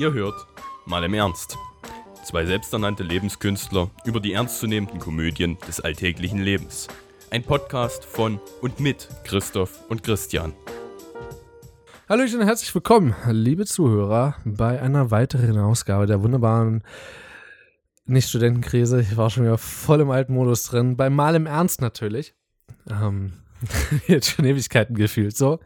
Ihr 0.00 0.14
hört 0.14 0.46
mal 0.86 1.04
im 1.04 1.12
Ernst. 1.12 1.58
Zwei 2.24 2.46
selbsternannte 2.46 3.02
Lebenskünstler 3.02 3.90
über 4.06 4.18
die 4.18 4.32
ernstzunehmenden 4.32 4.98
Komödien 4.98 5.58
des 5.68 5.78
alltäglichen 5.78 6.38
Lebens. 6.38 6.88
Ein 7.30 7.42
Podcast 7.42 8.06
von 8.06 8.40
und 8.62 8.80
mit 8.80 9.10
Christoph 9.24 9.78
und 9.90 10.02
Christian. 10.02 10.54
Hallo 12.08 12.22
und 12.22 12.46
herzlich 12.46 12.74
willkommen, 12.74 13.14
liebe 13.28 13.66
Zuhörer, 13.66 14.36
bei 14.46 14.80
einer 14.80 15.10
weiteren 15.10 15.58
Ausgabe 15.58 16.06
der 16.06 16.22
wunderbaren 16.22 16.82
Nicht-Studentenkrise. 18.06 19.02
Ich 19.02 19.18
war 19.18 19.28
schon 19.28 19.44
wieder 19.44 19.58
voll 19.58 20.00
im 20.00 20.10
alten 20.10 20.32
Modus 20.32 20.62
drin. 20.62 20.96
Bei 20.96 21.10
Mal 21.10 21.34
im 21.34 21.44
Ernst 21.44 21.82
natürlich. 21.82 22.34
Ähm, 22.88 23.34
jetzt 24.06 24.30
schon 24.30 24.44
Ewigkeiten 24.44 24.94
gefühlt 24.94 25.36
so. 25.36 25.60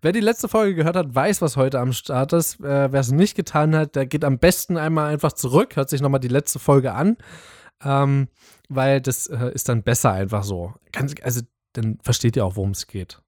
Wer 0.00 0.12
die 0.12 0.20
letzte 0.20 0.48
Folge 0.48 0.74
gehört 0.74 0.96
hat, 0.96 1.14
weiß, 1.14 1.42
was 1.42 1.56
heute 1.56 1.78
am 1.78 1.92
Start 1.92 2.32
ist. 2.32 2.60
Äh, 2.60 2.92
Wer 2.92 3.00
es 3.00 3.12
nicht 3.12 3.36
getan 3.36 3.74
hat, 3.76 3.94
der 3.94 4.06
geht 4.06 4.24
am 4.24 4.38
besten 4.38 4.76
einmal 4.76 5.12
einfach 5.12 5.32
zurück, 5.32 5.76
hört 5.76 5.90
sich 5.90 6.00
nochmal 6.00 6.20
die 6.20 6.28
letzte 6.28 6.58
Folge 6.58 6.92
an. 6.92 7.16
Ähm, 7.84 8.28
weil 8.68 9.00
das 9.00 9.26
äh, 9.26 9.52
ist 9.54 9.68
dann 9.68 9.82
besser 9.82 10.12
einfach 10.12 10.44
so. 10.44 10.74
Ganz, 10.92 11.14
also 11.22 11.42
dann 11.72 11.98
versteht 12.02 12.36
ihr 12.36 12.44
auch, 12.44 12.56
worum 12.56 12.70
es 12.70 12.86
geht. 12.86 13.20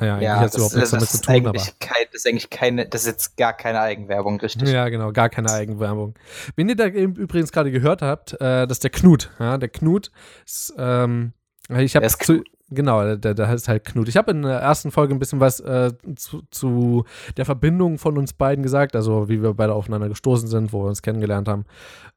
Naja, 0.00 0.20
ja, 0.20 0.42
das, 0.42 0.54
überhaupt 0.54 0.76
nichts 0.76 0.90
damit 0.90 1.08
zu 1.08 1.20
tun, 1.20 1.46
aber. 1.46 1.60
Kein, 1.80 2.04
das 2.12 2.22
ist 2.22 2.26
eigentlich 2.26 2.50
keine, 2.50 2.86
das 2.86 3.02
ist 3.02 3.06
jetzt 3.08 3.36
gar 3.36 3.52
keine 3.52 3.80
Eigenwerbung, 3.80 4.40
richtig? 4.40 4.68
Ja, 4.68 4.88
genau, 4.88 5.12
gar 5.12 5.28
keine 5.28 5.50
Eigenwerbung. 5.50 6.14
Wenn 6.54 6.68
ihr 6.68 6.76
da 6.76 6.86
übrigens 6.86 7.50
gerade 7.50 7.72
gehört 7.72 8.02
habt, 8.02 8.34
äh, 8.34 8.66
das 8.66 8.76
ist 8.76 8.84
der 8.84 8.90
Knut. 8.90 9.30
Ja, 9.38 9.58
der 9.58 9.68
Knut 9.68 10.12
ist, 10.46 10.72
ähm, 10.78 11.32
ich 11.76 11.96
habe 11.96 12.06
zu, 12.06 12.44
genau, 12.70 13.16
der, 13.16 13.34
der 13.34 13.48
heißt 13.48 13.68
halt 13.68 13.84
Knut. 13.84 14.08
Ich 14.08 14.16
habe 14.16 14.30
in 14.30 14.42
der 14.42 14.60
ersten 14.60 14.90
Folge 14.90 15.14
ein 15.14 15.18
bisschen 15.18 15.40
was 15.40 15.60
äh, 15.60 15.92
zu, 16.16 16.42
zu, 16.50 17.04
der 17.36 17.44
Verbindung 17.44 17.98
von 17.98 18.18
uns 18.18 18.32
beiden 18.32 18.62
gesagt, 18.62 18.96
also 18.96 19.28
wie 19.28 19.42
wir 19.42 19.54
beide 19.54 19.74
aufeinander 19.74 20.08
gestoßen 20.08 20.48
sind, 20.48 20.72
wo 20.72 20.82
wir 20.82 20.88
uns 20.88 21.02
kennengelernt 21.02 21.48
haben. 21.48 21.64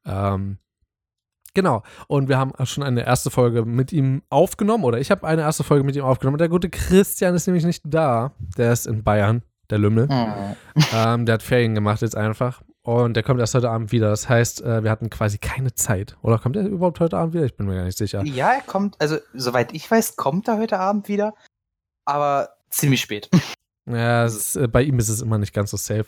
Ähm, 0.06 0.58
Genau. 1.54 1.84
Und 2.08 2.30
wir 2.30 2.38
haben 2.38 2.54
schon 2.66 2.84
eine 2.84 3.06
erste 3.06 3.30
Folge 3.30 3.66
mit 3.66 3.92
ihm 3.92 4.22
aufgenommen, 4.30 4.84
oder 4.84 5.00
ich 5.00 5.12
habe 5.12 5.28
eine 5.28 5.42
erste 5.42 5.64
Folge 5.64 5.84
mit 5.84 5.96
ihm 5.96 6.04
aufgenommen. 6.04 6.38
Der 6.38 6.50
gute 6.50 6.70
Christian 6.70 7.36
ist 7.36 7.48
nämlich 7.48 7.66
nicht 7.66 7.84
da. 7.86 8.32
Der 8.58 8.72
ist 8.72 8.88
in 8.88 9.04
Bayern, 9.04 9.44
der 9.70 9.80
Lümmel. 9.80 10.08
Mhm. 10.08 10.56
Ähm, 10.96 11.26
der 11.26 11.34
hat 11.34 11.44
Ferien 11.44 11.76
gemacht 11.76 12.02
jetzt 12.02 12.16
einfach. 12.16 12.62
Und 12.84 13.16
der 13.16 13.24
kommt 13.24 13.40
erst 13.40 13.54
heute 13.54 13.70
Abend 13.70 13.92
wieder. 13.92 14.10
Das 14.10 14.28
heißt, 14.28 14.62
äh, 14.62 14.84
wir 14.84 14.90
hatten 14.90 15.10
quasi 15.10 15.38
keine 15.38 15.74
Zeit. 15.76 16.18
Oder 16.22 16.40
kommt 16.40 16.56
er 16.56 16.66
überhaupt 16.66 17.00
heute 17.00 17.18
Abend 17.18 17.34
wieder? 17.34 17.46
Ich 17.46 17.56
bin 17.56 17.68
mir 17.68 17.76
gar 17.76 17.86
nicht 17.86 17.98
sicher. 17.98 18.24
Ja, 18.24 18.54
er 18.54 18.62
kommt, 18.62 19.00
also 19.00 19.18
soweit 19.34 19.74
ich 19.74 19.90
weiß, 19.90 20.16
kommt 20.16 20.48
er 20.48 20.58
heute 20.58 20.80
Abend 20.80 21.08
wieder. 21.08 21.36
Aber 22.06 22.50
ziemlich 22.70 23.02
spät. 23.02 23.30
Ja, 23.88 24.26
ist, 24.26 24.56
äh, 24.56 24.68
bei 24.68 24.84
ihm 24.84 25.00
ist 25.00 25.10
es 25.10 25.22
immer 25.22 25.40
nicht 25.40 25.54
ganz 25.54 25.72
so 25.72 25.78
safe. 25.78 26.06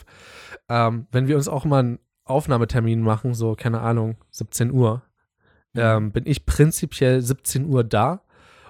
Ähm, 0.70 1.08
wenn 1.12 1.28
wir 1.28 1.36
uns 1.36 1.48
auch 1.48 1.66
mal 1.66 1.80
einen 1.80 2.00
Aufnahmetermin 2.24 3.02
machen, 3.02 3.34
so, 3.34 3.56
keine 3.56 3.82
Ahnung, 3.82 4.16
17 4.30 4.72
Uhr, 4.72 5.02
ähm, 5.76 6.12
bin 6.12 6.26
ich 6.28 6.46
prinzipiell 6.46 7.22
17 7.22 7.66
Uhr 7.66 7.84
da 7.84 8.22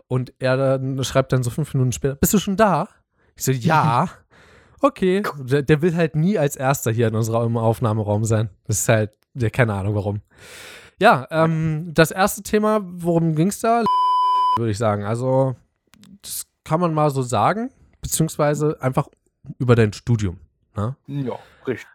und 0.08 0.34
er 0.40 0.56
dann 0.56 1.04
schreibt 1.04 1.34
dann 1.34 1.44
so 1.44 1.50
fünf 1.50 1.74
Minuten 1.74 1.92
später, 1.92 2.16
bist 2.16 2.34
du 2.34 2.40
schon 2.40 2.56
da? 2.56 2.88
Ich 3.36 3.44
so, 3.44 3.52
ja. 3.52 4.10
Okay. 4.84 5.24
Der, 5.40 5.62
der 5.62 5.82
will 5.82 5.96
halt 5.96 6.18
nie 6.18 6.38
als 6.38 6.58
erster 6.58 6.92
hier 6.92 7.08
in 7.08 7.16
unserem 7.16 7.56
Aufnahmeraum 7.56 8.26
sein. 8.26 8.50
Das 8.68 8.80
ist 8.80 8.90
halt, 8.90 9.12
der, 9.34 9.50
keine 9.50 9.74
Ahnung 9.76 9.96
warum. 9.96 10.22
Ja, 11.00 11.26
ähm, 11.32 11.92
das 11.94 12.12
erste 12.12 12.44
Thema, 12.44 12.82
worum 12.84 13.34
ging 13.34 13.48
es 13.48 13.62
da? 13.62 13.86
Würde 14.58 14.72
ich 14.72 14.78
sagen. 14.78 15.06
Also, 15.06 15.56
das 16.22 16.46
kann 16.66 16.82
man 16.82 16.94
mal 16.94 17.10
so 17.12 17.22
sagen, 17.22 17.72
beziehungsweise 18.02 18.76
einfach 18.82 19.08
über 19.58 19.76
dein 19.76 19.94
Studium. 19.94 20.42
Ne? 20.76 20.98
Ja, 21.08 21.40
richtig. 21.66 21.88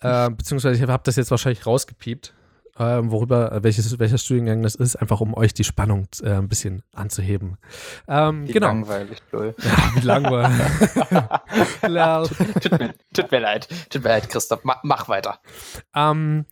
Äh, 0.00 0.30
beziehungsweise 0.30 0.76
ich 0.76 0.88
habe 0.88 1.02
das 1.02 1.16
jetzt 1.16 1.30
wahrscheinlich 1.30 1.66
rausgepiept 1.66 2.34
ähm, 2.78 3.10
worüber, 3.10 3.52
äh, 3.52 3.62
welches, 3.62 3.98
welcher 3.98 4.18
Studiengang 4.18 4.62
das 4.62 4.74
ist, 4.74 4.96
einfach 4.96 5.20
um 5.20 5.34
euch 5.34 5.54
die 5.54 5.64
Spannung 5.64 6.08
äh, 6.22 6.30
ein 6.30 6.48
bisschen 6.48 6.82
anzuheben. 6.92 7.56
Ähm, 8.08 8.48
wie 8.48 8.52
genau. 8.52 8.68
langweilig, 8.68 9.18
Joel. 9.32 9.54
Ja, 9.62 9.94
wie 9.94 10.00
langweilig. 10.00 10.56
tut, 12.28 12.62
tut, 12.62 12.78
mir, 12.78 12.94
tut, 13.12 13.30
mir, 13.30 13.40
leid, 13.40 13.68
tut 13.90 14.02
mir 14.02 14.10
leid, 14.10 14.28
Christoph, 14.28 14.64
mach, 14.64 14.82
mach 14.82 15.08
weiter. 15.08 15.38
Ähm, 15.94 16.46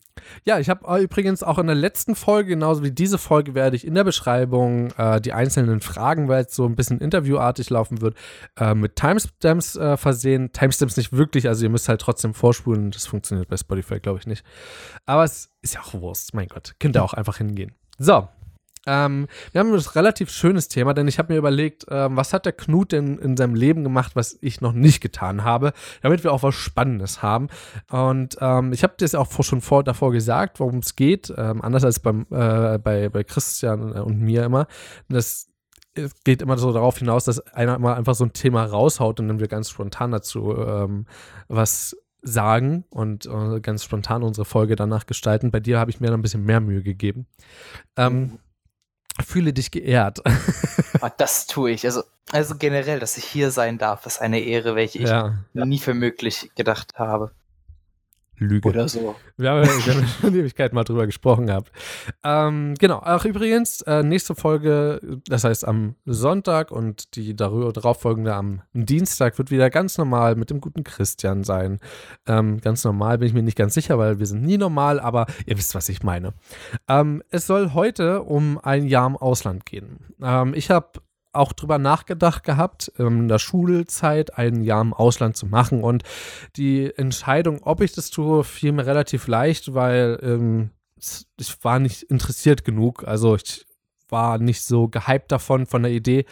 ja, 0.45 0.59
ich 0.59 0.69
habe 0.69 1.01
übrigens 1.01 1.43
auch 1.43 1.59
in 1.59 1.67
der 1.67 1.77
letzten 1.77 2.15
Folge, 2.15 2.51
genauso 2.51 2.83
wie 2.83 2.91
diese 2.91 3.19
Folge, 3.19 3.55
werde 3.55 3.77
ich 3.77 3.87
in 3.87 3.95
der 3.95 4.05
Beschreibung 4.05 4.91
äh, 4.97 5.21
die 5.21 5.33
einzelnen 5.33 5.81
Fragen, 5.81 6.29
weil 6.29 6.45
es 6.45 6.55
so 6.55 6.65
ein 6.67 6.75
bisschen 6.75 7.01
interviewartig 7.01 7.71
laufen 7.71 8.01
wird, 8.01 8.17
äh, 8.59 8.75
mit 8.75 8.97
Timestamps 8.97 9.77
äh, 9.77 9.97
versehen. 9.97 10.53
Timestamps 10.53 10.97
nicht 10.97 11.13
wirklich, 11.13 11.49
also 11.49 11.65
ihr 11.65 11.71
müsst 11.71 11.89
halt 11.89 12.01
trotzdem 12.01 12.35
vorspulen. 12.35 12.91
Das 12.91 13.07
funktioniert 13.07 13.49
bei 13.49 13.57
Spotify, 13.57 14.01
glaube 14.01 14.19
ich, 14.19 14.27
nicht. 14.27 14.45
Aber 15.07 15.25
es 15.25 15.51
ist 15.63 15.75
ja 15.75 15.81
auch 15.81 15.95
Wurst, 15.95 16.35
mein 16.35 16.49
Gott. 16.49 16.75
Könnt 16.79 16.97
ihr 16.97 17.03
auch 17.03 17.15
einfach 17.15 17.39
hingehen. 17.39 17.73
So, 17.99 18.29
ähm, 18.87 19.29
wir 19.53 19.61
haben 19.61 19.73
ein 19.73 19.79
relativ 19.79 20.31
schönes 20.31 20.69
Thema, 20.69 20.93
denn 20.95 21.07
ich 21.07 21.19
habe 21.19 21.33
mir 21.33 21.39
überlegt, 21.39 21.87
ähm, 21.89 22.17
was 22.17 22.33
hat 22.33 22.47
der 22.47 22.53
Knut 22.53 22.93
denn 22.93 23.19
in 23.19 23.37
seinem 23.37 23.55
Leben 23.55 23.85
gemacht, 23.85 24.17
was 24.17 24.37
ich 24.41 24.61
noch 24.61 24.73
nicht 24.73 25.01
getan 25.01 25.45
habe, 25.45 25.73
damit 26.03 26.25
wir 26.25 26.33
auch 26.33 26.43
was 26.43 26.55
Spannendes 26.55 27.23
haben. 27.23 27.49
Und 27.91 28.37
ähm, 28.41 28.73
ich 28.73 28.83
habe 28.83 28.95
das 28.99 29.15
auch 29.15 29.31
schon 29.43 29.61
vor, 29.61 29.85
davor 29.85 30.11
gesagt, 30.11 30.59
worum 30.59 30.79
es 30.79 30.97
geht, 30.97 31.33
ähm, 31.37 31.63
anders 31.63 31.85
als 31.85 32.01
beim, 32.01 32.27
äh, 32.31 32.79
bei, 32.79 33.09
bei 33.09 33.23
Christian 33.25 33.93
und 33.93 34.21
mir 34.21 34.45
immer. 34.45 34.67
Das 35.09 35.49
es 35.95 36.15
geht 36.25 36.41
immer 36.41 36.57
so 36.57 36.73
darauf 36.73 36.97
hinaus, 36.97 37.25
dass 37.25 37.39
einer 37.49 37.79
mal 37.79 37.95
einfach 37.95 38.15
so 38.15 38.25
ein 38.25 38.33
Thema 38.33 38.65
raushaut 38.65 39.21
und 39.21 39.29
dann 39.29 39.41
wir 39.41 39.49
ganz 39.49 39.69
spontan 39.69 40.11
dazu 40.11 40.57
ähm, 40.57 41.05
was 41.49 41.95
sagen 42.23 42.85
und 42.89 43.27
äh, 43.27 43.61
ganz 43.61 43.85
spontan 43.85 44.23
unsere 44.23 44.47
Folge 44.47 44.75
danach 44.75 45.05
gestalten. 45.05 45.51
Bei 45.51 45.61
dir 45.61 45.79
habe 45.79 45.91
ich 45.91 46.01
mir 46.01 46.07
dann 46.07 46.21
ein 46.21 46.23
bisschen 46.23 46.45
mehr 46.45 46.61
Mühe 46.61 46.83
gegeben. 46.83 47.27
Ähm, 47.97 48.21
mhm 48.21 48.39
fühle 49.25 49.53
dich 49.53 49.71
geehrt. 49.71 50.21
Oh, 51.01 51.09
das 51.19 51.47
tue 51.47 51.73
ich. 51.73 51.85
Also, 51.85 52.03
also 52.31 52.57
generell, 52.57 52.99
dass 52.99 53.17
ich 53.17 53.25
hier 53.25 53.51
sein 53.51 53.79
darf, 53.79 54.07
ist 54.07 54.21
eine 54.21 54.41
Ehre, 54.41 54.75
welche 54.75 54.99
ich 54.99 55.09
ja. 55.09 55.39
nie 55.53 55.79
für 55.79 55.95
möglich 55.95 56.51
gedacht 56.55 56.95
habe. 56.99 57.33
Lüge. 58.43 58.69
Oder 58.69 58.89
so. 58.89 59.15
Wir 59.37 59.51
haben, 59.51 59.63
wir 59.63 59.95
haben 59.95 60.07
schon 60.21 60.35
Ewigkeit 60.35 60.73
mal 60.73 60.85
drüber 60.85 61.07
gesprochen 61.07 61.47
gehabt. 61.47 61.73
Ähm, 62.25 62.75
genau. 62.79 63.01
Ach, 63.03 63.25
übrigens, 63.25 63.83
äh, 63.83 64.03
nächste 64.03 64.35
Folge, 64.35 65.01
das 65.27 65.45
heißt 65.45 65.67
am 65.67 65.95
Sonntag 66.05 66.71
und 66.71 67.17
die 67.17 67.35
darüber 67.35 67.73
darauffolgende 67.73 68.35
am 68.35 68.63
Dienstag 68.73 69.39
wird 69.39 69.51
wieder 69.51 69.71
ganz 69.71 69.99
normal 69.99 70.37
mit 70.37 70.51
dem 70.51 70.61
guten 70.61 70.85
Christian 70.85 71.45
sein. 71.45 71.79
Ähm, 72.27 72.61
ganz 72.61 72.85
normal 72.85 73.19
bin 73.19 73.29
ich 73.29 73.35
mir 73.35 73.43
nicht 73.43 73.59
ganz 73.59 73.75
sicher, 73.75 73.99
weil 73.99 74.19
wir 74.19 74.27
sind 74.27 74.43
nie 74.43 74.59
normal, 74.59 75.01
aber 75.01 75.27
ihr 75.47 75.57
wisst, 75.57 75.75
was 75.75 75.89
ich 75.89 76.03
meine. 76.03 76.35
Ähm, 76.89 77.23
es 77.31 77.47
soll 77.47 77.73
heute 77.75 78.23
um 78.23 78.59
ein 78.59 78.87
Jahr 78.87 79.07
im 79.07 79.17
Ausland 79.17 79.67
gehen. 79.67 80.01
Ähm, 80.23 80.55
ich 80.55 80.71
habe 80.71 81.01
auch 81.33 81.53
drüber 81.53 81.79
nachgedacht 81.79 82.45
gehabt, 82.45 82.89
in 82.99 83.29
der 83.29 83.39
Schulzeit 83.39 84.37
ein 84.37 84.63
Jahr 84.63 84.83
im 84.83 84.95
Ausland 84.95 85.37
zu 85.37 85.47
machen. 85.47 85.83
Und 85.83 86.03
die 86.57 86.93
Entscheidung, 86.97 87.63
ob 87.63 87.81
ich 87.81 87.93
das 87.93 88.11
tue, 88.11 88.45
fiel 88.45 88.73
mir 88.73 88.87
relativ 88.87 89.27
leicht, 89.27 89.75
weil 89.75 90.19
ähm, 90.23 90.71
ich 91.39 91.65
war 91.65 91.79
nicht 91.79 92.03
interessiert 92.05 92.65
genug. 92.65 93.05
Also 93.07 93.37
ich 93.37 93.67
war 94.13 94.39
nicht 94.39 94.63
so 94.63 94.89
gehypt 94.89 95.33
davon, 95.33 95.67
von 95.67 95.83
der 95.83 95.93
Idee. 95.93 96.27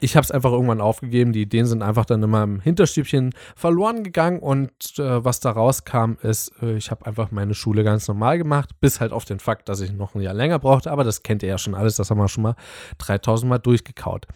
Ich 0.00 0.16
habe 0.16 0.24
es 0.24 0.30
einfach 0.30 0.50
irgendwann 0.50 0.80
aufgegeben. 0.80 1.32
Die 1.32 1.42
Ideen 1.42 1.66
sind 1.66 1.82
einfach 1.82 2.04
dann 2.04 2.22
in 2.22 2.30
meinem 2.30 2.60
Hinterstübchen 2.60 3.34
verloren 3.54 4.02
gegangen 4.02 4.40
und 4.40 4.98
äh, 4.98 5.24
was 5.24 5.40
da 5.40 5.50
rauskam, 5.50 6.14
ist, 6.22 6.52
äh, 6.62 6.76
ich 6.76 6.90
habe 6.90 7.06
einfach 7.06 7.30
meine 7.30 7.54
Schule 7.54 7.84
ganz 7.84 8.08
normal 8.08 8.38
gemacht, 8.38 8.70
bis 8.80 9.00
halt 9.00 9.12
auf 9.12 9.24
den 9.24 9.38
Fakt, 9.38 9.68
dass 9.68 9.80
ich 9.80 9.92
noch 9.92 10.14
ein 10.14 10.22
Jahr 10.22 10.34
länger 10.34 10.58
brauchte. 10.58 10.90
Aber 10.90 11.04
das 11.04 11.22
kennt 11.22 11.42
ihr 11.42 11.48
ja 11.48 11.58
schon 11.58 11.74
alles, 11.74 11.96
das 11.96 12.10
haben 12.10 12.18
wir 12.18 12.28
schon 12.28 12.42
mal 12.42 12.56
3000 12.98 13.48
Mal 13.48 13.58
durchgekaut. 13.58 14.26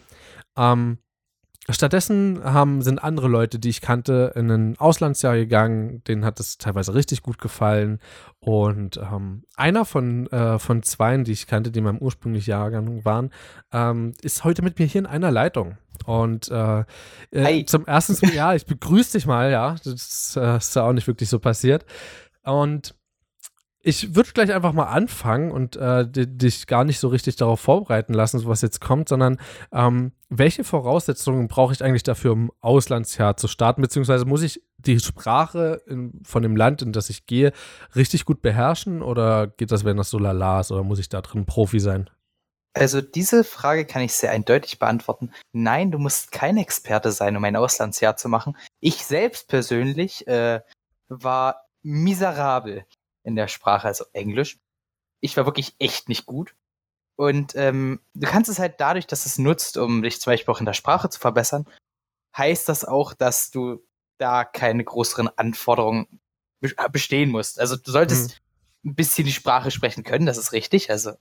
Ähm, 0.57 0.99
Stattdessen 1.69 2.43
haben, 2.43 2.83
sind 2.83 3.03
andere 3.05 3.29
Leute, 3.29 3.61
die 3.61 3.69
ich 3.69 3.81
kannte, 3.81 4.33
in 4.35 4.51
ein 4.51 4.79
Auslandsjahr 4.79 5.37
gegangen. 5.37 6.03
Denen 6.05 6.25
hat 6.25 6.41
es 6.41 6.59
teilweise 6.59 6.95
richtig 6.95 7.23
gut 7.23 7.39
gefallen. 7.39 8.01
Und 8.41 8.97
ähm, 8.97 9.45
einer 9.55 9.85
von, 9.85 10.27
äh, 10.33 10.59
von 10.59 10.83
zweien, 10.83 11.23
die 11.23 11.33
ich 11.33 11.47
kannte, 11.47 11.71
die 11.71 11.79
in 11.79 11.85
meinem 11.85 11.99
ursprünglichen 11.99 12.51
Jahrgang 12.51 13.05
waren, 13.05 13.31
ähm, 13.73 14.13
ist 14.23 14.43
heute 14.43 14.63
mit 14.63 14.81
mir 14.81 14.87
hier 14.87 15.01
in 15.01 15.07
einer 15.07 15.31
Leitung. 15.31 15.79
Und 16.05 16.51
äh, 16.51 16.85
äh, 17.31 17.65
zum 17.65 17.87
ersten, 17.87 18.35
ja, 18.35 18.55
ich 18.55 18.67
begrüße 18.67 19.19
dich 19.19 19.27
mal, 19.27 19.53
ja. 19.53 19.77
Das 19.85 20.37
äh, 20.37 20.57
ist 20.57 20.75
ja 20.75 20.83
auch 20.83 20.93
nicht 20.93 21.07
wirklich 21.07 21.29
so 21.29 21.39
passiert. 21.39 21.87
Und 22.43 22.97
ich 23.85 24.15
würde 24.15 24.31
gleich 24.33 24.53
einfach 24.53 24.73
mal 24.73 24.87
anfangen 24.87 25.51
und 25.51 25.75
äh, 25.77 26.07
dich 26.09 26.67
gar 26.69 26.85
nicht 26.85 27.01
so 27.01 27.09
richtig 27.09 27.35
darauf 27.35 27.61
vorbereiten 27.61 28.15
lassen, 28.15 28.47
was 28.47 28.63
jetzt 28.63 28.81
kommt, 28.81 29.09
sondern 29.09 29.39
ähm, 29.73 30.13
welche 30.29 30.63
Voraussetzungen 30.63 31.49
brauche 31.49 31.73
ich 31.73 31.83
eigentlich 31.83 32.05
dafür, 32.05 32.33
um 32.33 32.53
Auslandsjahr 32.61 33.37
zu 33.37 33.49
starten? 33.49 33.83
Beziehungsweise 33.83 34.25
muss 34.25 34.43
ich 34.43 34.63
die 34.79 35.01
Sprache 35.01 35.83
in, 35.87 36.21
von 36.25 36.45
dem 36.45 36.55
Land, 36.55 36.83
in 36.83 36.93
das 36.93 37.11
ich 37.11 37.27
gehe, 37.27 37.53
richtig 37.97 38.25
gut 38.25 38.41
beherrschen 38.41 39.03
oder 39.03 39.49
geht 39.49 39.73
das, 39.73 39.85
wenn 39.85 39.97
das 39.97 40.11
so 40.11 40.19
lala 40.19 40.61
ist, 40.61 40.71
oder 40.71 40.85
muss 40.85 41.01
ich 41.01 41.09
da 41.09 41.21
drin 41.21 41.45
Profi 41.45 41.81
sein? 41.81 42.09
Also 42.75 43.01
diese 43.01 43.45
Frage 43.45 43.85
kann 43.85 44.03
ich 44.03 44.15
sehr 44.15 44.31
eindeutig 44.31 44.79
beantworten. 44.79 45.33
Nein, 45.53 45.91
du 45.91 45.99
musst 45.99 46.31
kein 46.31 46.57
Experte 46.57 47.11
sein, 47.11 47.37
um 47.37 47.45
ein 47.45 47.57
Auslandsjahr 47.57 48.17
zu 48.17 48.29
machen. 48.29 48.57
Ich 48.81 49.05
selbst 49.05 49.49
persönlich 49.49 50.27
äh, 50.27 50.61
war 51.09 51.67
miserabel 51.83 52.87
in 53.25 53.37
der 53.37 53.49
Sprache, 53.49 53.87
also 53.87 54.05
Englisch. 54.13 54.59
Ich 55.21 55.37
war 55.37 55.47
wirklich 55.47 55.75
echt 55.79 56.09
nicht 56.09 56.27
gut. 56.27 56.55
Und 57.17 57.55
ähm, 57.55 58.01
du 58.15 58.27
kannst 58.27 58.51
es 58.51 58.59
halt 58.59 58.81
dadurch, 58.81 59.07
dass 59.07 59.27
es 59.27 59.39
nutzt, 59.39 59.77
um 59.77 60.03
dich 60.03 60.21
zum 60.21 60.33
Beispiel 60.33 60.53
auch 60.53 60.61
in 60.61 60.67
der 60.67 60.73
Sprache 60.73 61.09
zu 61.09 61.21
verbessern, 61.21 61.67
heißt 62.37 62.69
das 62.69 62.85
auch, 62.85 63.15
dass 63.15 63.51
du 63.51 63.85
da 64.19 64.45
keine 64.45 64.83
größeren 64.85 65.29
Anforderungen 65.37 66.21
bestehen 66.91 67.31
musst. 67.31 67.61
Also 67.61 67.77
du 67.77 67.91
solltest 67.91 68.41
mhm. 68.83 68.91
ein 68.91 68.95
bisschen 68.95 69.27
die 69.27 69.33
Sprache 69.33 69.71
sprechen 69.71 70.05
können, 70.05 70.27
das 70.27 70.39
ist 70.39 70.53
richtig. 70.53 70.91
Also 70.91 71.13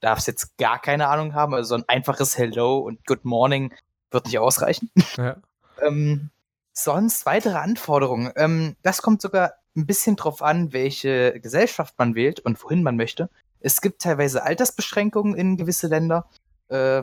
darfst 0.00 0.26
jetzt 0.26 0.56
gar 0.56 0.80
keine 0.80 1.08
Ahnung 1.08 1.34
haben. 1.34 1.54
Also 1.54 1.70
so 1.70 1.74
ein 1.74 1.88
einfaches 1.88 2.36
Hello 2.38 2.78
und 2.78 3.06
Good 3.06 3.24
Morning 3.24 3.74
wird 4.10 4.26
nicht 4.26 4.38
ausreichen. 4.38 4.90
Ja. 5.16 5.36
ähm, 5.82 6.30
sonst 6.72 7.26
weitere 7.26 7.56
Anforderungen. 7.56 8.32
Ähm, 8.36 8.76
das 8.82 9.02
kommt 9.02 9.22
sogar 9.22 9.54
ein 9.76 9.86
bisschen 9.86 10.16
drauf 10.16 10.42
an, 10.42 10.72
welche 10.72 11.38
Gesellschaft 11.40 11.94
man 11.98 12.14
wählt 12.14 12.40
und 12.40 12.62
wohin 12.62 12.82
man 12.82 12.96
möchte. 12.96 13.30
Es 13.60 13.80
gibt 13.80 14.02
teilweise 14.02 14.42
Altersbeschränkungen 14.42 15.34
in 15.34 15.56
gewisse 15.56 15.86
Länder. 15.86 16.28
Äh, 16.68 17.02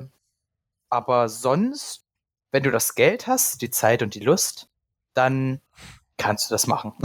aber 0.90 1.30
sonst, 1.30 2.06
wenn 2.52 2.64
du 2.64 2.72
das 2.72 2.96
Geld 2.96 3.28
hast, 3.28 3.62
die 3.62 3.70
Zeit 3.70 4.02
und 4.02 4.16
die 4.16 4.20
Lust, 4.20 4.70
dann 5.14 5.62
kannst 6.18 6.50
du 6.50 6.54
das 6.54 6.68
machen. 6.68 6.94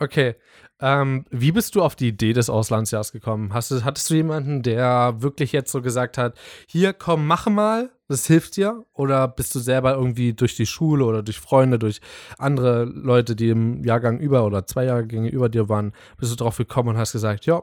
Okay. 0.00 0.36
Ähm, 0.80 1.26
wie 1.30 1.50
bist 1.50 1.74
du 1.74 1.82
auf 1.82 1.96
die 1.96 2.06
Idee 2.06 2.32
des 2.32 2.48
Auslandsjahrs 2.48 3.10
gekommen? 3.10 3.52
Hast 3.52 3.72
du, 3.72 3.82
hattest 3.82 4.08
du 4.10 4.14
jemanden, 4.14 4.62
der 4.62 5.20
wirklich 5.20 5.50
jetzt 5.50 5.72
so 5.72 5.82
gesagt 5.82 6.16
hat, 6.18 6.38
hier 6.68 6.92
komm, 6.92 7.26
mach 7.26 7.48
mal, 7.48 7.90
das 8.08 8.26
hilft 8.26 8.56
dir? 8.56 8.84
Oder 8.92 9.28
bist 9.28 9.54
du 9.54 9.60
selber 9.60 9.94
irgendwie 9.94 10.32
durch 10.32 10.56
die 10.56 10.66
Schule 10.66 11.04
oder 11.04 11.22
durch 11.22 11.38
Freunde, 11.38 11.78
durch 11.78 12.00
andere 12.38 12.84
Leute, 12.84 13.36
die 13.36 13.50
im 13.50 13.84
Jahrgang 13.84 14.18
über 14.18 14.44
oder 14.44 14.66
zwei 14.66 14.84
Jahrgänge 14.84 15.28
über 15.28 15.48
dir 15.48 15.68
waren, 15.68 15.92
bist 16.16 16.32
du 16.32 16.36
drauf 16.36 16.56
gekommen 16.56 16.90
und 16.90 16.98
hast 16.98 17.12
gesagt, 17.12 17.46
ja, 17.46 17.62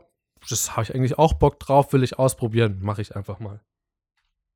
das 0.49 0.71
habe 0.71 0.83
ich 0.83 0.93
eigentlich 0.93 1.17
auch 1.17 1.33
Bock 1.33 1.59
drauf, 1.59 1.93
will 1.93 2.03
ich 2.03 2.19
ausprobieren, 2.19 2.79
mache 2.81 3.01
ich 3.01 3.15
einfach 3.15 3.39
mal. 3.39 3.59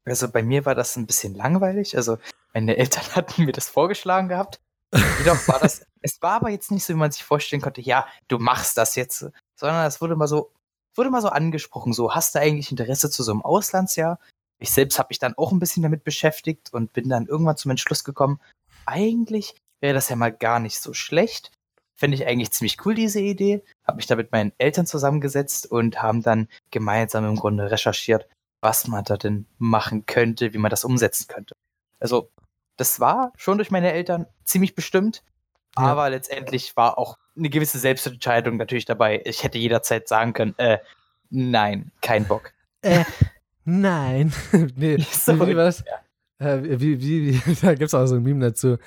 Also 0.06 0.30
bei 0.30 0.44
mir 0.44 0.65
war 0.65 0.75
das 0.75 0.95
ein 0.95 1.07
bisschen 1.07 1.36
langweilig. 1.36 1.97
Also 1.97 2.18
meine 2.53 2.77
Eltern 2.77 3.03
hatten 3.15 3.45
mir 3.45 3.51
das 3.51 3.68
vorgeschlagen 3.68 4.30
gehabt. 4.30 4.59
Jedoch 5.19 5.47
war 5.47 5.59
das 5.59 5.86
es 6.01 6.21
war 6.21 6.33
aber 6.33 6.50
jetzt 6.50 6.71
nicht 6.71 6.86
so, 6.86 6.94
wie 6.94 6.97
man 6.97 7.12
sich 7.12 7.24
vorstellen 7.24 7.62
konnte, 7.62 7.81
ja, 7.81 8.07
du 8.27 8.39
machst 8.39 8.77
das 8.77 8.95
jetzt, 8.95 9.25
sondern 9.56 9.86
es 9.86 10.01
wurde 10.01 10.15
mal 10.15 10.27
so, 10.27 10.51
wurde 10.95 11.09
mal 11.09 11.21
so 11.21 11.30
angesprochen, 11.30 11.94
so, 11.94 12.13
hast 12.13 12.36
du 12.36 12.39
eigentlich 12.39 12.71
Interesse 12.71 13.09
zu 13.09 13.24
so 13.24 13.31
einem 13.31 13.41
Auslandsjahr? 13.41 14.19
Ich 14.59 14.71
selbst 14.71 15.00
habe 15.00 15.07
mich 15.09 15.19
dann 15.19 15.33
auch 15.38 15.51
ein 15.51 15.59
bisschen 15.59 15.83
damit 15.83 16.03
beschäftigt 16.03 16.73
und 16.73 16.94
bin 16.94 17.09
dann 17.09 17.27
irgendwann 17.27 17.57
zum 17.57 17.71
Entschluss 17.71 18.03
gekommen, 18.03 18.39
eigentlich 18.85 19.56
wäre 19.79 19.94
das 19.94 20.09
ja 20.09 20.15
mal 20.15 20.31
gar 20.31 20.59
nicht 20.59 20.79
so 20.79 20.94
schlecht. 20.94 21.51
Fände 21.95 22.15
ich 22.15 22.25
eigentlich 22.25 22.51
ziemlich 22.51 22.85
cool, 22.85 22.95
diese 22.95 23.19
Idee. 23.19 23.63
Habe 23.85 23.97
mich 23.97 24.07
da 24.07 24.15
mit 24.15 24.31
meinen 24.31 24.53
Eltern 24.57 24.85
zusammengesetzt 24.85 25.69
und 25.69 26.01
haben 26.01 26.21
dann 26.21 26.47
gemeinsam 26.71 27.25
im 27.25 27.35
Grunde 27.35 27.71
recherchiert, 27.71 28.27
was 28.61 28.88
man 28.88 29.03
da 29.03 29.17
denn 29.17 29.47
machen 29.57 30.06
könnte, 30.06 30.53
wie 30.53 30.57
man 30.57 30.69
das 30.69 30.85
umsetzen 30.85 31.27
könnte. 31.27 31.55
Also, 32.00 32.31
das 32.77 33.00
war 33.00 33.33
schon 33.35 33.57
durch 33.57 33.71
meine 33.71 33.91
Eltern 33.91 34.27
ziemlich 34.45 34.75
bestimmt. 34.75 35.23
Ja. 35.77 35.83
Aber 35.83 36.09
letztendlich 36.09 36.75
war 36.77 36.97
auch 36.97 37.17
eine 37.38 37.50
gewisse 37.50 37.79
Selbstentscheidung 37.79 38.57
natürlich 38.57 38.85
dabei. 38.85 39.21
Ich 39.25 39.44
hätte 39.44 39.57
jederzeit 39.57 40.07
sagen 40.07 40.33
können, 40.33 40.57
äh, 40.57 40.79
nein, 41.29 41.91
kein 42.01 42.27
Bock. 42.27 42.53
Äh, 42.81 43.03
nein. 43.69 44.33
nee, 44.75 44.98
Sorry. 45.12 45.51
wie, 45.51 45.56
was? 45.56 45.83
Ja. 46.39 46.54
Äh, 46.54 46.80
wie, 46.80 47.01
wie, 47.01 47.45
wie, 47.45 47.56
da 47.62 47.74
gibt 47.74 47.89
es 47.89 47.94
auch 47.94 48.06
so 48.06 48.16
ein 48.16 48.24
Meme 48.24 48.48
dazu. 48.48 48.77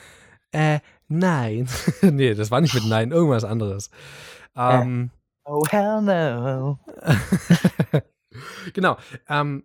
Äh, 0.52 0.81
nein. 1.08 1.69
nee, 2.02 2.34
das 2.34 2.50
war 2.50 2.61
nicht 2.61 2.75
mit 2.75 2.87
Nein, 2.87 3.11
irgendwas 3.11 3.44
anderes. 3.44 3.90
Ähm, 4.55 5.11
oh, 5.44 5.64
hell 5.70 6.02
no. 6.02 6.79
genau. 8.75 8.99
Ähm, 9.29 9.64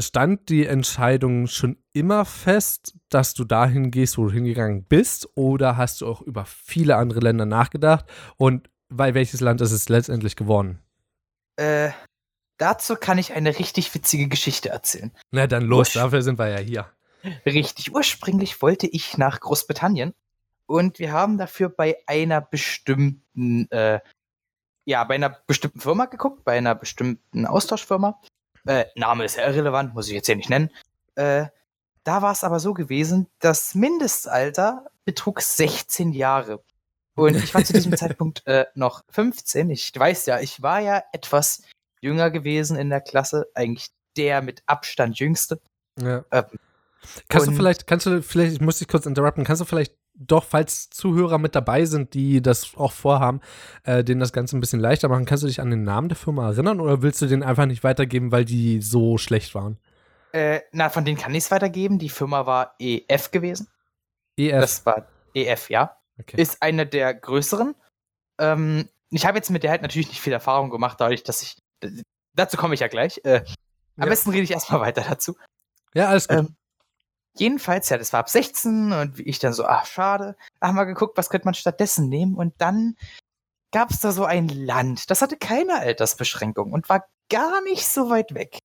stand 0.00 0.48
die 0.48 0.66
Entscheidung 0.66 1.46
schon 1.46 1.76
immer 1.92 2.24
fest, 2.24 2.96
dass 3.08 3.34
du 3.34 3.44
dahin 3.44 3.90
gehst, 3.90 4.18
wo 4.18 4.24
du 4.24 4.32
hingegangen 4.32 4.84
bist? 4.84 5.28
Oder 5.34 5.76
hast 5.76 6.00
du 6.00 6.08
auch 6.08 6.20
über 6.20 6.44
viele 6.46 6.96
andere 6.96 7.20
Länder 7.20 7.46
nachgedacht? 7.46 8.06
Und 8.36 8.70
bei 8.88 9.14
welches 9.14 9.40
Land 9.40 9.60
ist 9.60 9.72
es 9.72 9.88
letztendlich 9.88 10.36
geworden? 10.36 10.80
Äh, 11.56 11.90
dazu 12.62 12.96
kann 12.96 13.18
ich 13.18 13.32
eine 13.32 13.58
richtig 13.58 13.94
witzige 13.94 14.28
Geschichte 14.28 14.68
erzählen. 14.68 15.10
Na 15.32 15.46
dann 15.46 15.64
los, 15.64 15.88
Ursch 15.88 15.94
dafür 15.94 16.22
sind 16.22 16.38
wir 16.38 16.48
ja 16.48 16.58
hier. 16.58 16.86
Richtig, 17.44 17.94
ursprünglich 17.94 18.62
wollte 18.62 18.86
ich 18.86 19.18
nach 19.18 19.40
Großbritannien 19.40 20.14
und 20.66 20.98
wir 20.98 21.12
haben 21.12 21.38
dafür 21.38 21.68
bei 21.68 21.98
einer 22.06 22.40
bestimmten, 22.40 23.70
äh, 23.70 24.00
ja, 24.84 25.04
bei 25.04 25.16
einer 25.16 25.30
bestimmten 25.46 25.80
Firma 25.80 26.06
geguckt, 26.06 26.44
bei 26.44 26.56
einer 26.56 26.74
bestimmten 26.74 27.46
Austauschfirma 27.46 28.20
äh, 28.66 28.84
Name 28.94 29.24
ist 29.24 29.36
ja 29.36 29.46
irrelevant, 29.46 29.94
muss 29.94 30.08
ich 30.08 30.14
jetzt 30.14 30.26
hier 30.26 30.36
nicht 30.36 30.50
nennen. 30.50 30.70
Äh, 31.16 31.46
da 32.04 32.22
war 32.22 32.32
es 32.32 32.44
aber 32.44 32.60
so 32.60 32.74
gewesen, 32.74 33.28
das 33.38 33.74
Mindestalter 33.74 34.86
betrug 35.04 35.40
16 35.40 36.12
Jahre. 36.12 36.62
Und 37.14 37.36
ich 37.36 37.54
war 37.54 37.64
zu 37.64 37.72
diesem 37.72 37.96
Zeitpunkt 37.96 38.46
äh, 38.46 38.66
noch 38.74 39.04
15. 39.10 39.70
Ich 39.70 39.92
weiß 39.94 40.26
ja, 40.26 40.40
ich 40.40 40.62
war 40.62 40.80
ja 40.80 41.02
etwas 41.12 41.62
jünger 42.02 42.30
gewesen 42.30 42.76
in 42.76 42.90
der 42.90 43.00
Klasse, 43.00 43.46
eigentlich 43.54 43.88
der 44.16 44.42
mit 44.42 44.62
Abstand 44.66 45.18
jüngste. 45.18 45.60
Ja. 46.00 46.24
Ähm, 46.30 46.44
kannst 47.28 47.46
du 47.46 47.52
vielleicht, 47.52 47.86
kannst 47.86 48.06
du 48.06 48.22
vielleicht, 48.22 48.54
ich 48.54 48.60
muss 48.60 48.78
dich 48.78 48.88
kurz 48.88 49.06
interrupten, 49.06 49.44
kannst 49.44 49.62
du 49.62 49.64
vielleicht 49.64 49.94
doch, 50.14 50.44
falls 50.44 50.90
Zuhörer 50.90 51.38
mit 51.38 51.54
dabei 51.54 51.86
sind, 51.86 52.12
die 52.14 52.42
das 52.42 52.74
auch 52.76 52.92
vorhaben, 52.92 53.40
äh, 53.84 54.04
denen 54.04 54.20
das 54.20 54.32
Ganze 54.32 54.56
ein 54.56 54.60
bisschen 54.60 54.80
leichter 54.80 55.08
machen, 55.08 55.24
kannst 55.24 55.42
du 55.42 55.48
dich 55.48 55.60
an 55.60 55.70
den 55.70 55.84
Namen 55.84 56.08
der 56.08 56.16
Firma 56.16 56.50
erinnern 56.50 56.80
oder 56.80 57.02
willst 57.02 57.22
du 57.22 57.26
den 57.26 57.42
einfach 57.42 57.66
nicht 57.66 57.82
weitergeben, 57.82 58.30
weil 58.30 58.44
die 58.44 58.82
so 58.82 59.16
schlecht 59.16 59.54
waren? 59.54 59.78
Äh, 60.32 60.60
na, 60.72 60.88
von 60.88 61.04
denen 61.04 61.18
kann 61.18 61.32
ich 61.32 61.44
es 61.44 61.50
weitergeben. 61.50 61.98
Die 61.98 62.08
Firma 62.08 62.46
war 62.46 62.74
EF 62.78 63.30
gewesen. 63.30 63.68
EF? 64.36 64.60
Das 64.60 64.86
war 64.86 65.06
EF, 65.34 65.70
ja. 65.70 65.96
Okay. 66.18 66.40
Ist 66.40 66.62
eine 66.62 66.86
der 66.86 67.14
größeren. 67.14 67.74
Ähm, 68.38 68.88
ich 69.10 69.26
habe 69.26 69.38
jetzt 69.38 69.50
mit 69.50 69.62
der 69.62 69.70
halt 69.70 69.82
natürlich 69.82 70.08
nicht 70.08 70.20
viel 70.20 70.32
Erfahrung 70.32 70.70
gemacht, 70.70 71.00
dadurch, 71.00 71.22
dass 71.22 71.42
ich. 71.42 71.56
Dazu 72.34 72.56
komme 72.56 72.74
ich 72.74 72.80
ja 72.80 72.88
gleich. 72.88 73.20
Äh, 73.24 73.44
am 73.96 74.04
ja. 74.04 74.06
besten 74.06 74.30
rede 74.30 74.44
ich 74.44 74.50
erstmal 74.50 74.80
weiter 74.80 75.04
dazu. 75.08 75.36
Ja, 75.94 76.08
alles 76.08 76.28
gut. 76.28 76.38
Ähm, 76.38 76.56
Jedenfalls, 77.34 77.88
ja, 77.88 77.96
das 77.96 78.12
war 78.12 78.20
ab 78.20 78.28
16 78.28 78.92
und 78.92 79.18
ich 79.18 79.38
dann 79.38 79.54
so, 79.54 79.64
ach, 79.64 79.86
schade. 79.86 80.36
Haben 80.60 80.76
wir 80.76 80.84
geguckt, 80.84 81.16
was 81.16 81.30
könnte 81.30 81.46
man 81.46 81.54
stattdessen 81.54 82.08
nehmen 82.08 82.34
und 82.34 82.54
dann 82.58 82.94
gab 83.72 83.90
es 83.90 84.00
da 84.00 84.12
so 84.12 84.26
ein 84.26 84.48
Land, 84.48 85.10
das 85.10 85.22
hatte 85.22 85.38
keine 85.38 85.80
Altersbeschränkung 85.80 86.72
und 86.72 86.90
war 86.90 87.06
gar 87.30 87.62
nicht 87.62 87.88
so 87.88 88.10
weit 88.10 88.34
weg. 88.34 88.58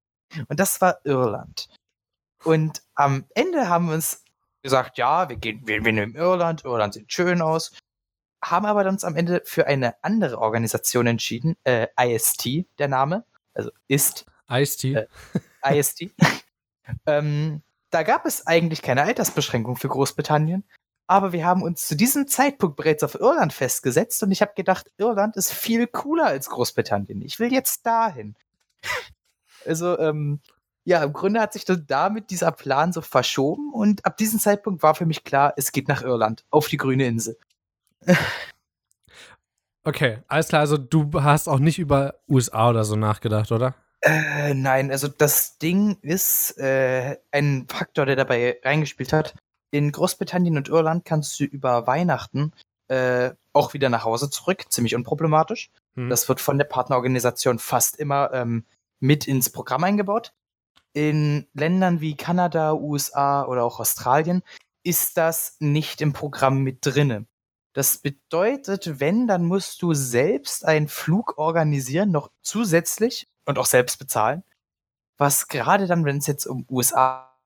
Und 0.49 0.59
das 0.59 0.81
war 0.81 0.99
Irland. 1.05 1.69
Und 2.43 2.83
am 2.93 3.25
Ende 3.33 3.69
haben 3.69 3.87
wir 3.87 3.95
uns 3.95 4.23
gesagt, 4.61 4.97
ja, 4.97 5.29
wir 5.29 5.37
gehen, 5.37 5.65
wir, 5.65 5.83
wir 5.85 5.93
nehmen 5.93 6.15
Irland, 6.15 6.65
Irland 6.65 6.93
sieht 6.93 7.11
schön 7.11 7.41
aus. 7.41 7.71
Haben 8.43 8.65
aber 8.65 8.87
uns 8.87 9.03
am 9.03 9.15
Ende 9.15 9.41
für 9.45 9.67
eine 9.67 9.95
andere 10.03 10.39
Organisation 10.39 11.07
entschieden, 11.07 11.57
äh, 11.63 11.87
IST, 11.99 12.65
der 12.77 12.87
Name, 12.87 13.25
also 13.53 13.71
ist. 13.87 14.25
IST. 14.49 14.85
Äh, 14.85 15.07
IST. 15.63 16.11
ähm, 17.05 17.61
da 17.89 18.03
gab 18.03 18.25
es 18.25 18.45
eigentlich 18.45 18.81
keine 18.81 19.03
Altersbeschränkung 19.03 19.75
für 19.75 19.87
Großbritannien, 19.87 20.63
aber 21.07 21.31
wir 21.31 21.45
haben 21.45 21.63
uns 21.63 21.87
zu 21.87 21.95
diesem 21.95 22.27
Zeitpunkt 22.27 22.75
bereits 22.75 23.03
auf 23.03 23.15
Irland 23.15 23.53
festgesetzt 23.53 24.21
und 24.23 24.31
ich 24.31 24.41
habe 24.41 24.51
gedacht, 24.55 24.91
Irland 24.97 25.37
ist 25.37 25.53
viel 25.53 25.87
cooler 25.87 26.25
als 26.25 26.49
Großbritannien. 26.49 27.21
Ich 27.21 27.39
will 27.39 27.51
jetzt 27.51 27.85
dahin. 27.85 28.35
also, 29.65 29.97
ähm, 29.99 30.41
ja, 30.83 31.03
im 31.03 31.13
Grunde 31.13 31.41
hat 31.41 31.53
sich 31.53 31.65
damit 31.65 32.29
dieser 32.29 32.51
Plan 32.51 32.93
so 32.93 33.01
verschoben 33.01 33.73
und 33.73 34.05
ab 34.05 34.17
diesem 34.17 34.39
Zeitpunkt 34.39 34.83
war 34.83 34.95
für 34.95 35.05
mich 35.05 35.23
klar, 35.23 35.53
es 35.57 35.71
geht 35.71 35.87
nach 35.87 36.01
Irland, 36.01 36.45
auf 36.49 36.67
die 36.67 36.77
grüne 36.77 37.05
Insel. 37.05 37.37
Okay, 39.83 40.19
alles 40.27 40.49
klar, 40.49 40.61
also 40.61 40.77
du 40.77 41.09
hast 41.23 41.47
auch 41.47 41.59
nicht 41.59 41.79
über 41.79 42.15
USA 42.29 42.69
oder 42.69 42.83
so 42.83 42.95
nachgedacht, 42.95 43.51
oder? 43.51 43.75
Äh, 44.01 44.53
nein, 44.53 44.91
also 44.91 45.07
das 45.07 45.57
Ding 45.57 45.97
ist 46.01 46.57
äh, 46.59 47.17
ein 47.31 47.67
Faktor, 47.67 48.05
der 48.05 48.15
dabei 48.15 48.59
reingespielt 48.63 49.11
hat. 49.11 49.35
In 49.71 49.91
Großbritannien 49.91 50.57
und 50.57 50.69
Irland 50.69 51.03
kannst 51.03 51.39
du 51.39 51.43
über 51.43 51.87
Weihnachten 51.87 52.53
äh, 52.87 53.31
auch 53.53 53.73
wieder 53.73 53.89
nach 53.89 54.05
Hause 54.05 54.29
zurück, 54.29 54.65
ziemlich 54.69 54.95
unproblematisch. 54.95 55.71
Hm. 55.95 56.09
Das 56.09 56.29
wird 56.29 56.39
von 56.39 56.57
der 56.57 56.65
Partnerorganisation 56.65 57.59
fast 57.59 57.97
immer 57.97 58.31
ähm, 58.33 58.65
mit 58.99 59.27
ins 59.27 59.49
Programm 59.49 59.83
eingebaut. 59.83 60.33
In 60.93 61.47
Ländern 61.53 62.01
wie 62.01 62.15
Kanada, 62.15 62.73
USA 62.73 63.45
oder 63.45 63.63
auch 63.63 63.79
Australien 63.79 64.41
ist 64.83 65.17
das 65.17 65.57
nicht 65.59 66.01
im 66.01 66.13
Programm 66.13 66.59
mit 66.59 66.79
drinne. 66.81 67.25
Das 67.77 67.99
bedeutet, 67.99 68.99
wenn, 68.99 69.27
dann 69.27 69.45
musst 69.45 69.83
du 69.83 69.93
selbst 69.93 70.65
einen 70.65 70.87
Flug 70.87 71.37
organisieren, 71.37 72.09
noch 72.09 72.31
zusätzlich 72.41 73.27
und 73.45 73.59
auch 73.59 73.67
selbst 73.67 73.99
bezahlen. 73.99 74.43
Was 75.19 75.47
gerade 75.47 75.85
dann, 75.85 76.03
wenn 76.03 76.17
es 76.17 76.25
jetzt 76.25 76.47
um 76.47 76.65
USA 76.71 77.37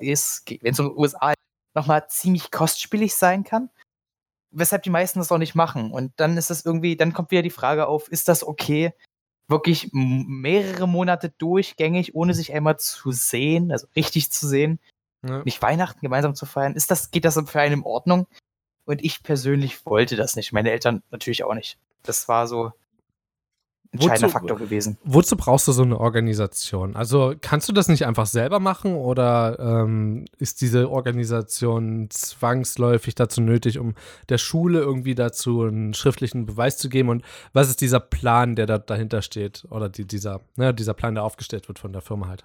ist, 0.00 0.44
wenn 0.60 0.74
es 0.74 0.80
um 0.80 0.94
USA 0.98 1.32
nochmal 1.74 2.06
ziemlich 2.10 2.50
kostspielig 2.50 3.14
sein 3.14 3.42
kann. 3.42 3.70
weshalb 4.50 4.82
die 4.82 4.90
meisten 4.90 5.18
das 5.18 5.32
auch 5.32 5.38
nicht 5.38 5.54
machen. 5.54 5.92
Und 5.92 6.12
dann 6.16 6.36
ist 6.36 6.50
es 6.50 6.66
irgendwie, 6.66 6.94
dann 6.94 7.14
kommt 7.14 7.30
wieder 7.30 7.40
die 7.40 7.48
Frage 7.48 7.86
auf, 7.86 8.08
ist 8.08 8.28
das 8.28 8.46
okay, 8.46 8.92
wirklich 9.48 9.88
mehrere 9.94 10.86
Monate 10.86 11.30
durchgängig, 11.38 12.14
ohne 12.14 12.34
sich 12.34 12.52
einmal 12.52 12.78
zu 12.78 13.12
sehen, 13.12 13.72
also 13.72 13.86
richtig 13.96 14.30
zu 14.30 14.46
sehen, 14.46 14.78
ja. 15.26 15.42
nicht 15.44 15.62
Weihnachten 15.62 16.00
gemeinsam 16.02 16.34
zu 16.34 16.44
feiern? 16.44 16.74
Ist 16.74 16.90
das, 16.90 17.10
geht 17.10 17.24
das 17.24 17.40
für 17.46 17.60
einen 17.60 17.80
in 17.80 17.86
Ordnung? 17.86 18.26
Und 18.84 19.04
ich 19.04 19.22
persönlich 19.22 19.86
wollte 19.86 20.16
das 20.16 20.36
nicht. 20.36 20.52
Meine 20.52 20.70
Eltern 20.70 21.02
natürlich 21.10 21.44
auch 21.44 21.54
nicht. 21.54 21.78
Das 22.02 22.28
war 22.28 22.46
so 22.46 22.72
ein 23.94 24.00
entscheidender 24.00 24.28
wozu, 24.28 24.32
Faktor 24.32 24.58
gewesen. 24.58 24.98
Wozu 25.04 25.36
brauchst 25.36 25.68
du 25.68 25.72
so 25.72 25.82
eine 25.82 25.98
Organisation? 25.98 26.96
Also 26.96 27.34
kannst 27.40 27.68
du 27.68 27.72
das 27.72 27.88
nicht 27.88 28.06
einfach 28.06 28.26
selber 28.26 28.60
machen 28.60 28.94
oder 28.94 29.58
ähm, 29.58 30.26
ist 30.38 30.60
diese 30.60 30.90
Organisation 30.90 32.08
zwangsläufig 32.10 33.14
dazu 33.14 33.40
nötig, 33.40 33.78
um 33.78 33.94
der 34.28 34.38
Schule 34.38 34.80
irgendwie 34.80 35.14
dazu 35.14 35.62
einen 35.62 35.94
schriftlichen 35.94 36.44
Beweis 36.44 36.76
zu 36.76 36.88
geben? 36.88 37.08
Und 37.08 37.24
was 37.52 37.68
ist 37.68 37.80
dieser 37.80 38.00
Plan, 38.00 38.56
der 38.56 38.66
da 38.66 38.78
dahinter 38.78 39.22
steht? 39.22 39.64
Oder 39.70 39.88
die, 39.88 40.06
dieser, 40.06 40.40
ne, 40.56 40.74
dieser 40.74 40.94
Plan, 40.94 41.14
der 41.14 41.24
aufgestellt 41.24 41.68
wird 41.68 41.78
von 41.78 41.92
der 41.92 42.02
Firma 42.02 42.28
halt? 42.28 42.44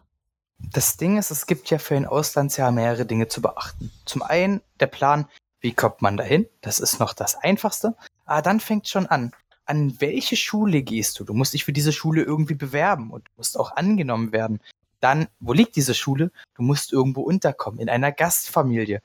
Das 0.73 0.97
Ding 0.97 1.17
ist, 1.17 1.31
es 1.31 1.47
gibt 1.47 1.69
ja 1.69 1.77
für 1.77 1.95
ein 1.95 2.05
Auslandsjahr 2.05 2.71
mehrere 2.71 3.05
Dinge 3.05 3.27
zu 3.27 3.41
beachten. 3.41 3.91
Zum 4.05 4.21
einen 4.21 4.61
der 4.79 4.87
Plan, 4.87 5.25
wie 5.61 5.73
kommt 5.73 6.01
man 6.01 6.17
dahin? 6.17 6.47
Das 6.61 6.79
ist 6.79 6.99
noch 6.99 7.13
das 7.13 7.35
Einfachste. 7.35 7.95
Aber 8.25 8.41
dann 8.41 8.59
fängt 8.59 8.87
schon 8.87 9.07
an. 9.07 9.31
An 9.65 9.99
welche 9.99 10.35
Schule 10.35 10.81
gehst 10.81 11.19
du? 11.19 11.23
Du 11.23 11.33
musst 11.33 11.53
dich 11.53 11.65
für 11.65 11.73
diese 11.73 11.91
Schule 11.91 12.23
irgendwie 12.23 12.55
bewerben 12.55 13.11
und 13.11 13.27
du 13.27 13.31
musst 13.37 13.59
auch 13.59 13.75
angenommen 13.75 14.31
werden. 14.31 14.59
Dann, 14.99 15.27
wo 15.39 15.53
liegt 15.53 15.75
diese 15.75 15.93
Schule? 15.93 16.31
Du 16.55 16.63
musst 16.63 16.91
irgendwo 16.91 17.21
unterkommen, 17.21 17.79
in 17.79 17.89
einer 17.89 18.11
Gastfamilie. 18.11 19.01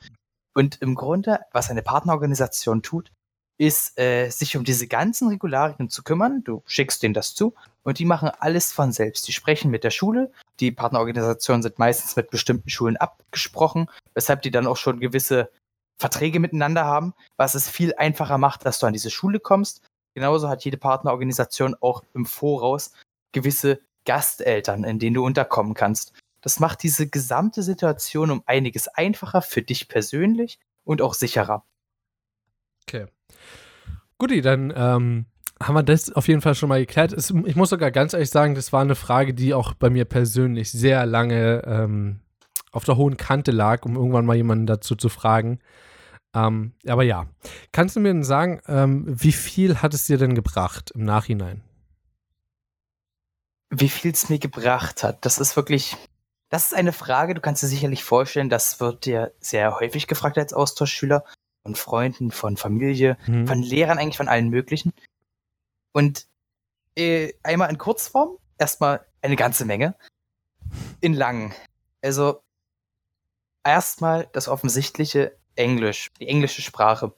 Und 0.55 0.81
im 0.81 0.95
Grunde, 0.95 1.41
was 1.53 1.71
eine 1.71 1.83
Partnerorganisation 1.83 2.83
tut, 2.83 3.11
ist, 3.57 3.99
äh, 3.99 4.31
sich 4.31 4.57
um 4.57 4.65
diese 4.65 4.89
ganzen 4.89 5.29
Regularien 5.29 5.89
zu 5.89 6.03
kümmern. 6.03 6.43
Du 6.45 6.63
schickst 6.67 7.03
denen 7.03 7.15
das 7.15 7.35
zu 7.35 7.55
und 7.83 7.99
die 7.99 8.05
machen 8.05 8.31
alles 8.39 8.73
von 8.73 8.93
selbst. 8.93 9.29
Die 9.29 9.33
sprechen 9.33 9.71
mit 9.71 9.85
der 9.85 9.91
Schule. 9.91 10.33
Die 10.61 10.73
Partnerorganisationen 10.73 11.63
sind 11.63 11.79
meistens 11.79 12.17
mit 12.17 12.31
bestimmten 12.31 12.69
Schulen 12.69 12.97
abgesprochen, 12.97 13.89
weshalb 14.15 14.43
die 14.43 14.51
dann 14.51 14.67
auch 14.67 14.77
schon 14.77 14.99
gewisse 14.99 15.51
Verträge 15.99 16.41
miteinander 16.41 16.85
haben, 16.85 17.15
was 17.37 17.55
es 17.55 17.69
viel 17.69 17.95
einfacher 17.95 18.39
macht, 18.39 18.67
dass 18.67 18.79
du 18.79 18.87
an 18.87 18.93
diese 18.93 19.11
Schule 19.11 19.41
kommst. 19.41 19.83
Genauso 20.15 20.49
hat 20.49 20.65
jede 20.65 20.77
Partnerorganisation 20.77 21.77
auch 21.81 22.03
im 22.15 22.27
Voraus 22.27 22.93
gewisse 23.33 23.81
Gasteltern, 24.05 24.85
in 24.85 24.99
denen 24.99 25.15
du 25.15 25.25
unterkommen 25.25 25.75
kannst. 25.75 26.13
Das 26.41 26.61
macht 26.61 26.83
diese 26.83 27.09
gesamte 27.09 27.63
Situation 27.63 28.31
um 28.31 28.43
einiges 28.47 28.89
einfacher 28.89 29.43
für 29.43 29.63
dich 29.63 29.89
persönlich 29.89 30.59
und 30.85 31.01
auch 31.01 31.15
sicherer. 31.15 31.65
Okay. 32.87 33.07
Guti, 34.19 34.43
dann 34.43 34.73
ähm, 34.77 35.27
haben 35.61 35.75
wir 35.75 35.83
das 35.83 36.13
auf 36.13 36.29
jeden 36.29 36.43
Fall 36.43 36.55
schon 36.55 36.69
mal 36.69 36.81
geklärt. 36.81 37.13
Es, 37.13 37.31
ich 37.31 37.57
muss 37.57 37.71
sogar 37.71 37.91
ganz 37.91 38.13
ehrlich 38.13 38.31
sagen, 38.31 38.55
das 38.55 38.73
war 38.73 38.83
eine 38.83 38.95
Frage, 38.95 39.35
die 39.35 39.55
auch 39.55 39.75
bei 39.75 39.91
mir 39.91 40.05
persönlich 40.05 40.71
sehr 40.71 41.07
lange 41.07 41.63
ähm, 41.67 42.21
auf 42.75 42.85
der 42.85 42.97
hohen 42.97 43.17
Kante 43.17 43.53
lag, 43.53 43.85
um 43.85 43.97
irgendwann 43.97 44.27
mal 44.27 44.37
jemanden 44.37 44.67
dazu 44.67 44.97
zu 44.97 45.09
fragen. 45.09 45.61
Ähm, 46.35 46.73
aber 46.87 47.05
ja, 47.05 47.27
kannst 47.71 47.95
du 47.95 48.01
mir 48.01 48.09
denn 48.09 48.25
sagen, 48.25 48.61
ähm, 48.67 49.05
wie 49.07 49.33
viel 49.33 49.81
hat 49.81 49.95
es 49.95 50.07
dir 50.07 50.19
denn 50.19 50.35
gebracht 50.35 50.91
im 50.95 51.05
Nachhinein? 51.05 51.63
Wie 53.71 53.89
viel 53.89 54.11
es 54.11 54.29
mir 54.29 54.41
gebracht 54.41 55.05
hat, 55.05 55.25
das 55.25 55.39
ist 55.39 55.57
wirklich, 55.57 55.97
das 56.49 56.67
ist 56.67 56.75
eine 56.75 56.93
Frage, 56.93 57.35
du 57.35 57.41
kannst 57.41 57.63
dir 57.63 57.69
sicherlich 57.69 58.03
vorstellen, 58.03 58.51
das 58.51 58.81
wird 58.81 59.07
dir 59.07 59.33
sehr 59.39 59.79
häufig 59.79 60.09
gefragt 60.09 60.37
als 60.37 60.53
Austauschschüler 60.53 61.25
von 61.63 61.77
Freunden, 61.77 62.31
von 62.33 62.57
Familie, 62.57 63.17
mhm. 63.27 63.47
von 63.47 63.63
Lehrern, 63.63 63.99
eigentlich 63.99 64.17
von 64.17 64.29
allen 64.29 64.49
möglichen. 64.49 64.93
Und 65.93 66.27
äh, 66.97 67.33
einmal 67.45 67.71
in 67.71 67.79
Kurzform, 67.79 68.37
erstmal 68.59 69.07
eine 69.23 69.37
ganze 69.37 69.65
Menge. 69.65 69.95
In 71.01 71.15
lang. 71.15 71.55
Also 72.03 72.44
erstmal 73.65 74.29
das 74.33 74.49
offensichtliche 74.49 75.37
Englisch, 75.57 76.11
die 76.21 76.29
englische 76.29 76.63
Sprache. 76.63 77.15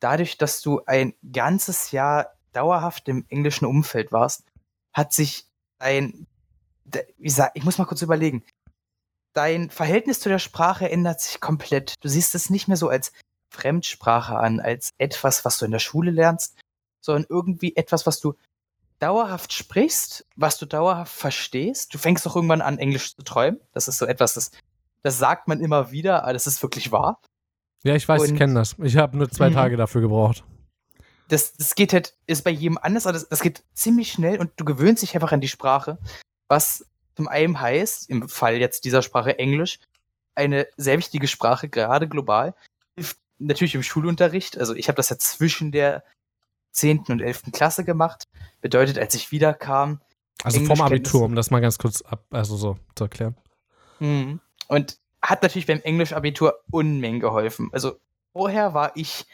Dadurch, 0.00 0.38
dass 0.38 0.62
du 0.62 0.82
ein 0.86 1.14
ganzes 1.32 1.90
Jahr 1.90 2.34
dauerhaft 2.52 3.08
im 3.08 3.26
englischen 3.28 3.66
Umfeld 3.66 4.12
warst, 4.12 4.44
hat 4.92 5.12
sich 5.12 5.46
ein, 5.78 6.26
wie 7.18 7.30
sag, 7.30 7.52
ich 7.54 7.64
muss 7.64 7.78
mal 7.78 7.84
kurz 7.84 8.02
überlegen. 8.02 8.44
Dein 9.32 9.70
Verhältnis 9.70 10.20
zu 10.20 10.28
der 10.28 10.40
Sprache 10.40 10.90
ändert 10.90 11.20
sich 11.20 11.40
komplett. 11.40 11.94
Du 12.00 12.08
siehst 12.08 12.34
es 12.34 12.50
nicht 12.50 12.66
mehr 12.66 12.76
so 12.76 12.88
als 12.88 13.12
Fremdsprache 13.52 14.36
an, 14.36 14.60
als 14.60 14.90
etwas, 14.98 15.44
was 15.44 15.58
du 15.58 15.66
in 15.66 15.70
der 15.70 15.78
Schule 15.78 16.10
lernst, 16.10 16.58
sondern 17.00 17.26
irgendwie 17.28 17.76
etwas, 17.76 18.06
was 18.06 18.20
du 18.20 18.34
dauerhaft 18.98 19.52
sprichst, 19.52 20.26
was 20.36 20.58
du 20.58 20.66
dauerhaft 20.66 21.14
verstehst. 21.14 21.94
Du 21.94 21.98
fängst 21.98 22.26
auch 22.26 22.36
irgendwann 22.36 22.60
an, 22.60 22.78
Englisch 22.78 23.14
zu 23.14 23.22
träumen. 23.22 23.60
Das 23.72 23.88
ist 23.88 23.98
so 23.98 24.06
etwas, 24.06 24.34
das 24.34 24.50
das 25.02 25.18
sagt 25.18 25.48
man 25.48 25.60
immer 25.60 25.90
wieder, 25.90 26.24
aber 26.24 26.32
das 26.32 26.46
ist 26.46 26.62
wirklich 26.62 26.92
wahr. 26.92 27.20
Ja, 27.82 27.94
ich 27.94 28.06
weiß, 28.06 28.22
und 28.22 28.32
ich 28.32 28.36
kenne 28.36 28.54
das. 28.54 28.76
Ich 28.78 28.96
habe 28.96 29.16
nur 29.16 29.30
zwei 29.30 29.50
mhm. 29.50 29.54
Tage 29.54 29.76
dafür 29.76 30.00
gebraucht. 30.02 30.44
Das, 31.28 31.54
das 31.54 31.74
geht 31.74 31.92
halt, 31.92 32.14
ist 32.26 32.42
bei 32.42 32.50
jedem 32.50 32.76
anders, 32.76 33.06
aber 33.06 33.14
das, 33.14 33.28
das 33.28 33.40
geht 33.40 33.62
ziemlich 33.72 34.12
schnell 34.12 34.38
und 34.38 34.50
du 34.56 34.64
gewöhnst 34.64 35.02
dich 35.02 35.14
einfach 35.14 35.32
an 35.32 35.40
die 35.40 35.48
Sprache, 35.48 35.98
was 36.48 36.86
zum 37.14 37.28
einen 37.28 37.60
heißt, 37.60 38.10
im 38.10 38.28
Fall 38.28 38.56
jetzt 38.56 38.84
dieser 38.84 39.02
Sprache 39.02 39.38
Englisch, 39.38 39.78
eine 40.34 40.66
sehr 40.76 40.98
wichtige 40.98 41.28
Sprache, 41.28 41.68
gerade 41.68 42.08
global, 42.08 42.54
hilft 42.96 43.18
natürlich 43.38 43.74
im 43.74 43.82
Schulunterricht. 43.82 44.58
Also 44.58 44.74
ich 44.74 44.88
habe 44.88 44.96
das 44.96 45.08
ja 45.08 45.18
zwischen 45.18 45.72
der 45.72 46.04
10. 46.72 47.04
und 47.08 47.20
11. 47.20 47.52
Klasse 47.52 47.84
gemacht. 47.84 48.24
Bedeutet, 48.60 48.98
als 48.98 49.14
ich 49.14 49.32
wiederkam. 49.32 50.00
Also 50.42 50.64
vom 50.64 50.80
Abitur, 50.80 51.22
um 51.22 51.34
das 51.34 51.50
mal 51.50 51.60
ganz 51.60 51.78
kurz 51.78 52.02
ab, 52.02 52.24
also 52.30 52.56
so 52.56 52.78
zu 52.94 53.04
erklären. 53.04 53.36
Mhm. 53.98 54.40
Und 54.70 54.98
hat 55.20 55.42
natürlich 55.42 55.66
beim 55.66 55.80
Englisch-Abitur 55.80 56.60
Unmengen 56.70 57.18
geholfen. 57.18 57.70
Also 57.72 57.98
vorher 58.32 58.72
war 58.72 58.92
ich 58.94 59.26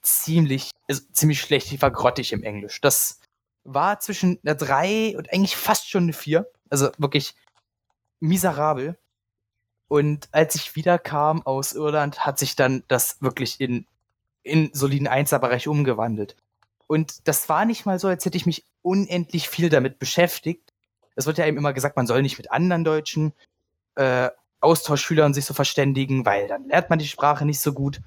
ziemlich, 0.00 0.70
also 0.88 1.02
ziemlich 1.12 1.42
schlecht. 1.42 1.70
Ich 1.70 1.82
war 1.82 1.90
grottig 1.90 2.32
im 2.32 2.42
Englisch. 2.42 2.80
Das 2.80 3.20
war 3.62 4.00
zwischen 4.00 4.38
einer 4.42 4.54
3 4.54 5.18
und 5.18 5.30
eigentlich 5.32 5.54
fast 5.54 5.90
schon 5.90 6.04
eine 6.04 6.14
4. 6.14 6.50
Also 6.70 6.90
wirklich 6.96 7.34
miserabel. 8.20 8.98
Und 9.88 10.30
als 10.32 10.54
ich 10.54 10.74
wiederkam 10.76 11.44
aus 11.44 11.74
Irland, 11.74 12.24
hat 12.24 12.38
sich 12.38 12.56
dann 12.56 12.82
das 12.88 13.20
wirklich 13.20 13.60
in, 13.60 13.86
in 14.42 14.70
soliden 14.72 15.08
Einser-Bereich 15.08 15.68
umgewandelt. 15.68 16.36
Und 16.86 17.28
das 17.28 17.50
war 17.50 17.66
nicht 17.66 17.84
mal 17.84 17.98
so, 17.98 18.08
als 18.08 18.24
hätte 18.24 18.38
ich 18.38 18.46
mich 18.46 18.64
unendlich 18.80 19.50
viel 19.50 19.68
damit 19.68 19.98
beschäftigt. 19.98 20.72
Es 21.16 21.26
wird 21.26 21.36
ja 21.36 21.44
eben 21.44 21.58
immer 21.58 21.74
gesagt, 21.74 21.96
man 21.96 22.06
soll 22.06 22.22
nicht 22.22 22.38
mit 22.38 22.50
anderen 22.50 22.82
Deutschen 22.82 23.34
äh, 23.96 24.30
Austauschschülern 24.60 25.34
sich 25.34 25.44
so 25.44 25.54
verständigen, 25.54 26.26
weil 26.26 26.48
dann 26.48 26.68
lernt 26.68 26.90
man 26.90 26.98
die 26.98 27.08
Sprache 27.08 27.44
nicht 27.44 27.60
so 27.60 27.72
gut. 27.72 28.00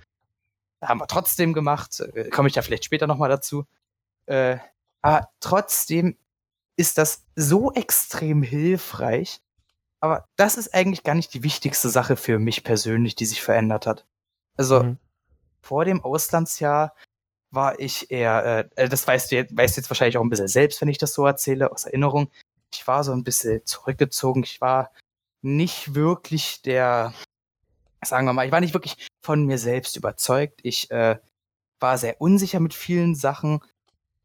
Haben 0.82 1.00
wir 1.00 1.08
trotzdem 1.08 1.54
gemacht, 1.54 2.00
äh, 2.00 2.30
komme 2.30 2.50
ich 2.50 2.56
ja 2.56 2.62
vielleicht 2.62 2.86
später 2.86 3.08
nochmal 3.08 3.30
dazu. 3.30 3.66
Äh, 4.26 4.58
aber 5.02 5.30
trotzdem 5.40 6.18
ist 6.76 6.98
das 6.98 7.24
so 7.36 7.72
extrem 7.74 8.44
hilfreich. 8.44 9.42
Aber 10.00 10.28
das 10.36 10.58
ist 10.58 10.74
eigentlich 10.74 11.04
gar 11.04 11.16
nicht 11.16 11.34
die 11.34 11.44
wichtigste 11.44 11.90
Sache 11.90 12.18
für 12.18 12.40
mich 12.40 12.64
persönlich, 12.64 13.16
die 13.16 13.26
sich 13.26 13.42
verändert 13.42 13.88
hat. 13.88 14.06
Also 14.58 14.84
mhm. 14.84 14.98
vor 15.62 15.86
dem 15.86 16.04
Auslandsjahr 16.04 16.94
war 17.52 17.80
ich 17.80 18.12
eher, 18.12 18.70
äh, 18.76 18.84
äh 18.84 18.90
das 18.90 19.08
weißt 19.08 19.32
du, 19.32 19.36
jetzt, 19.36 19.56
weißt 19.56 19.78
du 19.78 19.82
jetzt 19.82 19.90
wahrscheinlich 19.90 20.18
auch 20.18 20.24
ein 20.24 20.30
bisschen 20.30 20.48
selbst, 20.48 20.82
wenn 20.82 20.90
ich 20.90 20.98
das 20.98 21.14
so 21.14 21.26
erzähle, 21.26 21.72
aus 21.72 21.86
Erinnerung. 21.86 22.30
Ich 22.74 22.86
war 22.88 23.04
so 23.04 23.14
ein 23.14 23.24
bisschen 23.24 23.66
zurückgezogen. 23.66 24.44
Ich 24.44 24.60
war 24.60 24.92
nicht 25.44 25.94
wirklich 25.94 26.62
der, 26.62 27.14
sagen 28.04 28.26
wir 28.26 28.34
mal, 28.34 28.46
ich 28.46 28.52
war 28.52 28.62
nicht 28.62 28.74
wirklich 28.74 29.10
von 29.22 29.46
mir 29.46 29.58
selbst 29.58 29.96
überzeugt. 29.98 30.62
Ich 30.64 30.90
äh, 30.90 31.18
war 31.80 31.98
sehr 31.98 32.20
unsicher 32.22 32.60
mit 32.60 32.74
vielen 32.74 33.14
Sachen, 33.14 33.60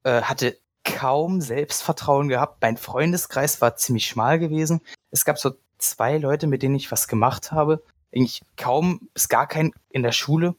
äh, 0.04 0.22
hatte 0.22 0.58
kaum 0.84 1.40
Selbstvertrauen 1.40 2.28
gehabt. 2.28 2.62
Mein 2.62 2.76
Freundeskreis 2.76 3.60
war 3.60 3.76
ziemlich 3.76 4.06
schmal 4.06 4.38
gewesen. 4.38 4.80
Es 5.10 5.24
gab 5.24 5.38
so 5.38 5.52
zwei 5.76 6.18
Leute, 6.18 6.46
mit 6.46 6.62
denen 6.62 6.76
ich 6.76 6.90
was 6.90 7.08
gemacht 7.08 7.52
habe. 7.52 7.82
Eigentlich 8.14 8.42
kaum 8.56 9.08
bis 9.12 9.28
gar 9.28 9.46
kein 9.46 9.72
in 9.90 10.02
der 10.02 10.12
Schule. 10.12 10.54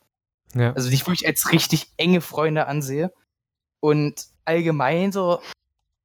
Ja. 0.53 0.73
Also 0.73 0.89
die 0.89 0.95
ich 0.95 1.07
wirklich 1.07 1.25
als 1.25 1.51
richtig 1.51 1.91
enge 1.97 2.21
Freunde 2.21 2.67
ansehe. 2.67 3.13
Und 3.79 4.27
allgemein 4.45 5.11
so, 5.11 5.41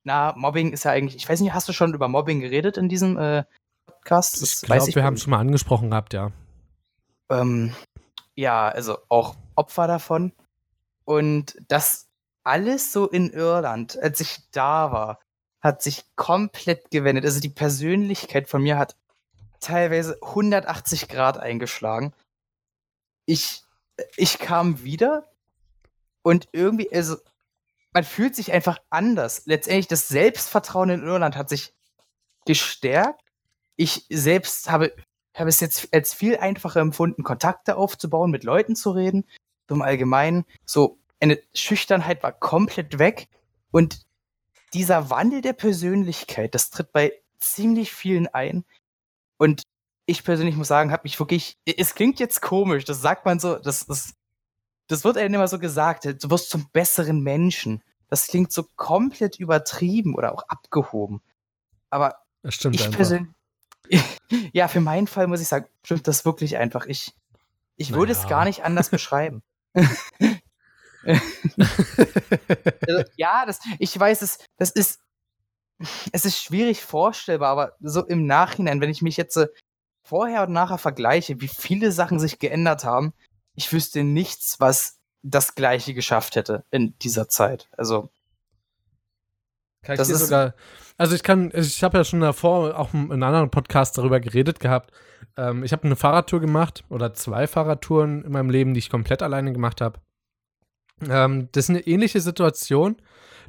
na, 0.04 0.32
Mobbing 0.36 0.72
ist 0.72 0.84
ja 0.84 0.92
eigentlich, 0.92 1.16
ich 1.16 1.28
weiß 1.28 1.40
nicht, 1.40 1.52
hast 1.52 1.68
du 1.68 1.72
schon 1.72 1.92
über 1.92 2.08
Mobbing 2.08 2.40
geredet 2.40 2.76
in 2.76 2.88
diesem 2.88 3.18
äh, 3.18 3.44
Podcast? 3.86 4.42
Das 4.42 4.62
ich 4.62 4.68
glaube, 4.68 4.94
wir 4.94 5.04
haben 5.04 5.14
es 5.14 5.22
schon 5.22 5.30
mal 5.30 5.40
angesprochen 5.40 5.90
gehabt, 5.90 6.14
ja. 6.14 6.32
Ähm, 7.30 7.74
ja, 8.34 8.68
also 8.68 8.98
auch 9.08 9.36
Opfer 9.54 9.86
davon. 9.86 10.32
Und 11.04 11.56
das 11.68 12.08
alles 12.44 12.92
so 12.92 13.08
in 13.08 13.30
Irland, 13.30 13.98
als 13.98 14.20
ich 14.20 14.50
da 14.52 14.92
war, 14.92 15.20
hat 15.60 15.82
sich 15.82 16.04
komplett 16.16 16.90
gewendet. 16.90 17.24
Also 17.24 17.40
die 17.40 17.48
Persönlichkeit 17.48 18.48
von 18.48 18.62
mir 18.62 18.78
hat 18.78 18.96
teilweise 19.60 20.18
180 20.22 21.08
Grad 21.08 21.38
eingeschlagen. 21.38 22.12
Ich, 23.26 23.62
ich 24.16 24.38
kam 24.38 24.82
wieder 24.84 25.24
Und 26.22 26.48
irgendwie, 26.52 26.92
also, 26.92 27.16
man 27.92 28.04
fühlt 28.04 28.36
sich 28.36 28.52
einfach 28.52 28.78
anders. 28.90 29.46
Letztendlich, 29.46 29.88
das 29.88 30.08
Selbstvertrauen 30.08 30.90
in 30.90 31.04
Irland 31.04 31.36
hat 31.36 31.48
sich 31.48 31.74
gestärkt. 32.46 33.23
Ich 33.76 34.06
selbst 34.10 34.70
habe, 34.70 34.94
habe 35.34 35.48
es 35.48 35.60
jetzt 35.60 35.92
als 35.92 36.14
viel 36.14 36.36
einfacher 36.36 36.80
empfunden, 36.80 37.22
Kontakte 37.22 37.76
aufzubauen, 37.76 38.30
mit 38.30 38.44
Leuten 38.44 38.76
zu 38.76 38.90
reden. 38.90 39.24
So 39.68 39.74
im 39.74 39.82
Allgemeinen. 39.82 40.44
So, 40.64 40.98
eine 41.20 41.38
Schüchternheit 41.54 42.22
war 42.22 42.32
komplett 42.32 42.98
weg. 42.98 43.28
Und 43.70 44.02
dieser 44.74 45.10
Wandel 45.10 45.40
der 45.40 45.52
Persönlichkeit, 45.52 46.54
das 46.54 46.70
tritt 46.70 46.92
bei 46.92 47.12
ziemlich 47.38 47.92
vielen 47.92 48.28
ein. 48.28 48.64
Und 49.38 49.62
ich 50.06 50.24
persönlich 50.24 50.56
muss 50.56 50.68
sagen, 50.68 50.92
habe 50.92 51.04
mich 51.04 51.18
wirklich, 51.18 51.58
es 51.64 51.94
klingt 51.94 52.20
jetzt 52.20 52.42
komisch, 52.42 52.84
das 52.84 53.00
sagt 53.00 53.24
man 53.24 53.38
so, 53.38 53.56
das, 53.56 53.86
das, 53.86 54.14
das 54.86 55.04
wird 55.04 55.16
einem 55.16 55.34
immer 55.34 55.48
so 55.48 55.58
gesagt, 55.58 56.04
du 56.04 56.30
wirst 56.30 56.50
zum 56.50 56.68
besseren 56.72 57.22
Menschen. 57.22 57.82
Das 58.08 58.26
klingt 58.26 58.52
so 58.52 58.64
komplett 58.76 59.38
übertrieben 59.38 60.14
oder 60.14 60.34
auch 60.34 60.42
abgehoben. 60.48 61.22
Aber 61.90 62.16
ich 62.74 62.84
einfach. 62.84 63.34
ja, 64.52 64.68
für 64.68 64.80
meinen 64.80 65.06
Fall 65.06 65.26
muss 65.26 65.40
ich 65.40 65.48
sagen, 65.48 65.66
stimmt 65.84 66.08
das 66.08 66.24
wirklich 66.24 66.56
einfach. 66.56 66.86
Ich, 66.86 67.12
ich 67.76 67.92
würde 67.92 68.12
Naja. 68.12 68.24
es 68.24 68.28
gar 68.28 68.44
nicht 68.44 68.64
anders 68.64 68.88
beschreiben. 68.90 69.42
Also, 71.06 73.04
ja, 73.16 73.44
das, 73.44 73.60
ich 73.78 73.98
weiß, 73.98 74.22
es, 74.22 74.38
das 74.56 74.70
ist, 74.70 75.00
es 76.12 76.24
ist 76.24 76.38
schwierig 76.42 76.82
vorstellbar, 76.82 77.50
aber 77.50 77.72
so 77.80 78.06
im 78.06 78.26
Nachhinein, 78.26 78.80
wenn 78.80 78.88
ich 78.88 79.02
mich 79.02 79.18
jetzt 79.18 79.36
äh, 79.36 79.48
vorher 80.02 80.44
und 80.44 80.52
nachher 80.52 80.78
vergleiche, 80.78 81.40
wie 81.42 81.48
viele 81.48 81.92
Sachen 81.92 82.18
sich 82.18 82.38
geändert 82.38 82.84
haben, 82.84 83.12
ich 83.54 83.70
wüsste 83.70 84.02
nichts, 84.02 84.60
was 84.60 84.98
das 85.22 85.54
Gleiche 85.54 85.92
geschafft 85.92 86.36
hätte 86.36 86.64
in 86.70 86.98
dieser 87.00 87.28
Zeit. 87.28 87.68
Also, 87.76 88.10
Kann 89.84 89.94
ich 89.94 89.98
Das 89.98 90.08
dir 90.08 90.14
ist- 90.14 90.26
sogar, 90.26 90.54
also 90.96 91.14
ich 91.14 91.22
kann, 91.22 91.50
ich 91.54 91.82
habe 91.84 91.98
ja 91.98 92.04
schon 92.04 92.20
davor 92.20 92.78
auch 92.78 92.92
in 92.94 93.10
einem 93.12 93.22
anderen 93.22 93.50
Podcast 93.50 93.96
darüber 93.98 94.20
geredet 94.20 94.60
gehabt. 94.60 94.92
Ähm, 95.36 95.64
ich 95.64 95.72
habe 95.72 95.84
eine 95.84 95.96
Fahrradtour 95.96 96.40
gemacht 96.40 96.84
oder 96.88 97.14
zwei 97.14 97.46
Fahrradtouren 97.46 98.24
in 98.24 98.32
meinem 98.32 98.50
Leben, 98.50 98.74
die 98.74 98.78
ich 98.78 98.90
komplett 98.90 99.22
alleine 99.22 99.52
gemacht 99.52 99.80
habe. 99.80 99.98
Ähm, 101.08 101.48
das 101.52 101.64
ist 101.64 101.70
eine 101.70 101.86
ähnliche 101.86 102.20
Situation. 102.20 102.96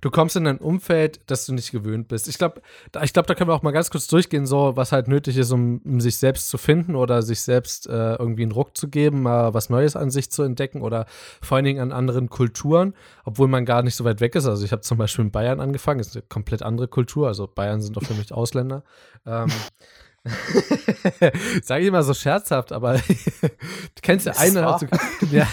Du 0.01 0.11
kommst 0.11 0.35
in 0.35 0.45
ein 0.45 0.57
Umfeld, 0.57 1.19
das 1.27 1.45
du 1.45 1.53
nicht 1.53 1.71
gewöhnt 1.71 2.07
bist. 2.09 2.27
Ich 2.27 2.37
glaube, 2.37 2.61
da, 2.91 3.03
glaub, 3.05 3.27
da 3.27 3.33
können 3.33 3.49
wir 3.49 3.53
auch 3.53 3.63
mal 3.63 3.71
ganz 3.71 3.89
kurz 3.89 4.07
durchgehen, 4.07 4.45
so 4.45 4.75
was 4.75 4.91
halt 4.91 5.07
nötig 5.07 5.37
ist, 5.37 5.51
um, 5.51 5.81
um 5.83 6.01
sich 6.01 6.17
selbst 6.17 6.49
zu 6.49 6.57
finden 6.57 6.95
oder 6.95 7.21
sich 7.21 7.41
selbst 7.41 7.87
äh, 7.87 8.15
irgendwie 8.15 8.43
einen 8.43 8.51
Ruck 8.51 8.77
zu 8.77 8.89
geben, 8.89 9.23
mal 9.23 9.53
was 9.53 9.69
Neues 9.69 9.95
an 9.95 10.11
sich 10.11 10.29
zu 10.31 10.43
entdecken 10.43 10.81
oder 10.81 11.05
vor 11.41 11.55
allen 11.55 11.65
Dingen 11.65 11.79
an 11.79 11.91
anderen 11.91 12.29
Kulturen, 12.29 12.93
obwohl 13.23 13.47
man 13.47 13.65
gar 13.65 13.83
nicht 13.83 13.95
so 13.95 14.03
weit 14.03 14.21
weg 14.21 14.35
ist. 14.35 14.45
Also 14.45 14.63
ich 14.65 14.71
habe 14.71 14.81
zum 14.81 14.97
Beispiel 14.97 15.25
in 15.25 15.31
Bayern 15.31 15.59
angefangen, 15.59 15.99
ist 15.99 16.15
eine 16.15 16.23
komplett 16.23 16.61
andere 16.61 16.87
Kultur. 16.87 17.27
Also 17.27 17.47
Bayern 17.47 17.81
sind 17.81 17.97
doch 17.97 18.03
für 18.03 18.13
mich 18.13 18.31
Ausländer. 18.33 18.83
Ähm, 19.25 19.47
Sage 21.63 21.81
ich 21.81 21.87
immer 21.87 22.03
so 22.03 22.13
scherzhaft, 22.13 22.71
aber 22.71 22.93
du 23.41 24.01
kennst 24.01 24.25
ja 24.25 24.33
einen, 24.37 24.57
aus, 24.57 24.81
ja, 25.31 25.47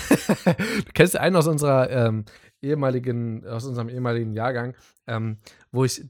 du 0.44 0.92
kennst 0.94 1.16
einen 1.16 1.36
aus 1.36 1.46
unserer 1.46 1.90
ähm, 1.90 2.24
ehemaligen, 2.62 3.46
aus 3.46 3.64
unserem 3.66 3.88
ehemaligen 3.88 4.32
Jahrgang, 4.32 4.74
ähm, 5.06 5.38
wo 5.70 5.84
ich, 5.84 6.02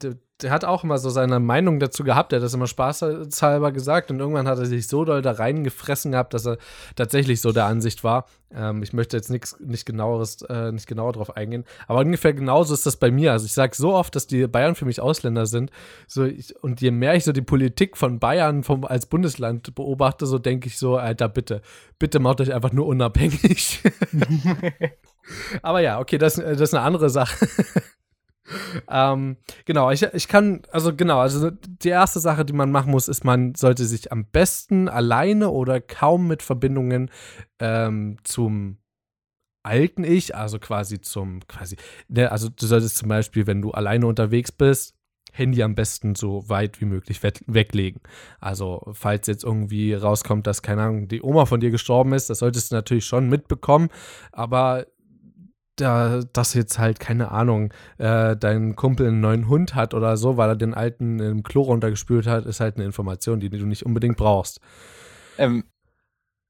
der, 0.43 0.51
hat 0.51 0.65
auch 0.65 0.85
immer 0.85 0.99
so 0.99 1.11
seine 1.11 1.41
Meinung 1.41 1.81
dazu 1.81 2.05
gehabt, 2.05 2.33
der 2.33 2.39
hat 2.39 2.45
das 2.45 2.55
immer 2.55 2.67
spaßhalber 2.67 3.73
gesagt 3.73 4.11
und 4.11 4.21
irgendwann 4.21 4.49
hat 4.49 4.59
er 4.59 4.67
sich 4.67 4.89
so 4.89 5.05
doll 5.05 5.23
da 5.23 5.33
reingefressen 5.33 6.13
gehabt, 6.13 6.35
dass 6.35 6.47
er 6.47 6.59
tatsächlich 6.97 7.41
so 7.41 7.53
der 7.53 7.67
Ansicht 7.67 8.05
war. 8.05 8.27
Ähm, 8.55 8.83
ich 8.83 8.93
möchte 8.93 9.17
jetzt 9.17 9.31
nix, 9.31 9.59
nicht 9.61 9.87
genaueres, 9.87 10.43
äh, 10.43 10.73
nicht 10.73 10.87
genauer 10.87 11.13
drauf 11.13 11.37
eingehen, 11.37 11.65
aber 11.87 12.01
ungefähr 12.01 12.35
genauso 12.35 12.75
ist 12.75 12.87
das 12.87 12.97
bei 12.97 13.11
mir. 13.11 13.33
Also 13.33 13.47
ich 13.47 13.53
sage 13.53 13.75
so 13.75 13.95
oft, 13.95 14.15
dass 14.15 14.27
die 14.27 14.47
Bayern 14.47 14.75
für 14.75 14.85
mich 14.85 15.01
Ausländer 15.01 15.47
sind, 15.47 15.71
so 16.07 16.25
ich, 16.25 16.55
und 16.63 16.81
je 16.81 16.91
mehr 16.91 17.15
ich 17.15 17.25
so 17.25 17.33
die 17.33 17.43
Politik 17.43 17.97
von 17.97 18.19
Bayern 18.19 18.63
vom, 18.63 18.85
als 18.85 19.07
Bundesland 19.07 19.75
beobachte, 19.75 20.27
so 20.27 20.39
denke 20.39 20.69
ich 20.69 20.79
so, 20.79 20.97
Alter, 20.97 21.29
bitte, 21.29 21.63
bitte 21.99 22.21
macht 22.21 22.41
euch 22.41 22.53
einfach 22.53 22.73
nur 22.73 22.87
unabhängig. 22.87 23.83
Aber 25.63 25.81
ja, 25.81 26.01
okay, 26.01 26.19
das, 26.19 26.35
das 26.35 26.61
ist 26.61 26.75
eine 26.75 26.85
andere 26.85 27.11
Sache. 27.11 27.47
Ähm, 28.89 29.37
genau, 29.65 29.91
ich, 29.91 30.03
ich 30.03 30.29
kann, 30.29 30.63
also 30.71 30.95
genau, 30.95 31.19
also 31.19 31.51
die 31.51 31.89
erste 31.89 32.21
Sache, 32.21 32.45
die 32.45 32.53
man 32.53 32.71
machen 32.71 32.91
muss, 32.91 33.09
ist, 33.09 33.25
man 33.25 33.55
sollte 33.55 33.85
sich 33.85 34.13
am 34.13 34.27
besten 34.27 34.89
alleine 34.89 35.51
oder 35.51 35.81
kaum 35.81 36.29
mit 36.29 36.43
Verbindungen 36.43 37.11
ähm, 37.59 38.19
zum 38.25 38.79
alten 39.63 40.05
Ich, 40.05 40.35
also 40.35 40.59
quasi 40.59 41.01
zum, 41.01 41.47
quasi, 41.47 41.77
ne, 42.09 42.31
also 42.31 42.49
du 42.49 42.67
solltest 42.67 42.97
zum 42.97 43.09
Beispiel, 43.09 43.47
wenn 43.47 43.63
du 43.63 43.71
alleine 43.71 44.07
unterwegs 44.07 44.53
bist, 44.53 44.95
Handy 45.33 45.63
am 45.63 45.75
besten 45.75 46.15
so 46.15 46.49
weit 46.49 46.81
wie 46.81 46.85
möglich 46.85 47.23
we 47.23 47.33
weglegen. 47.47 48.03
Also, 48.39 48.83
falls 48.93 49.27
jetzt 49.27 49.45
irgendwie 49.45 49.95
rauskommt, 49.95 50.47
dass, 50.47 50.63
keine 50.63 50.83
Ahnung, 50.83 51.09
die 51.09 51.23
Oma 51.23 51.47
von 51.47 51.61
dir 51.61 51.71
gestorben 51.71 52.13
ist, 52.13 52.29
das 52.29 52.41
solltest 52.41 52.71
du 52.71 52.75
natürlich 52.77 53.07
schon 53.07 53.29
mitbekommen, 53.29 53.89
aber 54.31 54.87
da, 55.83 56.21
dass 56.33 56.55
jetzt 56.55 56.79
halt, 56.79 57.01
keine 57.01 57.31
Ahnung, 57.31 57.73
äh, 57.99 58.37
dein 58.37 58.77
Kumpel 58.77 59.09
einen 59.09 59.21
neuen 59.21 59.49
Hund 59.49 59.75
hat 59.75 59.95
oder 59.95 60.17
so, 60.17 60.37
weil 60.37 60.51
er 60.51 60.57
den 60.57 60.75
alten 60.75 61.21
im 61.21 61.43
Klo 61.43 61.63
runtergespült 61.63 62.27
hat, 62.27 62.47
ist 62.47 62.61
halt 62.61 62.77
eine 62.77 62.85
Information, 62.85 63.41
die 63.41 63.51
du 63.51 63.67
nicht 63.67 63.85
unbedingt 63.85 64.17
brauchst. 64.17 64.61
ähm, 65.39 65.65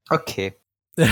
okay. 0.09 0.55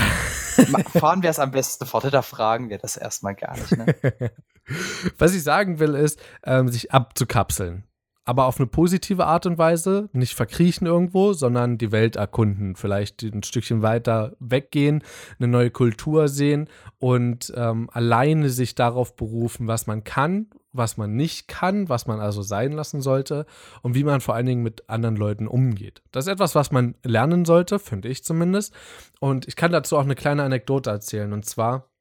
Fahren 0.94 1.22
wir 1.22 1.30
es 1.30 1.38
am 1.38 1.50
besten 1.50 1.86
fort, 1.86 2.12
da 2.12 2.22
fragen 2.22 2.70
wir 2.70 2.78
das 2.78 2.96
erstmal 2.96 3.34
gar 3.34 3.56
nicht. 3.56 3.76
Ne? 3.76 3.94
Was 5.18 5.34
ich 5.34 5.42
sagen 5.42 5.78
will, 5.78 5.94
ist, 5.94 6.20
ähm, 6.44 6.68
sich 6.68 6.92
abzukapseln. 6.92 7.84
Aber 8.24 8.46
auf 8.46 8.58
eine 8.58 8.68
positive 8.68 9.26
Art 9.26 9.46
und 9.46 9.58
Weise, 9.58 10.08
nicht 10.12 10.34
verkriechen 10.34 10.86
irgendwo, 10.86 11.32
sondern 11.32 11.76
die 11.76 11.90
Welt 11.90 12.16
erkunden. 12.16 12.76
Vielleicht 12.76 13.22
ein 13.22 13.42
Stückchen 13.42 13.82
weiter 13.82 14.36
weggehen, 14.38 15.02
eine 15.38 15.48
neue 15.48 15.70
Kultur 15.70 16.28
sehen 16.28 16.68
und 16.98 17.52
ähm, 17.56 17.90
alleine 17.92 18.50
sich 18.50 18.76
darauf 18.76 19.16
berufen, 19.16 19.66
was 19.66 19.88
man 19.88 20.04
kann, 20.04 20.46
was 20.72 20.96
man 20.96 21.14
nicht 21.16 21.48
kann, 21.48 21.88
was 21.88 22.06
man 22.06 22.20
also 22.20 22.42
sein 22.42 22.72
lassen 22.72 23.00
sollte 23.00 23.44
und 23.82 23.94
wie 23.94 24.04
man 24.04 24.20
vor 24.20 24.34
allen 24.34 24.46
Dingen 24.46 24.62
mit 24.62 24.88
anderen 24.88 25.16
Leuten 25.16 25.46
umgeht. 25.46 26.02
Das 26.12 26.26
ist 26.26 26.32
etwas, 26.32 26.54
was 26.54 26.70
man 26.70 26.94
lernen 27.02 27.44
sollte, 27.44 27.78
finde 27.78 28.08
ich 28.08 28.24
zumindest. 28.24 28.72
Und 29.20 29.48
ich 29.48 29.56
kann 29.56 29.72
dazu 29.72 29.96
auch 29.96 30.04
eine 30.04 30.14
kleine 30.14 30.44
Anekdote 30.44 30.90
erzählen. 30.90 31.32
Und 31.32 31.44
zwar 31.44 31.91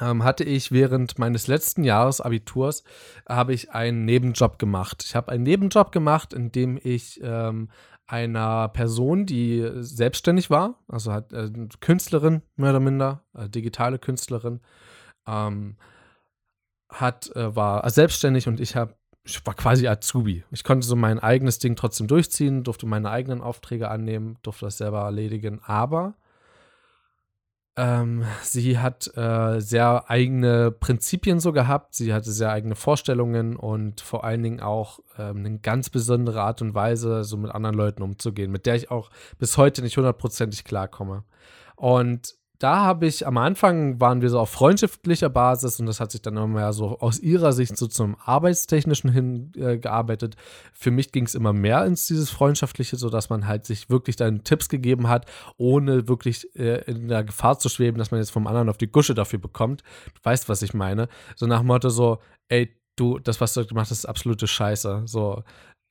hatte 0.00 0.44
ich 0.44 0.72
während 0.72 1.18
meines 1.18 1.46
letzten 1.46 1.84
Jahres 1.84 2.20
Abiturs 2.20 2.82
habe 3.28 3.52
ich 3.52 3.72
einen 3.72 4.04
Nebenjob 4.04 4.58
gemacht. 4.58 5.02
Ich 5.04 5.14
habe 5.14 5.30
einen 5.30 5.42
Nebenjob 5.42 5.92
gemacht, 5.92 6.32
in 6.32 6.50
dem 6.50 6.78
ich 6.82 7.20
ähm, 7.22 7.68
einer 8.06 8.68
Person, 8.68 9.26
die 9.26 9.68
selbstständig 9.76 10.50
war, 10.50 10.78
also 10.88 11.12
hat 11.12 11.32
äh, 11.32 11.50
Künstlerin 11.80 12.42
mehr 12.56 12.70
oder 12.70 12.80
minder, 12.80 13.24
äh, 13.34 13.48
digitale 13.48 13.98
Künstlerin, 13.98 14.60
ähm, 15.26 15.76
hat 16.90 17.34
äh, 17.36 17.56
war 17.56 17.88
selbstständig 17.88 18.48
und 18.48 18.60
ich 18.60 18.76
habe 18.76 18.96
ich 19.24 19.44
war 19.46 19.54
quasi 19.54 19.86
Azubi. 19.86 20.44
Ich 20.50 20.64
konnte 20.64 20.86
so 20.86 20.96
mein 20.96 21.20
eigenes 21.20 21.58
Ding 21.58 21.76
trotzdem 21.76 22.08
durchziehen, 22.08 22.64
durfte 22.64 22.86
meine 22.86 23.10
eigenen 23.10 23.40
Aufträge 23.40 23.88
annehmen, 23.88 24.36
durfte 24.42 24.64
das 24.64 24.78
selber 24.78 25.02
erledigen, 25.02 25.60
aber 25.64 26.14
ähm, 27.76 28.24
sie 28.42 28.78
hat 28.78 29.10
äh, 29.16 29.60
sehr 29.60 30.10
eigene 30.10 30.70
Prinzipien 30.70 31.40
so 31.40 31.52
gehabt, 31.52 31.94
sie 31.94 32.12
hatte 32.12 32.30
sehr 32.30 32.50
eigene 32.50 32.74
Vorstellungen 32.74 33.56
und 33.56 34.02
vor 34.02 34.24
allen 34.24 34.42
Dingen 34.42 34.60
auch 34.60 35.00
ähm, 35.18 35.38
eine 35.38 35.58
ganz 35.58 35.88
besondere 35.88 36.42
Art 36.42 36.60
und 36.60 36.74
Weise, 36.74 37.24
so 37.24 37.36
mit 37.38 37.50
anderen 37.50 37.76
Leuten 37.76 38.02
umzugehen, 38.02 38.50
mit 38.50 38.66
der 38.66 38.74
ich 38.74 38.90
auch 38.90 39.10
bis 39.38 39.56
heute 39.56 39.80
nicht 39.80 39.96
hundertprozentig 39.96 40.64
klarkomme. 40.64 41.24
Und 41.76 42.34
da 42.62 42.76
habe 42.76 43.06
ich 43.06 43.26
am 43.26 43.38
Anfang 43.38 44.00
waren 44.00 44.22
wir 44.22 44.30
so 44.30 44.38
auf 44.38 44.50
freundschaftlicher 44.50 45.28
Basis 45.28 45.80
und 45.80 45.86
das 45.86 45.98
hat 45.98 46.12
sich 46.12 46.22
dann 46.22 46.36
immer 46.36 46.72
so 46.72 46.96
aus 47.00 47.18
ihrer 47.18 47.52
Sicht 47.52 47.76
so 47.76 47.88
zum 47.88 48.16
Arbeitstechnischen 48.24 49.10
hin 49.10 49.50
äh, 49.56 49.78
gearbeitet. 49.78 50.36
Für 50.72 50.92
mich 50.92 51.10
ging 51.10 51.26
es 51.26 51.34
immer 51.34 51.52
mehr 51.52 51.84
ins 51.84 52.06
dieses 52.06 52.30
Freundschaftliche, 52.30 52.96
sodass 52.96 53.30
man 53.30 53.48
halt 53.48 53.66
sich 53.66 53.90
wirklich 53.90 54.14
dann 54.14 54.44
Tipps 54.44 54.68
gegeben 54.68 55.08
hat, 55.08 55.26
ohne 55.56 56.06
wirklich 56.06 56.54
äh, 56.54 56.84
in 56.84 57.08
der 57.08 57.24
Gefahr 57.24 57.58
zu 57.58 57.68
schweben, 57.68 57.98
dass 57.98 58.12
man 58.12 58.20
jetzt 58.20 58.30
vom 58.30 58.46
anderen 58.46 58.68
auf 58.68 58.78
die 58.78 58.92
Gusche 58.92 59.14
dafür 59.14 59.40
bekommt. 59.40 59.82
Du 60.14 60.20
weißt, 60.22 60.48
was 60.48 60.62
ich 60.62 60.72
meine. 60.72 61.08
So 61.34 61.46
nach 61.46 61.58
dem 61.58 61.66
Motto 61.66 61.88
so, 61.88 62.18
ey, 62.48 62.72
du, 62.94 63.18
das, 63.18 63.40
was 63.40 63.54
du 63.54 63.66
gemacht 63.66 63.90
hast, 63.90 63.98
ist 63.98 64.06
absolute 64.06 64.46
Scheiße. 64.46 65.02
So, 65.06 65.42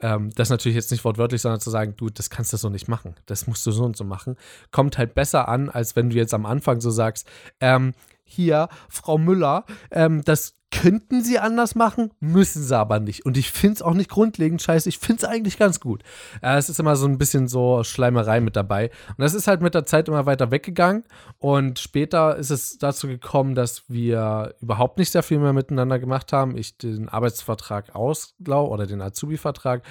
ähm, 0.01 0.31
das 0.35 0.49
natürlich 0.49 0.75
jetzt 0.75 0.91
nicht 0.91 1.05
wortwörtlich, 1.05 1.41
sondern 1.41 1.61
zu 1.61 1.69
sagen, 1.69 1.93
du, 1.97 2.09
das 2.09 2.29
kannst 2.29 2.53
du 2.53 2.57
so 2.57 2.69
nicht 2.69 2.87
machen. 2.87 3.15
Das 3.25 3.47
musst 3.47 3.65
du 3.65 3.71
so 3.71 3.83
und 3.83 3.95
so 3.95 4.03
machen. 4.03 4.35
Kommt 4.71 4.97
halt 4.97 5.13
besser 5.13 5.47
an, 5.47 5.69
als 5.69 5.95
wenn 5.95 6.09
du 6.09 6.15
jetzt 6.15 6.33
am 6.33 6.45
Anfang 6.45 6.81
so 6.81 6.89
sagst, 6.89 7.27
ähm, 7.59 7.93
hier, 8.23 8.69
Frau 8.89 9.17
Müller, 9.17 9.65
ähm, 9.91 10.23
das 10.23 10.55
könnten 10.71 11.21
sie 11.21 11.37
anders 11.37 11.75
machen, 11.75 12.11
müssen 12.19 12.63
sie 12.63 12.77
aber 12.77 12.99
nicht. 12.99 13.25
Und 13.25 13.37
ich 13.37 13.51
finde 13.51 13.75
es 13.75 13.81
auch 13.81 13.93
nicht 13.93 14.09
grundlegend 14.09 14.61
scheiße, 14.61 14.89
ich 14.89 14.97
finde 14.97 15.23
es 15.23 15.29
eigentlich 15.29 15.57
ganz 15.57 15.79
gut. 15.79 16.01
Äh, 16.41 16.57
es 16.57 16.69
ist 16.69 16.79
immer 16.79 16.95
so 16.95 17.05
ein 17.05 17.17
bisschen 17.17 17.47
so 17.47 17.83
Schleimerei 17.83 18.39
mit 18.39 18.55
dabei. 18.55 18.89
Und 19.09 19.19
das 19.19 19.33
ist 19.33 19.47
halt 19.47 19.61
mit 19.61 19.75
der 19.75 19.85
Zeit 19.85 20.07
immer 20.07 20.25
weiter 20.25 20.49
weggegangen. 20.49 21.03
Und 21.37 21.79
später 21.79 22.37
ist 22.37 22.49
es 22.49 22.77
dazu 22.77 23.07
gekommen, 23.07 23.53
dass 23.53 23.89
wir 23.89 24.55
überhaupt 24.61 24.97
nicht 24.97 25.11
sehr 25.11 25.23
viel 25.23 25.39
mehr 25.39 25.53
miteinander 25.53 25.99
gemacht 25.99 26.31
haben. 26.33 26.57
Ich 26.57 26.77
den 26.77 27.09
Arbeitsvertrag 27.09 27.93
auslau 27.95 28.67
oder 28.67 28.87
den 28.87 29.01
Azubi-Vertrag 29.01 29.83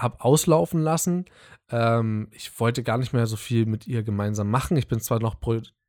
habe 0.00 0.20
auslaufen 0.20 0.80
lassen. 0.80 1.24
Ähm, 1.70 2.28
ich 2.30 2.58
wollte 2.60 2.82
gar 2.82 2.98
nicht 2.98 3.12
mehr 3.12 3.26
so 3.26 3.36
viel 3.36 3.66
mit 3.66 3.86
ihr 3.86 4.04
gemeinsam 4.04 4.50
machen. 4.50 4.76
Ich 4.76 4.88
bin 4.88 5.00
zwar 5.00 5.20
noch 5.20 5.34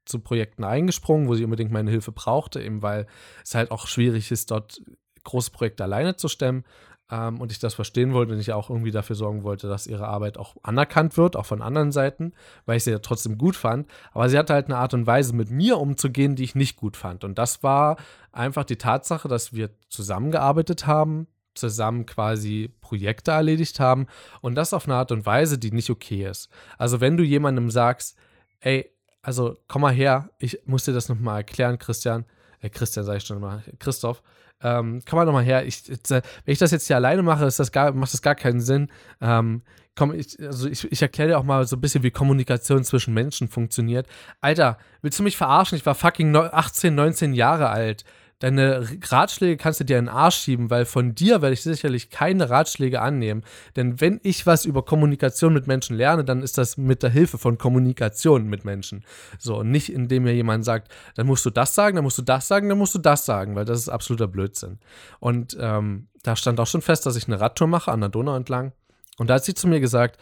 zu 0.09 0.19
Projekten 0.19 0.63
eingesprungen, 0.63 1.27
wo 1.27 1.35
sie 1.35 1.43
unbedingt 1.43 1.71
meine 1.71 1.91
Hilfe 1.91 2.11
brauchte, 2.11 2.61
eben 2.61 2.81
weil 2.81 3.07
es 3.43 3.55
halt 3.55 3.71
auch 3.71 3.87
schwierig 3.87 4.31
ist, 4.31 4.51
dort 4.51 4.81
große 5.23 5.51
Projekte 5.51 5.83
alleine 5.83 6.15
zu 6.15 6.27
stemmen. 6.27 6.63
Ähm, 7.11 7.39
und 7.39 7.51
ich 7.51 7.59
das 7.59 7.73
verstehen 7.73 8.13
wollte 8.13 8.33
und 8.33 8.39
ich 8.39 8.51
auch 8.53 8.69
irgendwie 8.69 8.91
dafür 8.91 9.15
sorgen 9.15 9.43
wollte, 9.43 9.67
dass 9.67 9.87
ihre 9.87 10.07
Arbeit 10.07 10.37
auch 10.37 10.57
anerkannt 10.63 11.17
wird, 11.17 11.35
auch 11.35 11.45
von 11.45 11.61
anderen 11.61 11.91
Seiten, 11.91 12.33
weil 12.65 12.77
ich 12.77 12.83
sie 12.83 12.91
ja 12.91 12.99
trotzdem 12.99 13.37
gut 13.37 13.55
fand. 13.55 13.87
Aber 14.11 14.29
sie 14.29 14.37
hatte 14.37 14.53
halt 14.53 14.65
eine 14.65 14.77
Art 14.77 14.93
und 14.93 15.07
Weise, 15.07 15.35
mit 15.35 15.49
mir 15.49 15.77
umzugehen, 15.77 16.35
die 16.35 16.43
ich 16.43 16.55
nicht 16.55 16.75
gut 16.75 16.97
fand. 16.97 17.23
Und 17.23 17.37
das 17.37 17.63
war 17.63 17.97
einfach 18.31 18.63
die 18.63 18.77
Tatsache, 18.77 19.27
dass 19.27 19.53
wir 19.53 19.71
zusammengearbeitet 19.89 20.85
haben, 20.85 21.27
zusammen 21.55 22.05
quasi 22.05 22.73
Projekte 22.81 23.31
erledigt 23.31 23.79
haben 23.79 24.05
und 24.41 24.55
das 24.55 24.73
auf 24.73 24.85
eine 24.85 24.95
Art 24.95 25.11
und 25.11 25.25
Weise, 25.25 25.57
die 25.57 25.71
nicht 25.71 25.89
okay 25.89 26.27
ist. 26.27 26.49
Also 26.77 27.01
wenn 27.01 27.17
du 27.17 27.23
jemandem 27.23 27.71
sagst, 27.71 28.17
ey, 28.59 28.91
also 29.21 29.57
komm 29.67 29.81
mal 29.81 29.93
her, 29.93 30.29
ich 30.39 30.59
muss 30.65 30.85
dir 30.85 30.93
das 30.93 31.09
nochmal 31.09 31.37
erklären, 31.37 31.77
Christian. 31.77 32.25
Äh, 32.61 32.69
Christian 32.69 33.05
sage 33.05 33.17
ich 33.17 33.25
schon 33.25 33.39
mal, 33.39 33.63
Christoph. 33.79 34.21
Ähm, 34.61 35.01
komm 35.07 35.17
mal 35.17 35.25
nochmal 35.25 35.43
her. 35.43 35.65
Ich, 35.65 35.87
jetzt, 35.87 36.11
äh, 36.11 36.21
wenn 36.45 36.51
ich 36.51 36.59
das 36.59 36.71
jetzt 36.71 36.87
hier 36.87 36.97
alleine 36.97 37.23
mache, 37.23 37.45
ist 37.45 37.59
das 37.59 37.71
gar, 37.71 37.91
macht 37.93 38.13
das 38.13 38.21
gar 38.21 38.35
keinen 38.35 38.59
Sinn. 38.59 38.89
Ähm, 39.21 39.61
komm, 39.95 40.13
ich, 40.13 40.37
also 40.39 40.67
ich, 40.67 40.89
ich 40.91 41.01
erkläre 41.01 41.29
dir 41.29 41.37
auch 41.37 41.43
mal 41.43 41.65
so 41.65 41.75
ein 41.75 41.81
bisschen, 41.81 42.03
wie 42.03 42.11
Kommunikation 42.11 42.83
zwischen 42.83 43.13
Menschen 43.13 43.47
funktioniert. 43.47 44.07
Alter, 44.41 44.77
willst 45.01 45.19
du 45.19 45.23
mich 45.23 45.37
verarschen? 45.37 45.77
Ich 45.77 45.85
war 45.85 45.95
fucking 45.95 46.35
18, 46.35 46.93
19 46.93 47.33
Jahre 47.33 47.69
alt 47.69 48.03
deine 48.39 48.87
Ratschläge 49.09 49.57
kannst 49.57 49.79
du 49.79 49.83
dir 49.83 49.99
in 49.99 50.05
den 50.05 50.13
Arsch 50.13 50.37
schieben, 50.37 50.69
weil 50.69 50.85
von 50.85 51.13
dir 51.13 51.41
werde 51.41 51.53
ich 51.53 51.61
sicherlich 51.61 52.09
keine 52.09 52.49
Ratschläge 52.49 53.01
annehmen. 53.01 53.43
Denn 53.75 53.99
wenn 53.99 54.19
ich 54.23 54.45
was 54.45 54.65
über 54.65 54.83
Kommunikation 54.83 55.53
mit 55.53 55.67
Menschen 55.67 55.95
lerne, 55.95 56.23
dann 56.23 56.41
ist 56.41 56.57
das 56.57 56.77
mit 56.77 57.03
der 57.03 57.09
Hilfe 57.09 57.37
von 57.37 57.57
Kommunikation 57.57 58.47
mit 58.47 58.63
Menschen. 58.63 59.05
So, 59.37 59.57
und 59.57 59.71
nicht 59.71 59.91
indem 59.91 60.23
mir 60.23 60.33
jemand 60.33 60.63
sagt, 60.63 60.91
dann 61.15 61.27
musst 61.27 61.45
du 61.45 61.49
das 61.49 61.75
sagen, 61.75 61.95
dann 61.95 62.03
musst 62.03 62.17
du 62.17 62.21
das 62.21 62.47
sagen, 62.47 62.69
dann 62.69 62.77
musst 62.77 62.95
du 62.95 62.99
das 62.99 63.25
sagen, 63.25 63.55
weil 63.55 63.65
das 63.65 63.79
ist 63.79 63.89
absoluter 63.89 64.27
Blödsinn. 64.27 64.79
Und 65.19 65.57
ähm, 65.59 66.07
da 66.23 66.35
stand 66.35 66.59
auch 66.59 66.67
schon 66.67 66.81
fest, 66.81 67.05
dass 67.05 67.17
ich 67.17 67.27
eine 67.27 67.39
Radtour 67.39 67.67
mache 67.67 67.91
an 67.91 67.99
der 67.99 68.09
Donau 68.09 68.35
entlang. 68.35 68.71
Und 69.17 69.29
da 69.29 69.35
hat 69.35 69.43
sie 69.43 69.53
zu 69.53 69.67
mir 69.67 69.81
gesagt, 69.81 70.17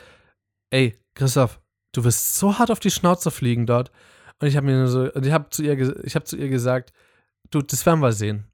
ey, 0.71 0.97
Christoph, 1.13 1.61
du 1.93 2.03
wirst 2.03 2.37
so 2.37 2.57
hart 2.57 2.71
auf 2.71 2.79
die 2.79 2.91
Schnauze 2.91 3.29
fliegen 3.29 3.67
dort. 3.67 3.91
Und 4.39 4.47
ich 4.47 4.57
habe 4.57 4.65
mir 4.65 4.87
so, 4.87 5.13
ich 5.13 5.31
habe 5.31 5.49
zu 5.49 5.63
ihr, 5.63 6.03
ich 6.03 6.15
habe 6.15 6.25
zu 6.25 6.35
ihr 6.35 6.49
gesagt, 6.49 6.93
du, 7.51 7.61
das 7.61 7.85
werden 7.85 8.01
wir 8.01 8.11
sehen. 8.11 8.45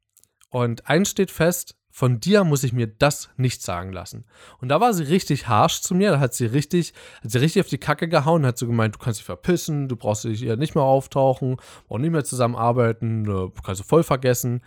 Und 0.49 0.87
eins 0.87 1.09
steht 1.09 1.31
fest, 1.31 1.75
von 1.89 2.19
dir 2.19 2.43
muss 2.43 2.63
ich 2.63 2.73
mir 2.73 2.87
das 2.87 3.29
nicht 3.37 3.61
sagen 3.61 3.93
lassen. 3.93 4.25
Und 4.59 4.69
da 4.69 4.81
war 4.81 4.95
sie 4.95 5.03
richtig 5.03 5.47
harsh 5.47 5.81
zu 5.81 5.93
mir, 5.93 6.11
da 6.11 6.19
hat 6.19 6.33
sie 6.33 6.47
richtig, 6.47 6.93
hat 7.23 7.29
sie 7.29 7.37
richtig 7.37 7.61
auf 7.61 7.69
die 7.69 7.77
Kacke 7.77 8.07
gehauen, 8.07 8.47
hat 8.47 8.57
so 8.57 8.65
gemeint, 8.65 8.95
du 8.95 8.99
kannst 8.99 9.19
dich 9.19 9.25
verpissen, 9.25 9.87
du 9.87 9.95
brauchst 9.95 10.23
dich 10.23 10.39
hier 10.39 10.57
nicht 10.57 10.73
mehr 10.73 10.83
auftauchen, 10.83 11.57
auch 11.89 11.99
nicht 11.99 12.09
mehr 12.09 12.23
zusammenarbeiten, 12.23 13.25
du 13.25 13.51
kannst 13.63 13.81
du 13.81 13.85
voll 13.85 14.01
vergessen. 14.01 14.63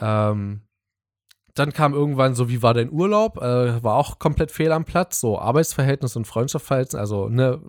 Ähm, 0.00 0.62
dann 1.54 1.72
kam 1.72 1.94
irgendwann 1.94 2.34
so, 2.34 2.48
wie 2.48 2.62
war 2.62 2.74
dein 2.74 2.90
Urlaub? 2.90 3.36
Äh, 3.38 3.84
war 3.84 3.94
auch 3.94 4.18
komplett 4.18 4.50
fehl 4.50 4.72
am 4.72 4.84
Platz, 4.84 5.20
so 5.20 5.38
Arbeitsverhältnis 5.38 6.16
und 6.16 6.26
Freundschaftsverhältnis, 6.26 6.96
also 6.96 7.28
ne, 7.28 7.62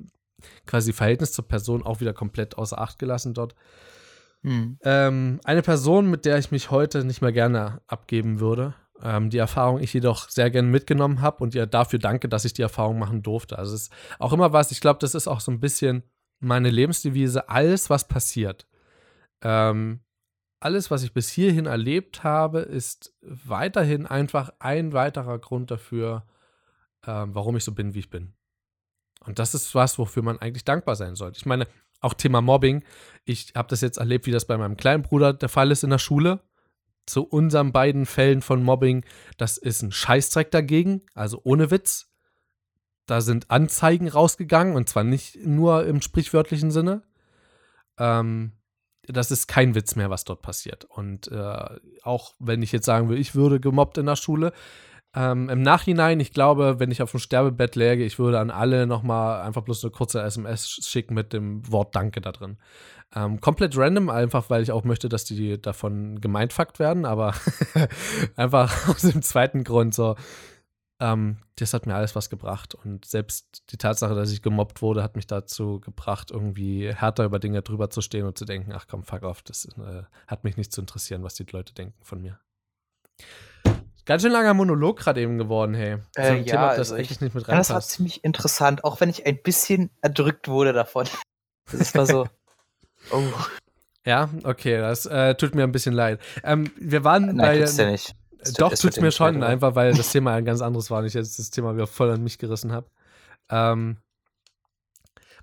quasi 0.65 0.93
Verhältnis 0.93 1.31
zur 1.31 1.47
Person 1.47 1.83
auch 1.83 1.99
wieder 1.99 2.13
komplett 2.13 2.57
außer 2.57 2.81
Acht 2.81 2.97
gelassen 2.97 3.35
dort. 3.35 3.53
Mhm. 4.45 4.77
Ähm, 4.83 5.39
eine 5.43 5.63
Person, 5.63 6.07
mit 6.11 6.23
der 6.23 6.37
ich 6.37 6.51
mich 6.51 6.69
heute 6.69 7.03
nicht 7.03 7.21
mehr 7.21 7.31
gerne 7.31 7.81
abgeben 7.87 8.39
würde. 8.39 8.75
Ähm, 9.01 9.31
die 9.31 9.39
Erfahrung 9.39 9.79
ich 9.79 9.91
jedoch 9.91 10.29
sehr 10.29 10.51
gerne 10.51 10.67
mitgenommen 10.67 11.21
habe 11.21 11.43
und 11.43 11.55
ihr 11.55 11.65
dafür 11.65 11.97
danke, 11.97 12.29
dass 12.29 12.45
ich 12.45 12.53
die 12.53 12.61
Erfahrung 12.61 12.99
machen 12.99 13.23
durfte. 13.23 13.57
Also 13.57 13.73
es 13.73 13.83
ist 13.83 13.93
auch 14.19 14.33
immer 14.33 14.53
was, 14.53 14.71
ich 14.71 14.81
glaube, 14.81 14.99
das 14.99 15.15
ist 15.15 15.27
auch 15.27 15.39
so 15.39 15.51
ein 15.51 15.59
bisschen 15.59 16.03
meine 16.39 16.69
Lebensdevise, 16.69 17.49
alles, 17.49 17.89
was 17.89 18.07
passiert. 18.07 18.67
Ähm, 19.41 20.01
alles, 20.59 20.91
was 20.91 21.01
ich 21.01 21.13
bis 21.13 21.29
hierhin 21.29 21.65
erlebt 21.65 22.23
habe, 22.23 22.59
ist 22.59 23.15
weiterhin 23.21 24.05
einfach 24.05 24.51
ein 24.59 24.93
weiterer 24.93 25.39
Grund 25.39 25.71
dafür, 25.71 26.27
ähm, 27.07 27.33
warum 27.33 27.57
ich 27.57 27.63
so 27.63 27.71
bin, 27.71 27.95
wie 27.95 27.99
ich 27.99 28.11
bin. 28.11 28.35
Und 29.25 29.39
das 29.39 29.55
ist 29.55 29.73
was, 29.73 29.97
wofür 29.97 30.21
man 30.21 30.37
eigentlich 30.37 30.65
dankbar 30.65 30.95
sein 30.95 31.15
sollte. 31.15 31.39
Ich 31.39 31.47
meine, 31.47 31.65
auch 32.05 32.13
Thema 32.13 32.41
Mobbing. 32.41 32.83
Ich 33.25 33.53
habe 33.55 33.67
das 33.67 33.81
jetzt 33.81 33.97
erlebt, 33.97 34.27
wie 34.27 34.31
das 34.31 34.45
bei 34.45 34.57
meinem 34.57 34.77
kleinen 34.77 35.03
Bruder 35.03 35.33
der 35.33 35.49
Fall 35.49 35.71
ist 35.71 35.83
in 35.83 35.89
der 35.89 35.97
Schule. 35.97 36.41
Zu 37.05 37.23
unseren 37.23 37.71
beiden 37.71 38.05
Fällen 38.05 38.41
von 38.41 38.63
Mobbing, 38.63 39.03
das 39.37 39.57
ist 39.57 39.81
ein 39.81 39.91
Scheißdreck 39.91 40.49
dagegen, 40.49 41.01
also 41.13 41.41
ohne 41.43 41.69
Witz. 41.69 42.11
Da 43.05 43.21
sind 43.21 43.51
Anzeigen 43.51 44.07
rausgegangen 44.07 44.75
und 44.75 44.89
zwar 44.89 45.03
nicht 45.03 45.37
nur 45.45 45.85
im 45.85 46.01
sprichwörtlichen 46.01 46.71
Sinne. 46.71 47.03
Ähm, 47.99 48.53
das 49.07 49.29
ist 49.29 49.47
kein 49.47 49.75
Witz 49.75 49.95
mehr, 49.95 50.09
was 50.09 50.23
dort 50.23 50.41
passiert. 50.41 50.85
Und 50.85 51.27
äh, 51.27 51.79
auch 52.01 52.33
wenn 52.39 52.63
ich 52.63 52.71
jetzt 52.71 52.85
sagen 52.85 53.09
will, 53.09 53.19
ich 53.19 53.35
würde 53.35 53.59
gemobbt 53.59 53.99
in 53.99 54.07
der 54.07 54.15
Schule, 54.15 54.51
ähm, 55.15 55.49
Im 55.49 55.61
Nachhinein, 55.61 56.19
ich 56.19 56.33
glaube, 56.33 56.79
wenn 56.79 56.91
ich 56.91 57.01
auf 57.01 57.11
dem 57.11 57.21
Sterbebett 57.21 57.75
läge, 57.75 58.03
ich 58.03 58.19
würde 58.19 58.39
an 58.39 58.51
alle 58.51 58.85
nochmal 58.85 59.41
einfach 59.41 59.61
bloß 59.61 59.85
eine 59.85 59.91
kurze 59.91 60.21
SMS 60.21 60.67
schicken 60.67 61.13
mit 61.13 61.31
dem 61.31 61.71
Wort 61.71 61.95
Danke 61.95 62.19
da 62.19 62.33
drin. 62.33 62.57
Ähm, 63.15 63.39
komplett 63.39 63.77
random, 63.77 64.09
einfach 64.09 64.49
weil 64.49 64.61
ich 64.61 64.73
auch 64.73 64.83
möchte, 64.83 65.07
dass 65.07 65.23
die 65.23 65.61
davon 65.61 66.19
gemeinfuckt 66.19 66.79
werden, 66.79 67.05
aber 67.05 67.33
einfach 68.35 68.89
aus 68.89 69.03
dem 69.03 69.21
zweiten 69.21 69.63
Grund 69.63 69.93
so. 69.95 70.15
Ähm, 70.99 71.37
das 71.57 71.73
hat 71.73 71.85
mir 71.85 71.95
alles 71.95 72.15
was 72.15 72.29
gebracht. 72.29 72.75
Und 72.75 73.05
selbst 73.05 73.63
die 73.71 73.77
Tatsache, 73.77 74.15
dass 74.15 74.31
ich 74.31 74.41
gemobbt 74.41 74.81
wurde, 74.81 75.01
hat 75.01 75.15
mich 75.15 75.27
dazu 75.27 75.79
gebracht, 75.79 76.31
irgendwie 76.31 76.93
härter 76.93 77.23
über 77.23 77.39
Dinge 77.39 77.61
drüber 77.61 77.89
zu 77.89 78.01
stehen 78.01 78.25
und 78.25 78.37
zu 78.37 78.43
denken, 78.43 78.73
ach 78.73 78.87
komm, 78.89 79.03
fuck 79.03 79.23
off, 79.23 79.41
das 79.43 79.65
äh, 79.77 80.03
hat 80.27 80.43
mich 80.43 80.57
nicht 80.57 80.73
zu 80.73 80.81
interessieren, 80.81 81.23
was 81.23 81.35
die 81.35 81.45
Leute 81.49 81.73
denken 81.73 82.03
von 82.03 82.21
mir. 82.21 82.39
Ganz 84.05 84.21
schön 84.21 84.31
langer 84.31 84.53
Monolog 84.53 84.99
gerade 84.99 85.21
eben 85.21 85.37
geworden, 85.37 85.73
hey. 85.73 85.97
Äh, 86.15 86.27
so 86.27 86.33
ja, 86.33 86.43
Thema, 86.43 86.69
das 86.69 86.77
also 86.77 86.95
eigentlich 86.95 87.21
nicht 87.21 87.33
mit 87.33 87.47
reinpasst. 87.47 87.69
Das 87.69 87.73
war 87.73 87.81
ziemlich 87.81 88.23
interessant, 88.23 88.83
auch 88.83 89.01
wenn 89.01 89.09
ich 89.09 89.25
ein 89.25 89.41
bisschen 89.41 89.89
erdrückt 90.01 90.47
wurde 90.47 90.73
davon. 90.73 91.05
Das 91.71 91.95
war 91.95 92.05
so. 92.05 92.27
oh. 93.09 93.23
Ja, 94.05 94.29
okay, 94.43 94.77
das 94.77 95.07
äh, 95.07 95.33
tut 95.33 95.55
mir 95.55 95.63
ein 95.63 95.71
bisschen 95.71 95.95
leid. 95.95 96.19
Ähm, 96.43 96.71
wir 96.77 97.03
waren 97.03 97.25
Nein, 97.25 97.37
bei. 97.37 97.59
Tut's 97.61 97.77
ja 97.77 97.89
nicht. 97.89 98.15
Das 98.37 98.53
doch, 98.53 98.69
tut, 98.69 98.81
tut's 98.81 99.01
mir 99.01 99.09
schon, 99.09 99.39
leid, 99.39 99.49
einfach 99.49 99.73
weil 99.73 99.95
das 99.95 100.11
Thema 100.11 100.33
ein 100.35 100.45
ganz 100.45 100.61
anderes 100.61 100.91
war 100.91 100.99
und 100.99 101.07
ich 101.07 101.15
jetzt 101.15 101.39
das 101.39 101.49
Thema 101.49 101.73
wieder 101.73 101.87
voll 101.87 102.11
an 102.11 102.21
mich 102.21 102.37
gerissen 102.37 102.71
habe. 102.71 102.85
Ähm, 103.49 103.97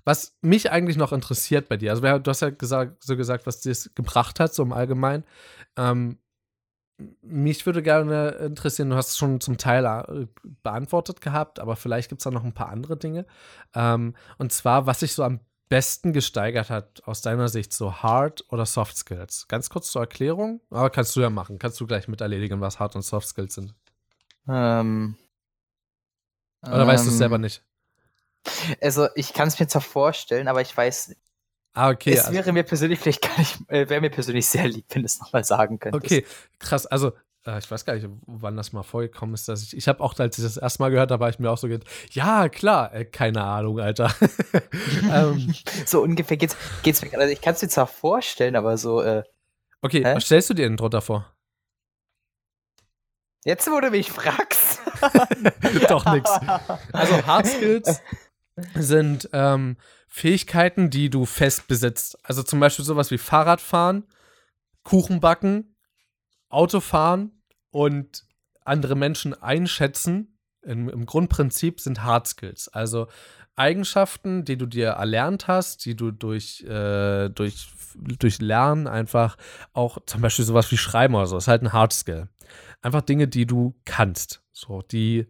was 0.05 0.37
mich 0.41 0.71
eigentlich 0.71 0.95
noch 0.95 1.11
interessiert 1.11 1.67
bei 1.67 1.75
dir, 1.75 1.91
also 1.91 2.01
du 2.01 2.29
hast 2.29 2.41
ja 2.41 2.51
gesagt, 2.51 3.03
so 3.03 3.17
gesagt, 3.17 3.45
was 3.45 3.59
dir 3.59 3.71
es 3.71 3.91
gebracht 3.95 4.39
hat, 4.39 4.53
so 4.53 4.63
im 4.63 4.71
Allgemeinen. 4.71 5.25
Ähm, 5.75 6.19
mich 7.21 7.65
würde 7.65 7.81
gerne 7.81 8.29
interessieren, 8.29 8.89
du 8.89 8.95
hast 8.95 9.09
es 9.09 9.17
schon 9.17 9.41
zum 9.41 9.57
Teil 9.57 9.85
äh, 9.85 10.27
beantwortet 10.61 11.21
gehabt, 11.21 11.59
aber 11.59 11.75
vielleicht 11.75 12.09
gibt 12.09 12.21
es 12.21 12.23
da 12.23 12.31
noch 12.31 12.43
ein 12.43 12.53
paar 12.53 12.69
andere 12.69 12.97
Dinge. 12.97 13.25
Ähm, 13.73 14.15
und 14.37 14.51
zwar, 14.53 14.85
was 14.85 14.99
sich 14.99 15.13
so 15.13 15.23
am 15.23 15.39
besten 15.69 16.13
gesteigert 16.13 16.69
hat 16.69 17.01
aus 17.05 17.21
deiner 17.21 17.47
Sicht, 17.47 17.73
so 17.73 17.95
Hard 18.03 18.45
oder 18.49 18.65
Soft 18.65 18.95
Skills? 18.95 19.47
Ganz 19.47 19.69
kurz 19.69 19.89
zur 19.91 20.01
Erklärung, 20.01 20.61
aber 20.69 20.89
kannst 20.89 21.15
du 21.15 21.21
ja 21.21 21.29
machen. 21.29 21.57
Kannst 21.57 21.79
du 21.79 21.87
gleich 21.87 22.07
mit 22.07 22.21
erledigen, 22.21 22.61
was 22.61 22.79
Hard 22.79 22.95
und 22.95 23.01
Soft 23.01 23.27
Skills 23.27 23.55
sind? 23.55 23.73
Ähm, 24.47 25.15
oder 26.61 26.81
ähm, 26.81 26.87
weißt 26.87 27.05
du 27.05 27.09
es 27.09 27.17
selber 27.17 27.37
nicht? 27.37 27.63
Also, 28.81 29.07
ich 29.15 29.33
kann 29.33 29.47
es 29.47 29.59
mir 29.59 29.67
zwar 29.67 29.81
vorstellen, 29.81 30.47
aber 30.47 30.61
ich 30.61 30.75
weiß 30.75 31.15
Ah, 31.73 31.89
okay. 31.89 32.13
Es 32.13 32.25
also, 32.25 32.33
wäre 32.33 32.53
mir 32.53 32.63
persönlich 32.63 32.99
vielleicht 32.99 33.21
gar 33.21 33.37
nicht, 33.37 33.59
äh, 33.67 33.89
wäre 33.89 33.99
mir 33.99 34.11
persönlich 34.11 34.47
sehr 34.47 34.67
lieb, 34.67 34.85
wenn 34.89 35.01
du 35.01 35.07
es 35.07 35.19
nochmal 35.19 35.43
sagen 35.43 35.79
könntest. 35.79 36.05
Okay, 36.05 36.25
krass. 36.59 36.85
Also, 36.85 37.13
äh, 37.45 37.57
ich 37.57 37.69
weiß 37.69 37.83
gar 37.83 37.95
nicht, 37.95 38.07
wann 38.27 38.55
das 38.55 38.73
mal 38.73 38.83
vorgekommen 38.83 39.33
ist, 39.33 39.47
dass 39.47 39.63
ich, 39.63 39.75
ich 39.75 39.87
habe 39.87 40.01
auch, 40.03 40.17
als 40.19 40.37
ich 40.37 40.43
das 40.43 40.57
erste 40.57 40.83
Mal 40.83 40.91
gehört 40.91 41.11
habe, 41.11 41.21
war 41.21 41.29
ich 41.29 41.39
mir 41.39 41.49
auch 41.49 41.57
so 41.57 41.67
gedacht, 41.67 41.89
ja, 42.11 42.47
klar, 42.49 42.93
äh, 42.93 43.05
keine 43.05 43.43
Ahnung, 43.43 43.79
Alter. 43.79 44.13
ähm, 45.11 45.53
so 45.85 46.01
ungefähr 46.01 46.37
geht's, 46.37 46.55
geht's 46.83 47.01
weg. 47.01 47.15
Also, 47.15 47.33
ich 47.33 47.41
kann 47.41 47.55
es 47.55 47.59
dir 47.59 47.69
zwar 47.69 47.87
vorstellen, 47.87 48.55
aber 48.55 48.77
so, 48.77 49.01
äh, 49.01 49.23
Okay, 49.81 50.03
hä? 50.05 50.15
was 50.15 50.25
stellst 50.25 50.49
du 50.49 50.53
dir 50.53 50.63
denn 50.63 50.77
drunter 50.77 51.01
vor? 51.01 51.33
Jetzt, 53.45 53.69
wo 53.69 53.79
du 53.81 53.89
mich 53.89 54.09
fragst. 54.09 54.79
Doch 55.89 56.05
nix. 56.13 56.29
Also, 56.93 57.25
Hard 57.25 57.47
Skills 57.47 58.01
sind 58.75 59.29
ähm, 59.33 59.75
Fähigkeiten, 60.15 60.91
die 60.91 61.09
du 61.09 61.25
fest 61.25 61.67
besitzt. 61.67 62.19
Also 62.21 62.43
zum 62.43 62.59
Beispiel 62.59 62.85
sowas 62.85 63.09
wie 63.09 63.17
Fahrradfahren, 63.17 64.03
Kuchen 64.83 65.19
backen, 65.19 65.75
Autofahren 66.49 67.41
und 67.71 68.23
andere 68.63 68.95
Menschen 68.95 69.33
einschätzen 69.33 70.37
im, 70.61 70.87
im 70.87 71.07
Grundprinzip 71.07 71.79
sind 71.79 72.03
Hard 72.03 72.27
Skills. 72.27 72.67
Also 72.67 73.07
Eigenschaften, 73.55 74.45
die 74.45 74.55
du 74.55 74.67
dir 74.67 74.89
erlernt 74.89 75.47
hast, 75.47 75.83
die 75.83 75.95
du 75.95 76.11
durch, 76.11 76.61
äh, 76.61 77.29
durch, 77.29 77.69
durch 77.95 78.39
Lernen 78.39 78.85
einfach 78.85 79.35
auch 79.73 79.97
zum 80.05 80.21
Beispiel 80.21 80.45
sowas 80.45 80.71
wie 80.71 80.77
Schreiben 80.77 81.15
oder 81.15 81.25
so, 81.25 81.37
ist 81.37 81.47
halt 81.47 81.63
ein 81.63 81.73
Hard 81.73 81.91
Skill. 81.91 82.29
Einfach 82.83 83.01
Dinge, 83.01 83.27
die 83.27 83.47
du 83.47 83.73
kannst, 83.83 84.43
so, 84.51 84.83
die 84.83 85.25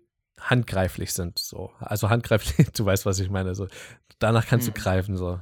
handgreiflich 0.49 1.13
sind, 1.13 1.39
so. 1.39 1.71
Also 1.79 2.09
handgreiflich, 2.09 2.71
du 2.75 2.85
weißt, 2.85 3.05
was 3.05 3.19
ich 3.19 3.29
meine, 3.29 3.55
so. 3.55 3.67
Danach 4.19 4.47
kannst 4.47 4.67
mhm. 4.67 4.73
du 4.73 4.81
greifen, 4.81 5.17
so. 5.17 5.39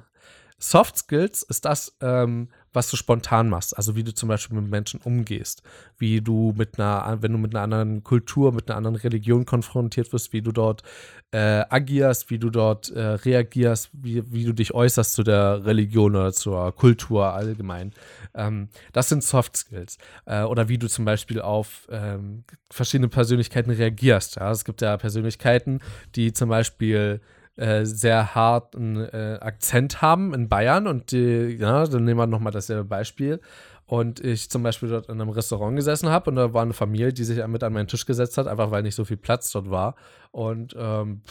Soft 0.58 0.98
Skills 0.98 1.42
ist 1.44 1.66
das, 1.66 1.98
ähm, 2.02 2.50
was 2.74 2.90
du 2.90 2.98
spontan 2.98 3.50
machst. 3.50 3.76
Also 3.76 3.96
wie 3.96 4.04
du 4.04 4.14
zum 4.14 4.30
Beispiel 4.30 4.60
mit 4.60 4.70
Menschen 4.70 5.00
umgehst, 5.04 5.64
wie 5.98 6.22
du 6.22 6.54
mit 6.58 6.80
einer, 6.80 7.22
wenn 7.22 7.32
du 7.32 7.38
mit 7.38 7.56
einer 7.56 7.64
anderen 7.64 8.04
Kultur, 8.04 8.52
mit 8.52 8.70
einer 8.70 8.78
anderen 8.78 8.96
Religion 8.98 9.46
konfrontiert 9.46 10.12
wirst, 10.14 10.34
wie 10.34 10.42
du 10.42 10.52
dort 10.52 10.84
äh, 11.32 11.64
agierst, 11.70 12.30
wie 12.30 12.40
du 12.40 12.50
dort 12.50 12.90
äh, 12.92 13.00
reagierst, 13.02 13.90
wie, 13.94 14.24
wie 14.32 14.46
du 14.46 14.54
dich 14.54 14.74
äußerst 14.74 15.14
zu 15.14 15.24
der 15.24 15.66
Religion 15.66 16.16
oder 16.16 16.34
zur 16.34 16.74
Kultur 16.76 17.34
allgemein. 17.34 17.94
Ähm, 18.34 18.70
das 18.94 19.10
sind 19.10 19.24
Soft 19.24 19.56
Skills. 19.58 19.98
Äh, 20.26 20.44
oder 20.44 20.70
wie 20.70 20.78
du 20.78 20.88
zum 20.88 21.06
Beispiel 21.06 21.42
auf 21.42 21.88
ähm, 21.90 22.44
verschiedene 22.70 23.10
Persönlichkeiten 23.10 23.72
reagierst. 23.72 24.38
Ja? 24.38 24.52
Es 24.52 24.66
gibt 24.66 24.82
ja 24.82 24.98
Persönlichkeiten, 24.98 25.80
die 26.16 26.34
zum 26.34 26.50
Beispiel 26.50 27.22
äh, 27.58 27.86
sehr 27.86 28.36
harten 28.36 28.98
äh, 28.98 29.38
Akzent 29.42 30.02
haben 30.02 30.34
in 30.34 30.50
Bayern 30.50 30.88
und 30.88 31.12
die, 31.12 31.58
ja, 31.60 31.86
dann 31.86 32.06
nehmen 32.06 32.20
wir 32.20 32.28
nochmal 32.28 32.54
dasselbe 32.54 32.86
Beispiel 32.86 33.42
und 33.86 34.22
ich 34.22 34.50
zum 34.50 34.64
Beispiel 34.64 34.88
dort 34.88 35.10
in 35.10 35.20
einem 35.20 35.32
Restaurant 35.32 35.76
gesessen 35.76 36.10
habe 36.10 36.30
und 36.30 36.38
da 36.38 36.54
war 36.54 36.62
eine 36.62 36.74
Familie, 36.74 37.12
die 37.12 37.26
sich 37.26 37.46
mit 37.48 37.62
an 37.62 37.74
meinen 37.74 37.90
Tisch 37.90 38.06
gesetzt 38.06 38.38
hat, 38.38 38.48
einfach 38.48 38.72
weil 38.72 38.84
nicht 38.84 38.96
so 38.96 39.04
viel 39.04 39.18
Platz 39.18 39.52
dort 39.52 39.70
war. 39.70 39.96
Und 40.32 40.74
ähm, 40.80 41.24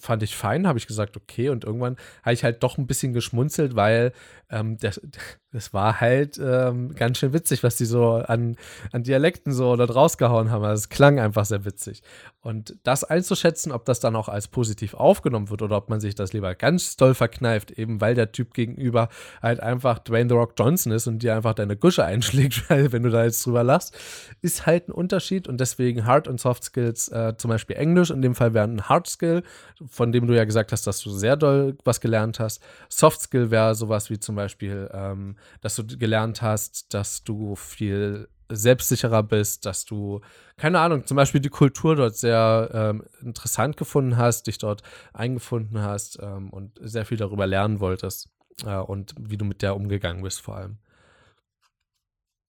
fand 0.00 0.22
ich 0.22 0.36
fein, 0.36 0.68
habe 0.68 0.78
ich 0.78 0.86
gesagt, 0.86 1.16
okay. 1.16 1.48
Und 1.48 1.64
irgendwann 1.64 1.96
habe 2.22 2.34
ich 2.34 2.44
halt 2.44 2.62
doch 2.62 2.78
ein 2.78 2.86
bisschen 2.86 3.12
geschmunzelt, 3.12 3.74
weil 3.74 4.12
ähm, 4.48 4.78
das, 4.78 5.00
das 5.50 5.72
war 5.72 6.00
halt 6.00 6.38
ähm, 6.42 6.94
ganz 6.94 7.18
schön 7.18 7.32
witzig, 7.32 7.62
was 7.62 7.76
die 7.76 7.84
so 7.84 8.14
an, 8.14 8.56
an 8.92 9.02
Dialekten 9.02 9.52
so 9.52 9.74
dort 9.76 9.94
rausgehauen 9.94 10.50
haben. 10.50 10.64
Also 10.64 10.82
es 10.82 10.88
klang 10.88 11.18
einfach 11.18 11.44
sehr 11.44 11.64
witzig. 11.64 12.02
Und 12.40 12.76
das 12.82 13.04
einzuschätzen, 13.04 13.72
ob 13.72 13.84
das 13.86 14.00
dann 14.00 14.16
auch 14.16 14.28
als 14.28 14.48
positiv 14.48 14.94
aufgenommen 14.94 15.50
wird 15.50 15.62
oder 15.62 15.76
ob 15.76 15.88
man 15.88 16.00
sich 16.00 16.14
das 16.14 16.32
lieber 16.32 16.54
ganz 16.54 16.96
doll 16.96 17.14
verkneift, 17.14 17.70
eben 17.70 18.00
weil 18.00 18.14
der 18.14 18.32
Typ 18.32 18.52
gegenüber 18.52 19.08
halt 19.40 19.60
einfach 19.60 19.98
Dwayne 19.98 20.28
The 20.28 20.34
Rock 20.34 20.52
Johnson 20.58 20.92
ist 20.92 21.06
und 21.06 21.22
dir 21.22 21.34
einfach 21.34 21.54
deine 21.54 21.76
Gusche 21.76 22.04
einschlägt, 22.04 22.68
wenn 22.68 23.02
du 23.02 23.10
da 23.10 23.24
jetzt 23.24 23.44
drüber 23.46 23.64
lachst, 23.64 23.96
ist 24.42 24.66
halt 24.66 24.88
ein 24.88 24.92
Unterschied. 24.92 25.48
Und 25.48 25.58
deswegen 25.58 26.04
Hard 26.04 26.28
und 26.28 26.38
Soft 26.38 26.64
Skills, 26.64 27.08
äh, 27.08 27.34
zum 27.38 27.48
Beispiel 27.48 27.76
Englisch, 27.76 28.10
in 28.10 28.20
dem 28.20 28.34
Fall 28.34 28.43
wäre 28.52 28.66
ein 28.66 28.88
Hard 28.88 29.06
Skill, 29.06 29.42
von 29.86 30.12
dem 30.12 30.26
du 30.26 30.34
ja 30.34 30.44
gesagt 30.44 30.72
hast, 30.72 30.86
dass 30.86 31.00
du 31.00 31.10
sehr 31.10 31.36
doll 31.36 31.78
was 31.84 32.00
gelernt 32.00 32.40
hast. 32.40 32.62
Soft 32.90 33.22
Skill 33.22 33.50
wäre 33.50 33.74
sowas 33.74 34.10
wie 34.10 34.18
zum 34.18 34.34
Beispiel, 34.34 34.90
ähm, 34.92 35.36
dass 35.62 35.76
du 35.76 35.86
gelernt 35.86 36.42
hast, 36.42 36.92
dass 36.92 37.24
du 37.24 37.54
viel 37.54 38.28
selbstsicherer 38.50 39.22
bist, 39.22 39.66
dass 39.66 39.84
du, 39.84 40.20
keine 40.56 40.80
Ahnung, 40.80 41.06
zum 41.06 41.16
Beispiel 41.16 41.40
die 41.40 41.48
Kultur 41.48 41.96
dort 41.96 42.16
sehr 42.16 42.70
ähm, 42.72 43.04
interessant 43.22 43.76
gefunden 43.76 44.16
hast, 44.16 44.46
dich 44.46 44.58
dort 44.58 44.82
eingefunden 45.12 45.80
hast 45.80 46.18
ähm, 46.20 46.50
und 46.50 46.78
sehr 46.82 47.06
viel 47.06 47.16
darüber 47.16 47.46
lernen 47.46 47.80
wolltest 47.80 48.28
äh, 48.64 48.76
und 48.76 49.14
wie 49.18 49.36
du 49.36 49.44
mit 49.44 49.62
der 49.62 49.76
umgegangen 49.76 50.22
bist 50.22 50.40
vor 50.40 50.56
allem. 50.56 50.78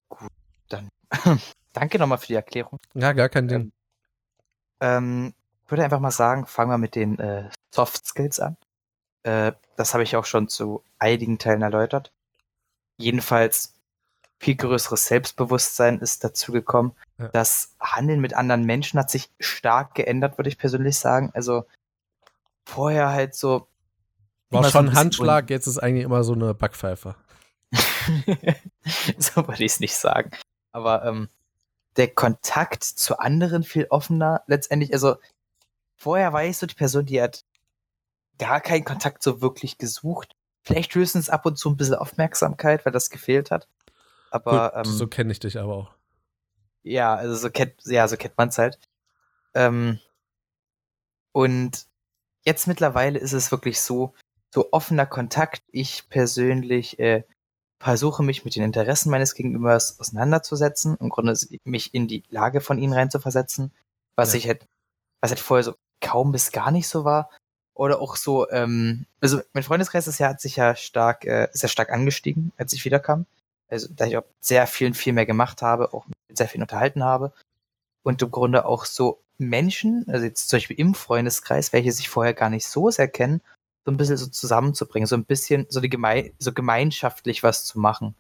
Gut, 0.10 0.32
dann 0.70 0.90
danke 1.74 2.00
nochmal 2.00 2.18
für 2.18 2.28
die 2.28 2.36
Erklärung. 2.36 2.80
Ja, 2.94 3.14
gar 3.14 3.30
kein 3.30 3.48
Ding. 3.48 3.72
Ähm, 4.82 5.34
ich 5.66 5.72
würde 5.72 5.84
einfach 5.84 6.00
mal 6.00 6.12
sagen, 6.12 6.46
fangen 6.46 6.70
wir 6.70 6.78
mit 6.78 6.96
den 6.96 7.18
äh, 7.18 7.50
Soft 7.74 8.06
Skills 8.06 8.40
an. 8.40 8.56
Äh, 9.24 9.54
das 9.78 9.94
habe 9.94 10.04
ich 10.04 10.16
auch 10.16 10.26
schon 10.26 10.48
zu 10.48 10.84
einigen 11.00 11.40
Teilen 11.40 11.64
erläutert. 11.64 12.12
Jedenfalls 12.98 13.74
viel 14.40 14.56
größeres 14.56 15.08
Selbstbewusstsein 15.08 16.00
ist 16.00 16.24
dazu 16.24 16.52
gekommen. 16.52 16.94
Ja. 17.18 17.30
Das 17.30 17.74
Handeln 17.80 18.22
mit 18.22 18.36
anderen 18.36 18.64
Menschen 18.64 19.00
hat 19.00 19.10
sich 19.10 19.32
stark 19.40 19.96
geändert, 19.96 20.38
würde 20.38 20.50
ich 20.50 20.60
persönlich 20.60 21.00
sagen. 21.00 21.32
Also 21.34 21.66
vorher 22.64 23.10
halt 23.10 23.34
so. 23.34 23.68
War 24.52 24.70
schon 24.70 24.90
so 24.90 24.94
Handschlag, 24.94 25.50
jetzt 25.50 25.66
ist 25.66 25.80
eigentlich 25.80 26.04
immer 26.04 26.24
so 26.24 26.34
eine 26.34 26.54
Backpfeife. 26.54 27.16
so 29.18 29.48
würde 29.48 29.64
ich 29.64 29.74
es 29.74 29.80
nicht 29.80 29.96
sagen. 29.96 30.30
Aber 30.72 31.04
ähm, 31.06 31.30
der 31.98 32.14
Kontakt 32.14 32.84
zu 32.84 33.18
anderen 33.18 33.64
viel 33.64 33.88
offener 33.90 34.44
letztendlich. 34.48 34.94
Also 34.94 35.16
vorher 35.96 36.34
war 36.34 36.44
ich 36.44 36.58
so 36.58 36.66
die 36.66 36.76
Person, 36.76 37.06
die 37.06 37.22
hat 37.22 37.44
gar 38.38 38.62
keinen 38.62 38.84
Kontakt 38.84 39.24
so 39.24 39.42
wirklich 39.42 39.78
gesucht. 39.78 40.36
Vielleicht 40.64 40.94
höchstens 40.96 41.30
ab 41.30 41.46
und 41.46 41.58
zu 41.58 41.70
ein 41.70 41.78
bisschen 41.78 41.96
Aufmerksamkeit, 41.96 42.86
weil 42.86 42.94
das 42.94 43.10
gefehlt 43.10 43.52
hat. 43.52 43.68
Aber 44.32 44.72
Gut, 44.76 44.86
ähm, 44.88 44.92
so 44.92 45.08
kenne 45.08 45.32
ich 45.32 45.40
dich 45.40 45.60
aber 45.60 45.76
auch. 45.76 45.92
Ja, 46.84 47.16
also 47.16 47.36
so 47.36 47.50
kennt, 47.50 47.74
ja, 47.86 48.08
so 48.08 48.18
kennt 48.18 48.38
man 48.38 48.50
es 48.50 48.58
halt. 48.58 48.80
Ähm, 49.54 50.00
und 51.32 51.88
jetzt 52.44 52.68
mittlerweile 52.68 53.20
ist 53.20 53.34
es 53.34 53.52
wirklich 53.52 53.82
so, 53.82 54.14
so 54.54 54.72
offener 54.72 55.06
Kontakt. 55.06 55.64
Ich 55.72 56.10
persönlich 56.10 57.00
äh, 57.00 57.24
versuche 57.80 58.24
mich 58.24 58.46
mit 58.46 58.56
den 58.56 58.64
Interessen 58.64 59.10
meines 59.10 59.34
Gegenübers 59.34 60.00
auseinanderzusetzen, 60.00 60.98
im 61.00 61.10
Grunde 61.10 61.38
mich 61.64 61.94
in 61.94 62.08
die 62.08 62.24
Lage 62.30 62.62
von 62.62 62.78
ihnen 62.78 62.94
reinzuversetzen, 62.94 63.74
was 64.16 64.34
ja. 64.34 64.40
ich 64.40 64.48
halt, 64.48 64.68
was 65.22 65.32
halt 65.32 65.40
vorher 65.40 65.64
so 65.64 65.76
kaum 66.06 66.32
bis 66.32 66.52
gar 66.52 66.72
nicht 66.72 66.88
so 66.88 67.04
war. 67.04 67.30
Oder 67.74 68.00
auch 68.00 68.16
so, 68.16 68.50
ähm, 68.52 69.06
also 69.20 69.42
mein 69.54 69.64
Freundeskreis 69.64 70.06
das 70.06 70.20
Jahr 70.20 70.30
hat 70.30 70.40
sich 70.40 70.56
ja 70.56 70.76
stark, 70.76 71.26
äh, 71.26 71.50
sehr 71.52 71.68
stark 71.68 71.90
angestiegen, 71.92 72.54
als 72.58 72.72
ich 72.72 72.86
wiederkam. 72.86 73.26
Also 73.68 73.88
da 73.94 74.06
ich 74.06 74.16
auch 74.18 74.24
sehr 74.40 74.68
viel, 74.68 74.94
viel 74.94 75.12
mehr 75.12 75.26
gemacht 75.26 75.62
habe, 75.62 75.94
auch 75.94 76.06
sehr 76.30 76.48
viel 76.48 76.62
unterhalten 76.62 77.04
habe. 77.04 77.34
Und 78.04 78.22
im 78.22 78.32
Grunde 78.32 78.66
auch 78.66 78.86
so 78.86 79.20
Menschen, 79.38 80.06
also 80.08 80.26
jetzt 80.26 80.48
zum 80.48 80.58
Beispiel 80.58 80.80
im 80.80 80.94
Freundeskreis, 80.94 81.74
welche 81.74 81.92
sich 81.92 82.08
vorher 82.08 82.34
gar 82.34 82.50
nicht 82.50 82.68
so 82.68 82.92
sehr 82.92 83.10
kennen, 83.10 83.42
so 83.84 83.92
ein 83.92 83.98
bisschen 83.98 84.18
so 84.18 84.28
zusammenzubringen, 84.28 85.08
so 85.08 85.16
ein 85.16 85.26
bisschen 85.26 85.66
so, 85.70 85.82
die 85.82 85.90
Geme 85.90 86.32
so 86.40 86.54
gemeinschaftlich 86.54 87.44
was 87.44 87.66
zu 87.66 87.80
machen. 87.80 88.16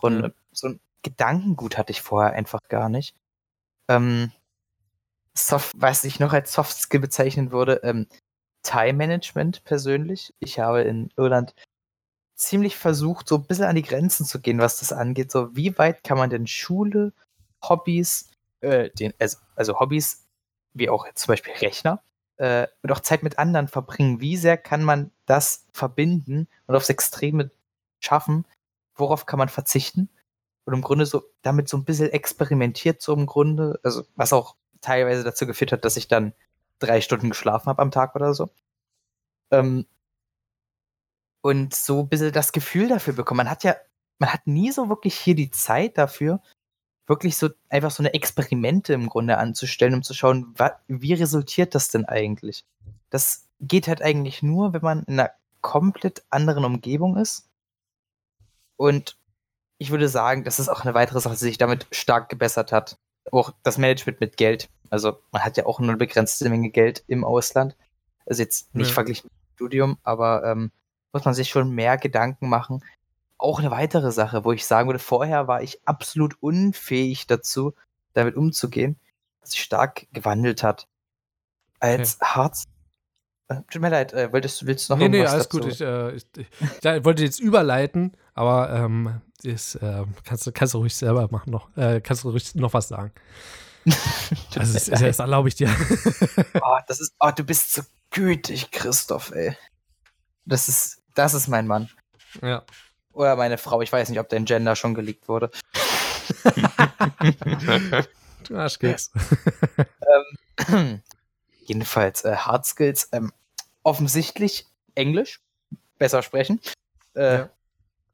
Und 0.00 0.20
mhm. 0.20 0.32
so 0.52 0.68
ein 0.68 0.80
Gedankengut 1.02 1.78
hatte 1.78 1.90
ich 1.90 2.02
vorher 2.02 2.32
einfach 2.32 2.60
gar 2.68 2.88
nicht. 2.88 3.16
Ähm, 3.88 4.30
Soft, 5.36 5.72
was 5.76 6.04
ich 6.04 6.20
noch 6.20 6.32
als 6.32 6.52
Soft 6.52 6.76
Skill 6.76 7.00
bezeichnen 7.00 7.50
würde, 7.50 7.80
ähm, 7.82 8.06
Time 8.62 8.94
Management 8.94 9.64
persönlich. 9.64 10.32
Ich 10.38 10.58
habe 10.58 10.82
in 10.82 11.10
Irland 11.16 11.54
ziemlich 12.36 12.76
versucht, 12.76 13.28
so 13.28 13.36
ein 13.36 13.46
bisschen 13.46 13.66
an 13.66 13.76
die 13.76 13.82
Grenzen 13.82 14.26
zu 14.26 14.40
gehen, 14.40 14.58
was 14.58 14.78
das 14.78 14.92
angeht. 14.92 15.30
So, 15.30 15.54
wie 15.54 15.76
weit 15.78 16.04
kann 16.04 16.18
man 16.18 16.30
denn 16.30 16.46
Schule, 16.46 17.12
Hobbys, 17.62 18.30
äh, 18.60 18.90
den, 18.90 19.12
also, 19.18 19.38
also 19.54 19.78
Hobbys, 19.80 20.26
wie 20.72 20.88
auch 20.88 21.06
zum 21.14 21.32
Beispiel 21.32 21.52
Rechner, 21.54 22.02
äh, 22.36 22.66
und 22.82 22.92
auch 22.92 23.00
Zeit 23.00 23.22
mit 23.22 23.38
anderen 23.38 23.68
verbringen. 23.68 24.20
Wie 24.20 24.36
sehr 24.36 24.56
kann 24.56 24.82
man 24.82 25.10
das 25.26 25.66
verbinden 25.72 26.48
und 26.66 26.74
aufs 26.74 26.88
Extreme 26.88 27.50
schaffen? 28.00 28.46
Worauf 28.96 29.26
kann 29.26 29.38
man 29.38 29.48
verzichten? 29.48 30.08
Und 30.64 30.74
im 30.74 30.82
Grunde 30.82 31.06
so 31.06 31.22
damit 31.42 31.68
so 31.68 31.76
ein 31.76 31.84
bisschen 31.84 32.10
experimentiert, 32.10 33.02
so 33.02 33.14
im 33.14 33.26
Grunde, 33.26 33.78
also 33.82 34.04
was 34.16 34.32
auch 34.32 34.56
teilweise 34.84 35.24
dazu 35.24 35.46
geführt 35.46 35.72
hat, 35.72 35.84
dass 35.84 35.96
ich 35.96 36.08
dann 36.08 36.32
drei 36.78 37.00
Stunden 37.00 37.30
geschlafen 37.30 37.66
habe 37.66 37.82
am 37.82 37.90
Tag 37.90 38.14
oder 38.14 38.34
so. 38.34 38.50
Ähm, 39.50 39.86
und 41.42 41.74
so 41.74 42.00
ein 42.00 42.08
bisschen 42.08 42.32
das 42.32 42.52
Gefühl 42.52 42.88
dafür 42.88 43.14
bekommen. 43.14 43.38
Man 43.38 43.50
hat 43.50 43.64
ja, 43.64 43.76
man 44.18 44.32
hat 44.32 44.46
nie 44.46 44.72
so 44.72 44.88
wirklich 44.88 45.14
hier 45.14 45.34
die 45.34 45.50
Zeit 45.50 45.98
dafür, 45.98 46.40
wirklich 47.06 47.36
so 47.36 47.50
einfach 47.68 47.90
so 47.90 48.02
eine 48.02 48.14
Experimente 48.14 48.94
im 48.94 49.08
Grunde 49.08 49.36
anzustellen, 49.36 49.94
um 49.94 50.02
zu 50.02 50.14
schauen, 50.14 50.54
wie 50.88 51.12
resultiert 51.12 51.74
das 51.74 51.88
denn 51.88 52.06
eigentlich? 52.06 52.64
Das 53.10 53.46
geht 53.60 53.88
halt 53.88 54.02
eigentlich 54.02 54.42
nur, 54.42 54.72
wenn 54.72 54.82
man 54.82 55.02
in 55.04 55.20
einer 55.20 55.32
komplett 55.60 56.24
anderen 56.30 56.64
Umgebung 56.64 57.16
ist. 57.16 57.48
Und 58.76 59.18
ich 59.78 59.90
würde 59.90 60.08
sagen, 60.08 60.44
das 60.44 60.58
ist 60.58 60.68
auch 60.68 60.82
eine 60.82 60.94
weitere 60.94 61.20
Sache, 61.20 61.34
die 61.34 61.40
sich 61.40 61.58
damit 61.58 61.86
stark 61.90 62.28
gebessert 62.28 62.72
hat. 62.72 62.98
Auch 63.34 63.52
das 63.62 63.78
Management 63.78 64.20
mit 64.20 64.36
Geld. 64.36 64.68
Also 64.90 65.18
man 65.32 65.44
hat 65.44 65.56
ja 65.56 65.66
auch 65.66 65.80
nur 65.80 65.90
eine 65.90 65.98
begrenzte 65.98 66.48
Menge 66.48 66.70
Geld 66.70 67.04
im 67.06 67.24
Ausland. 67.24 67.76
Also 68.26 68.42
jetzt 68.42 68.74
nicht 68.74 68.88
ja. 68.88 68.94
verglichen 68.94 69.24
mit 69.26 69.32
dem 69.32 69.54
Studium, 69.56 69.98
aber 70.02 70.44
ähm, 70.44 70.70
muss 71.12 71.24
man 71.24 71.34
sich 71.34 71.48
schon 71.48 71.70
mehr 71.70 71.96
Gedanken 71.98 72.48
machen, 72.48 72.82
auch 73.38 73.58
eine 73.58 73.70
weitere 73.70 74.10
Sache, 74.10 74.44
wo 74.44 74.52
ich 74.52 74.64
sagen 74.64 74.88
würde, 74.88 74.98
vorher 74.98 75.48
war 75.48 75.62
ich 75.62 75.86
absolut 75.86 76.40
unfähig 76.40 77.26
dazu, 77.26 77.74
damit 78.12 78.36
umzugehen, 78.36 78.96
was 79.40 79.50
sich 79.50 79.62
stark 79.62 80.06
gewandelt 80.12 80.62
hat. 80.62 80.88
Als. 81.80 82.18
Hard, 82.20 82.56
Äh, 82.56 82.73
tut 83.70 83.80
mir 83.82 83.90
leid, 83.90 84.12
äh, 84.12 84.32
wolltest, 84.32 84.66
willst 84.66 84.88
du 84.88 84.94
noch 84.94 84.98
Nee, 84.98 85.08
nee, 85.08 85.16
irgendwas 85.18 85.34
alles 85.34 85.48
dazu? 85.48 85.60
gut. 85.60 85.72
Ich, 85.72 85.80
äh, 85.80 86.12
ich, 86.12 86.26
ich, 86.36 87.04
wollte 87.04 87.22
jetzt 87.22 87.40
überleiten, 87.40 88.16
aber 88.34 88.70
ähm, 88.70 89.20
das, 89.42 89.74
äh, 89.76 90.04
kannst, 90.24 90.46
du- 90.46 90.52
kannst 90.52 90.74
du 90.74 90.78
ruhig 90.78 90.94
selber 90.94 91.28
machen 91.30 91.50
noch. 91.50 91.74
Äh, 91.76 92.00
kannst 92.00 92.24
du 92.24 92.30
ruhig 92.30 92.54
noch 92.54 92.72
was 92.74 92.88
sagen. 92.88 93.12
Also 94.56 94.72
mir 94.78 94.90
das, 94.90 95.00
das 95.00 95.18
erlaube 95.18 95.48
ich 95.48 95.54
dir. 95.56 95.68
Oh, 96.62 96.78
das 96.88 97.00
ist, 97.00 97.14
oh, 97.20 97.30
du 97.36 97.44
bist 97.44 97.74
so 97.74 97.82
gütig, 98.10 98.70
Christoph, 98.70 99.30
ey. 99.32 99.56
Das 100.46 100.68
ist, 100.68 101.02
das 101.14 101.34
ist 101.34 101.48
mein 101.48 101.66
Mann. 101.66 101.90
ja. 102.42 102.62
Oder 103.12 103.36
meine 103.36 103.58
Frau. 103.58 103.80
Ich 103.80 103.92
weiß 103.92 104.08
nicht, 104.08 104.18
ob 104.18 104.28
dein 104.28 104.44
Gender 104.44 104.74
schon 104.74 104.94
geleakt 104.94 105.28
wurde. 105.28 105.50
Du 108.46 108.56
Arschkeks. 108.56 109.10
Jedenfalls, 111.66 112.24
äh, 112.24 112.36
Hard 112.36 112.66
Skills, 112.66 113.08
ähm, 113.12 113.32
offensichtlich 113.82 114.66
Englisch, 114.94 115.40
besser 115.98 116.22
sprechen. 116.22 116.60
Äh, 117.14 117.38
Ja. 117.38 117.50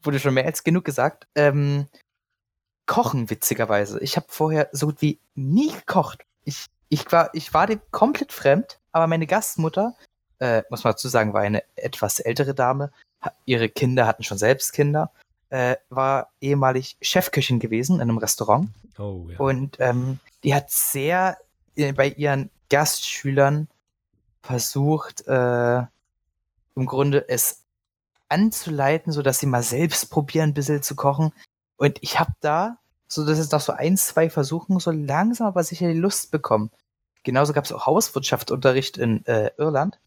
Wurde 0.03 0.19
schon 0.19 0.33
mehr 0.35 0.47
als 0.47 0.65
genug 0.65 0.85
gesagt. 0.87 1.27
Ähm, 1.35 1.87
Kochen, 2.87 3.29
witzigerweise. 3.31 4.01
Ich 4.01 4.17
habe 4.17 4.27
vorher 4.29 4.69
so 4.73 4.87
gut 4.87 5.03
wie 5.03 5.19
nie 5.35 5.71
gekocht. 5.71 6.25
Ich, 6.45 6.67
ich, 6.89 7.11
war, 7.13 7.31
ich 7.35 7.53
war 7.53 7.67
dem 7.67 7.81
komplett 7.91 8.33
fremd, 8.33 8.81
aber 8.93 9.07
meine 9.07 9.27
Gastmutter, 9.27 9.95
äh, 10.39 10.63
muss 10.71 10.85
man 10.85 10.95
dazu 10.95 11.09
sagen, 11.09 11.35
war 11.35 11.43
eine 11.43 11.63
etwas 11.77 12.19
ältere 12.19 12.55
Dame. 12.55 12.91
Ihre 13.45 13.69
Kinder 13.69 14.07
hatten 14.07 14.25
schon 14.25 14.39
selbst 14.39 14.73
Kinder. 14.73 15.13
Äh, 15.51 15.77
war 15.91 16.31
ehemalig 16.41 16.97
Chefköchin 17.03 17.61
gewesen 17.61 17.97
in 17.97 18.03
einem 18.03 18.19
Restaurant. 18.19 18.71
Oh, 18.99 19.27
ja. 19.29 19.39
Und 19.39 19.77
ähm, 19.81 20.19
die 20.45 20.55
hat 20.55 20.71
sehr 20.71 21.37
äh, 21.77 21.93
bei 21.93 22.09
ihren 22.09 22.51
Gastschülern 22.71 23.69
versucht, 24.43 25.27
äh, 25.27 25.83
im 26.77 26.87
Grunde 26.87 27.29
es 27.29 27.65
anzuleiten, 28.29 29.13
so 29.13 29.23
dass 29.23 29.39
sie 29.39 29.47
mal 29.47 29.63
selbst 29.63 30.11
probieren, 30.11 30.51
ein 30.51 30.55
bisschen 30.55 30.83
zu 30.83 30.95
kochen. 30.95 31.33
Und 31.77 31.99
ich 32.01 32.19
habe 32.19 32.33
da, 32.41 32.79
so 33.09 33.27
dass 33.27 33.39
es 33.39 33.51
nach 33.51 33.61
so 33.61 33.73
ein, 33.73 33.97
zwei 33.97 34.31
Versuchen 34.31 34.79
so 34.79 34.91
langsam 34.91 35.49
aber 35.49 35.65
sicher 35.65 35.89
die 35.89 35.99
Lust 35.99 36.31
bekommen. 36.31 36.71
Genauso 37.23 37.53
gab 37.53 37.65
es 37.65 37.73
auch 37.73 37.87
Hauswirtschaftsunterricht 37.87 38.97
in 38.97 39.27
äh, 39.27 39.51
Irland. 39.59 39.99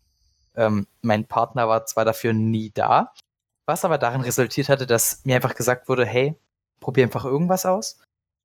Ähm, 0.55 0.87
mein 1.01 1.25
Partner 1.25 1.67
war 1.67 1.85
zwar 1.85 2.05
dafür 2.05 2.33
nie 2.33 2.71
da, 2.73 3.13
was 3.65 3.85
aber 3.85 3.97
darin 3.97 4.21
resultiert 4.21 4.69
hatte, 4.69 4.87
dass 4.87 5.21
mir 5.25 5.35
einfach 5.35 5.55
gesagt 5.55 5.89
wurde, 5.89 6.05
hey, 6.05 6.35
probier 6.79 7.03
einfach 7.03 7.25
irgendwas 7.25 7.65
aus. 7.65 7.99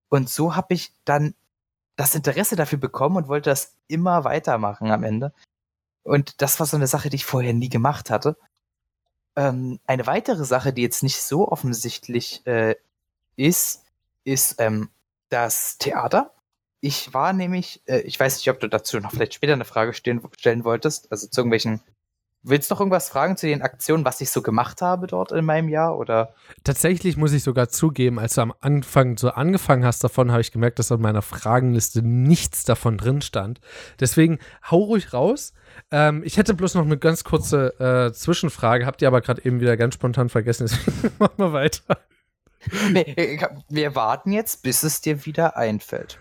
Und 0.09 0.29
so 0.29 0.57
habe 0.57 0.75
ich 0.75 0.93
dann 1.05 1.35
das 1.99 2.15
Interesse 2.15 2.55
dafür 2.55 2.79
bekommen 2.79 3.17
und 3.17 3.27
wollte 3.27 3.51
das 3.51 3.77
immer 3.89 4.23
weitermachen 4.23 4.93
am 4.93 5.03
Ende. 5.03 5.33
Und 6.05 6.41
das 6.41 6.61
war 6.61 6.67
so 6.67 6.77
eine 6.77 6.87
Sache, 6.87 7.11
die 7.11 7.17
ich 7.17 7.27
vorher 7.27 7.53
nie 7.53 7.69
gemacht 7.69 8.09
hatte. 8.09 8.39
Ähm, 9.35 9.81
eine 9.85 10.07
weitere 10.07 10.45
Sache, 10.45 10.73
die 10.73 10.83
jetzt 10.83 11.03
nicht 11.03 11.21
so 11.21 11.49
offensichtlich 11.51 12.47
äh, 12.47 12.77
ist, 13.35 13.85
ist 14.23 14.61
ähm, 14.61 14.91
das 15.29 15.77
Theater. 15.79 16.33
Ich 16.81 17.13
war 17.15 17.33
nämlich, 17.33 17.83
äh, 17.87 17.99
ich 18.03 18.19
weiß 18.19 18.37
nicht, 18.37 18.49
ob 18.49 18.61
du 18.61 18.69
dazu 18.69 19.01
noch 19.01 19.11
vielleicht 19.11 19.35
später 19.35 19.55
eine 19.55 19.65
Frage 19.65 19.93
stehen, 19.93 20.23
stellen 20.39 20.63
wolltest, 20.65 21.11
also 21.11 21.27
zu 21.27 21.41
irgendwelchen. 21.41 21.83
Willst 22.43 22.71
du 22.71 22.75
noch 22.75 22.81
irgendwas 22.81 23.09
fragen 23.09 23.37
zu 23.37 23.47
den 23.47 23.63
Aktionen, 23.63 24.05
was 24.05 24.21
ich 24.21 24.31
so 24.31 24.43
gemacht 24.43 24.81
habe 24.81 25.09
dort 25.09 25.33
in 25.33 25.45
meinem 25.45 25.69
Jahr? 25.69 25.99
Oder 25.99 26.35
Tatsächlich 26.63 27.17
muss 27.17 27.33
ich 27.33 27.43
sogar 27.43 27.69
zugeben, 27.69 28.21
als 28.21 28.35
du 28.35 28.43
am 28.43 28.55
Anfang 28.61 29.19
so 29.19 29.31
angefangen 29.31 29.85
hast 29.85 30.05
davon, 30.05 30.31
habe 30.31 30.41
ich 30.41 30.53
gemerkt, 30.53 30.79
dass 30.79 30.93
auf 30.93 31.01
meiner 31.01 31.23
Fragenliste 31.23 32.01
nichts 32.03 32.65
davon 32.65 32.97
drin 32.97 33.23
stand. 33.23 33.61
Deswegen 33.99 34.39
hau 34.71 34.79
ruhig 34.79 35.13
raus. 35.13 35.53
Ähm, 35.91 36.23
ich 36.25 36.37
hätte 36.37 36.55
bloß 36.55 36.75
noch 36.75 36.85
eine 36.85 36.97
ganz 36.97 37.25
kurze 37.25 37.79
äh, 37.81 38.13
Zwischenfrage, 38.13 38.87
habt 38.87 39.03
ihr 39.03 39.09
aber 39.09 39.21
gerade 39.21 39.45
eben 39.45 39.61
wieder 39.61 39.77
ganz 39.77 39.95
spontan 39.95 40.29
vergessen, 40.29 40.69
deswegen 40.71 41.15
machen 41.19 41.39
wir 41.39 41.53
weiter. 41.53 41.99
äh, 42.95 43.39
wir 43.69 43.95
warten 43.97 44.31
jetzt, 44.31 44.63
bis 44.63 44.85
es 44.85 45.01
dir 45.01 45.27
wieder 45.27 45.57
einfällt. 45.57 46.21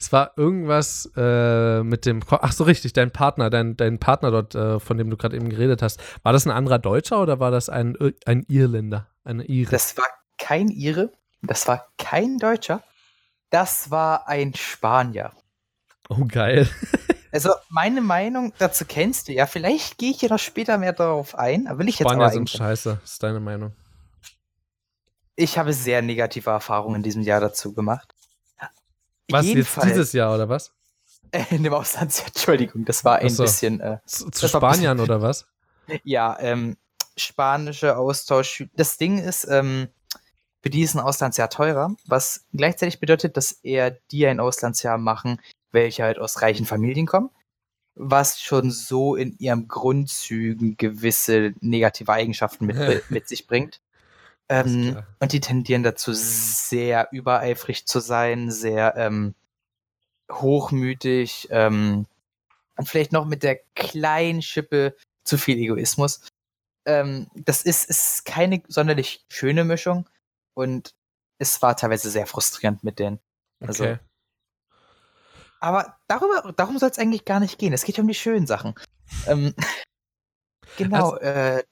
Es 0.00 0.12
war 0.12 0.32
irgendwas 0.36 1.10
äh, 1.16 1.82
mit 1.82 2.06
dem. 2.06 2.24
Ko 2.24 2.38
Ach 2.40 2.52
so, 2.52 2.64
richtig, 2.64 2.92
dein 2.92 3.10
Partner, 3.10 3.50
dein, 3.50 3.76
dein 3.76 3.98
Partner 3.98 4.30
dort, 4.30 4.54
äh, 4.54 4.78
von 4.78 4.96
dem 4.96 5.10
du 5.10 5.16
gerade 5.16 5.36
eben 5.36 5.48
geredet 5.48 5.82
hast. 5.82 6.00
War 6.22 6.32
das 6.32 6.46
ein 6.46 6.52
anderer 6.52 6.78
Deutscher 6.78 7.20
oder 7.20 7.40
war 7.40 7.50
das 7.50 7.68
ein, 7.68 7.96
ein 8.24 8.44
Irländer? 8.48 9.08
Eine 9.24 9.44
Ire? 9.44 9.70
Das 9.70 9.96
war 9.96 10.06
kein 10.38 10.68
Ire, 10.68 11.10
das 11.42 11.66
war 11.66 11.88
kein 11.98 12.38
Deutscher, 12.38 12.82
das 13.50 13.90
war 13.90 14.28
ein 14.28 14.54
Spanier. 14.54 15.32
oh, 16.08 16.24
geil. 16.26 16.68
Also 17.30 17.50
meine 17.68 18.00
Meinung 18.00 18.54
dazu 18.58 18.86
kennst 18.86 19.28
du 19.28 19.32
ja. 19.32 19.44
Vielleicht 19.44 19.98
gehe 19.98 20.12
ich 20.12 20.20
hier 20.20 20.30
noch 20.30 20.38
später 20.38 20.78
mehr 20.78 20.94
darauf 20.94 21.34
ein. 21.34 21.66
Aber 21.66 21.80
will 21.80 21.88
ich 21.90 21.98
jetzt 21.98 22.08
Spanier 22.08 22.30
sind 22.30 22.48
scheiße, 22.48 23.00
ist 23.04 23.22
deine 23.22 23.38
Meinung. 23.38 23.72
Ich 25.36 25.58
habe 25.58 25.74
sehr 25.74 26.00
negative 26.00 26.48
Erfahrungen 26.48 26.96
in 26.96 27.02
diesem 27.02 27.22
Jahr 27.22 27.40
dazu 27.40 27.74
gemacht. 27.74 28.14
Was, 29.30 29.46
jetzt 29.46 29.54
Jedenfalls- 29.54 29.86
dieses 29.86 30.12
Jahr 30.12 30.34
oder 30.34 30.48
was? 30.48 30.72
Äh, 31.30 31.44
in 31.50 31.62
dem 31.62 31.74
Auslandsjahr, 31.74 32.28
Entschuldigung, 32.28 32.86
das 32.86 33.04
war 33.04 33.16
ein 33.16 33.28
so. 33.28 33.42
bisschen, 33.42 33.80
äh, 33.80 33.98
Zu, 34.06 34.30
zu 34.30 34.48
Spaniern 34.48 34.98
oder 34.98 35.20
was? 35.20 35.46
ja, 36.02 36.34
ähm, 36.40 36.78
spanische 37.18 37.98
Austausch. 37.98 38.64
Das 38.76 38.96
Ding 38.96 39.18
ist, 39.18 39.44
ähm, 39.44 39.88
für 40.62 40.70
die 40.70 40.80
ist 40.80 40.94
ein 40.94 41.00
Auslandsjahr 41.00 41.50
teurer, 41.50 41.94
was 42.06 42.46
gleichzeitig 42.54 42.98
bedeutet, 42.98 43.36
dass 43.36 43.52
eher 43.52 43.90
die 44.10 44.26
ein 44.26 44.40
Auslandsjahr 44.40 44.96
machen, 44.96 45.38
welche 45.70 46.02
halt 46.04 46.18
aus 46.18 46.40
reichen 46.40 46.64
Familien 46.64 47.06
kommen, 47.06 47.28
was 47.94 48.40
schon 48.40 48.70
so 48.70 49.14
in 49.14 49.36
ihren 49.38 49.68
Grundzügen 49.68 50.78
gewisse 50.78 51.52
negative 51.60 52.10
Eigenschaften 52.10 52.64
mit, 52.64 52.76
mit 53.10 53.28
sich 53.28 53.46
bringt. 53.46 53.82
Ähm, 54.48 55.02
und 55.20 55.32
die 55.32 55.40
tendieren 55.40 55.82
dazu, 55.82 56.12
sehr 56.14 57.08
übereifrig 57.12 57.86
zu 57.86 58.00
sein, 58.00 58.50
sehr 58.50 58.96
ähm, 58.96 59.34
hochmütig 60.30 61.48
ähm, 61.50 62.06
und 62.76 62.88
vielleicht 62.88 63.12
noch 63.12 63.26
mit 63.26 63.42
der 63.42 63.56
kleinen 63.74 64.40
Schippe 64.40 64.96
zu 65.24 65.36
viel 65.36 65.58
Egoismus. 65.58 66.22
Ähm, 66.86 67.28
das 67.34 67.62
ist, 67.62 67.90
ist 67.90 68.24
keine 68.24 68.62
sonderlich 68.68 69.24
schöne 69.28 69.64
Mischung 69.64 70.08
und 70.54 70.94
es 71.38 71.60
war 71.60 71.76
teilweise 71.76 72.10
sehr 72.10 72.26
frustrierend 72.26 72.82
mit 72.84 72.98
denen. 72.98 73.20
Also, 73.60 73.84
Okay. 73.84 73.98
Aber 75.60 75.98
darüber, 76.06 76.52
darum 76.52 76.78
soll 76.78 76.90
es 76.90 76.98
eigentlich 76.98 77.24
gar 77.24 77.40
nicht 77.40 77.58
gehen. 77.58 77.72
Es 77.72 77.84
geht 77.84 77.96
ja 77.96 78.02
um 78.02 78.08
die 78.08 78.14
schönen 78.14 78.46
Sachen. 78.46 78.74
Ähm, 79.26 79.54
genau, 80.76 81.16
äh, 81.16 81.64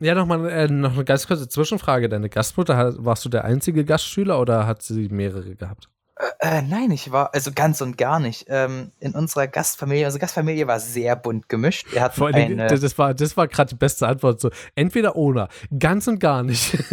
Ja, 0.00 0.14
noch 0.14 0.26
mal 0.26 0.48
äh, 0.48 0.68
noch 0.68 0.92
eine 0.94 1.04
ganz 1.04 1.26
kurze 1.26 1.48
Zwischenfrage. 1.48 2.08
Deine 2.08 2.28
Gastmutter, 2.28 2.76
hat- 2.76 2.94
warst 2.98 3.24
du 3.24 3.28
der 3.28 3.44
einzige 3.44 3.84
Gastschüler 3.84 4.40
oder 4.40 4.66
hat 4.66 4.82
sie 4.82 5.08
mehrere 5.08 5.56
gehabt? 5.56 5.88
Äh, 6.40 6.62
nein, 6.62 6.90
ich 6.90 7.12
war, 7.12 7.32
also 7.32 7.52
ganz 7.52 7.80
und 7.80 7.96
gar 7.96 8.18
nicht. 8.18 8.46
Ähm, 8.48 8.90
in 8.98 9.14
unserer 9.14 9.46
Gastfamilie, 9.46 10.04
unsere 10.06 10.20
Gastfamilie 10.20 10.66
war 10.66 10.80
sehr 10.80 11.14
bunt 11.14 11.48
gemischt. 11.48 11.92
Wir 11.92 12.02
hatten 12.02 12.16
Vor 12.16 12.32
Dingen, 12.32 12.58
eine, 12.60 12.78
das 12.78 12.98
war, 12.98 13.14
das 13.14 13.36
war 13.36 13.46
gerade 13.46 13.68
die 13.70 13.76
beste 13.76 14.06
Antwort. 14.08 14.40
So, 14.40 14.50
entweder 14.74 15.14
oder, 15.14 15.48
ganz 15.78 16.08
und 16.08 16.18
gar 16.18 16.42
nicht. 16.42 16.74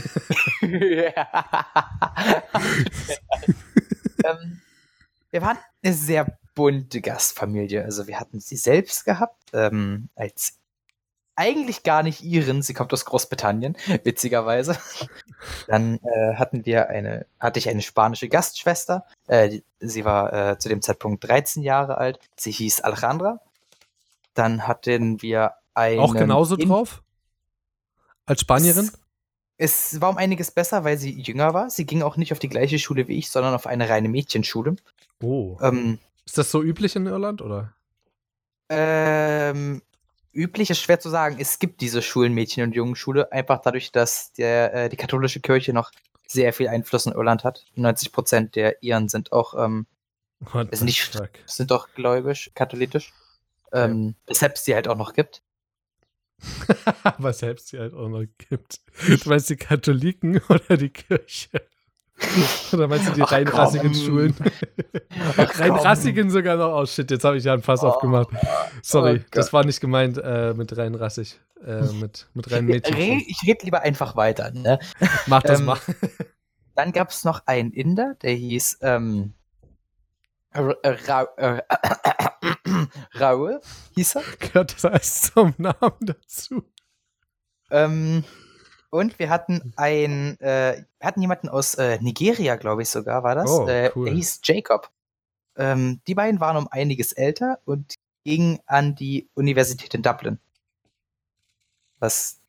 ähm, 0.61 1.13
wir 5.31 5.41
waren 5.41 5.57
eine 5.83 5.93
sehr 5.93 6.37
bunte 6.53 7.01
Gastfamilie. 7.01 7.83
Also 7.83 8.07
wir 8.07 8.19
hatten 8.19 8.39
sie 8.39 8.57
selbst 8.57 9.05
gehabt, 9.05 9.41
ähm, 9.53 10.09
als 10.15 10.59
eigentlich 11.35 11.83
gar 11.83 12.03
nicht 12.03 12.21
ihren. 12.21 12.61
Sie 12.61 12.73
kommt 12.73 12.93
aus 12.93 13.05
Großbritannien, 13.05 13.77
witzigerweise. 14.03 14.77
Dann 15.67 15.99
äh, 16.03 16.35
hatten 16.35 16.65
wir 16.65 16.89
eine, 16.89 17.25
hatte 17.39 17.59
ich 17.59 17.69
eine 17.69 17.81
spanische 17.81 18.29
Gastschwester. 18.29 19.05
Äh, 19.27 19.49
die, 19.49 19.63
sie 19.79 20.05
war 20.05 20.33
äh, 20.33 20.57
zu 20.57 20.69
dem 20.69 20.81
Zeitpunkt 20.81 21.27
13 21.27 21.63
Jahre 21.63 21.97
alt. 21.97 22.19
Sie 22.37 22.51
hieß 22.51 22.81
Alejandra. 22.81 23.39
Dann 24.33 24.67
hatten 24.67 25.21
wir 25.21 25.53
eine. 25.73 26.01
Auch 26.01 26.15
genauso 26.15 26.55
drauf? 26.55 27.03
Als 28.25 28.41
Spanierin? 28.41 28.91
Es, 29.57 29.93
es 29.93 30.01
war 30.01 30.09
um 30.09 30.17
einiges 30.17 30.51
besser, 30.51 30.83
weil 30.83 30.97
sie 30.97 31.11
jünger 31.19 31.53
war. 31.53 31.69
Sie 31.69 31.85
ging 31.85 32.01
auch 32.01 32.17
nicht 32.17 32.31
auf 32.31 32.39
die 32.39 32.49
gleiche 32.49 32.79
Schule 32.79 33.07
wie 33.07 33.17
ich, 33.17 33.29
sondern 33.29 33.53
auf 33.53 33.67
eine 33.67 33.87
reine 33.87 34.09
Mädchenschule. 34.09 34.75
Oh. 35.21 35.57
Ähm, 35.61 35.99
Ist 36.25 36.37
das 36.37 36.51
so 36.51 36.61
üblich 36.61 36.95
in 36.95 37.05
Irland, 37.05 37.41
oder? 37.41 37.73
ähm, 38.69 39.81
üblich 40.35 40.69
ist 40.69 40.79
schwer 40.81 40.99
zu 40.99 41.09
sagen. 41.09 41.37
Es 41.39 41.57
gibt 41.59 41.81
diese 41.81 42.01
Schulen, 42.01 42.33
Mädchen- 42.33 42.63
und 42.63 42.75
Jungenschule, 42.75 43.31
einfach 43.31 43.61
dadurch, 43.63 43.91
dass 43.91 44.33
der, 44.33 44.73
äh, 44.73 44.89
die 44.89 44.97
katholische 44.97 45.39
Kirche 45.39 45.73
noch 45.73 45.91
sehr 46.27 46.53
viel 46.53 46.67
Einfluss 46.67 47.05
in 47.05 47.13
Irland 47.13 47.43
hat. 47.43 47.65
90 47.75 48.11
Prozent 48.11 48.55
der 48.55 48.81
Iren 48.83 49.09
sind 49.09 49.31
auch, 49.31 49.53
ähm, 49.63 49.85
Ist 50.71 50.79
the 50.79 50.85
nicht- 50.85 51.19
sind 51.45 51.71
auch 51.71 51.87
gläubisch, 51.95 52.51
katholisch. 52.55 53.13
Ähm, 53.73 54.15
weshalb 54.27 54.55
es 54.55 54.63
die 54.63 54.75
halt 54.75 54.87
auch 54.87 54.97
noch 54.97 55.13
gibt. 55.13 55.41
Was 57.17 57.39
selbst 57.39 57.67
sie 57.69 57.79
halt 57.79 57.93
auch 57.93 58.09
noch 58.09 58.25
gibt. 58.37 58.81
Du 59.07 59.29
meinst 59.29 59.49
die 59.49 59.55
Katholiken 59.55 60.41
oder 60.49 60.77
die 60.77 60.89
Kirche? 60.89 61.49
Oder 62.73 62.87
meinst 62.87 63.07
du 63.09 63.11
die 63.13 63.21
reinrassigen. 63.21 63.93
Schulen? 63.93 64.35
Reinrassigen 65.37 66.29
sogar 66.29 66.55
noch. 66.55 66.81
Oh 66.81 66.85
shit, 66.85 67.11
jetzt 67.11 67.23
habe 67.25 67.37
ich 67.37 67.43
ja 67.43 67.53
einen 67.53 67.61
Fass 67.61 67.83
Oh. 67.83 67.87
aufgemacht. 67.87 68.29
Sorry, 68.81 69.21
Oh 69.23 69.27
das 69.31 69.51
war 69.51 69.65
nicht 69.65 69.81
gemeint 69.81 70.17
äh, 70.17 70.53
mit 70.53 70.75
reinrassig. 70.77 71.39
Äh, 71.65 71.81
mit, 71.93 72.27
mit 72.33 72.51
rein 72.51 72.65
Mädchen. 72.65 72.95
Ich 73.27 73.39
rede 73.45 73.65
lieber 73.65 73.81
einfach 73.81 74.15
weiter. 74.15 74.51
Ne? 74.51 74.79
Mach 75.27 75.43
das 75.43 75.59
ähm, 75.59 75.65
mal. 75.65 75.79
Dann 76.75 76.91
gab 76.91 77.09
es 77.09 77.23
noch 77.23 77.43
einen 77.47 77.71
Inder, 77.71 78.15
der 78.21 78.33
hieß 78.33 78.79
ähm, 78.81 79.33
Ra 80.53 81.27
äh, 81.37 81.61
Raoul, 83.13 83.59
hieß 83.95 84.15
er. 84.15 84.23
Gehört 84.39 84.73
das 84.75 84.85
alles 84.85 85.21
zum 85.33 85.53
Namen 85.57 85.97
dazu? 86.01 86.63
Ähm, 87.71 88.23
und 88.95 89.19
wir 89.19 89.29
hatten 89.29 89.73
ein, 89.75 90.39
äh, 90.39 90.83
wir 90.99 91.07
hatten 91.07 91.21
jemanden 91.21 91.49
aus 91.49 91.75
äh, 91.75 91.99
Nigeria, 92.01 92.55
glaube 92.55 92.81
ich 92.81 92.89
sogar, 92.89 93.23
war 93.23 93.35
das. 93.35 93.51
Oh, 93.51 93.67
äh, 93.67 93.91
cool. 93.95 94.05
Der 94.05 94.13
hieß 94.13 94.39
Jacob. 94.43 94.89
Ähm, 95.57 96.01
die 96.07 96.15
beiden 96.15 96.39
waren 96.39 96.57
um 96.57 96.67
einiges 96.69 97.11
älter 97.11 97.59
und 97.65 97.95
gingen 98.23 98.59
an 98.65 98.95
die 98.95 99.29
Universität 99.33 99.93
in 99.93 100.01
Dublin. 100.01 100.39
Was 101.99 102.39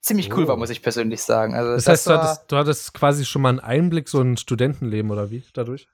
ziemlich 0.00 0.32
cool 0.36 0.44
Oh. 0.44 0.48
war, 0.48 0.56
muss 0.56 0.70
ich 0.70 0.82
persönlich 0.82 1.22
sagen. 1.22 1.54
Also 1.54 1.72
Das, 1.72 1.84
das, 1.84 1.92
heißt, 1.92 2.06
du 2.06 2.12
hattest, 2.12 2.52
du 2.52 2.56
hattest 2.56 2.94
quasi 2.94 3.24
schon 3.24 3.42
mal 3.42 3.50
einen 3.50 3.60
Einblick, 3.60 4.08
so 4.08 4.20
ein 4.20 4.36
Studentenleben 4.36 5.10
oder 5.10 5.30
wie 5.30 5.44
dadurch? 5.52 5.88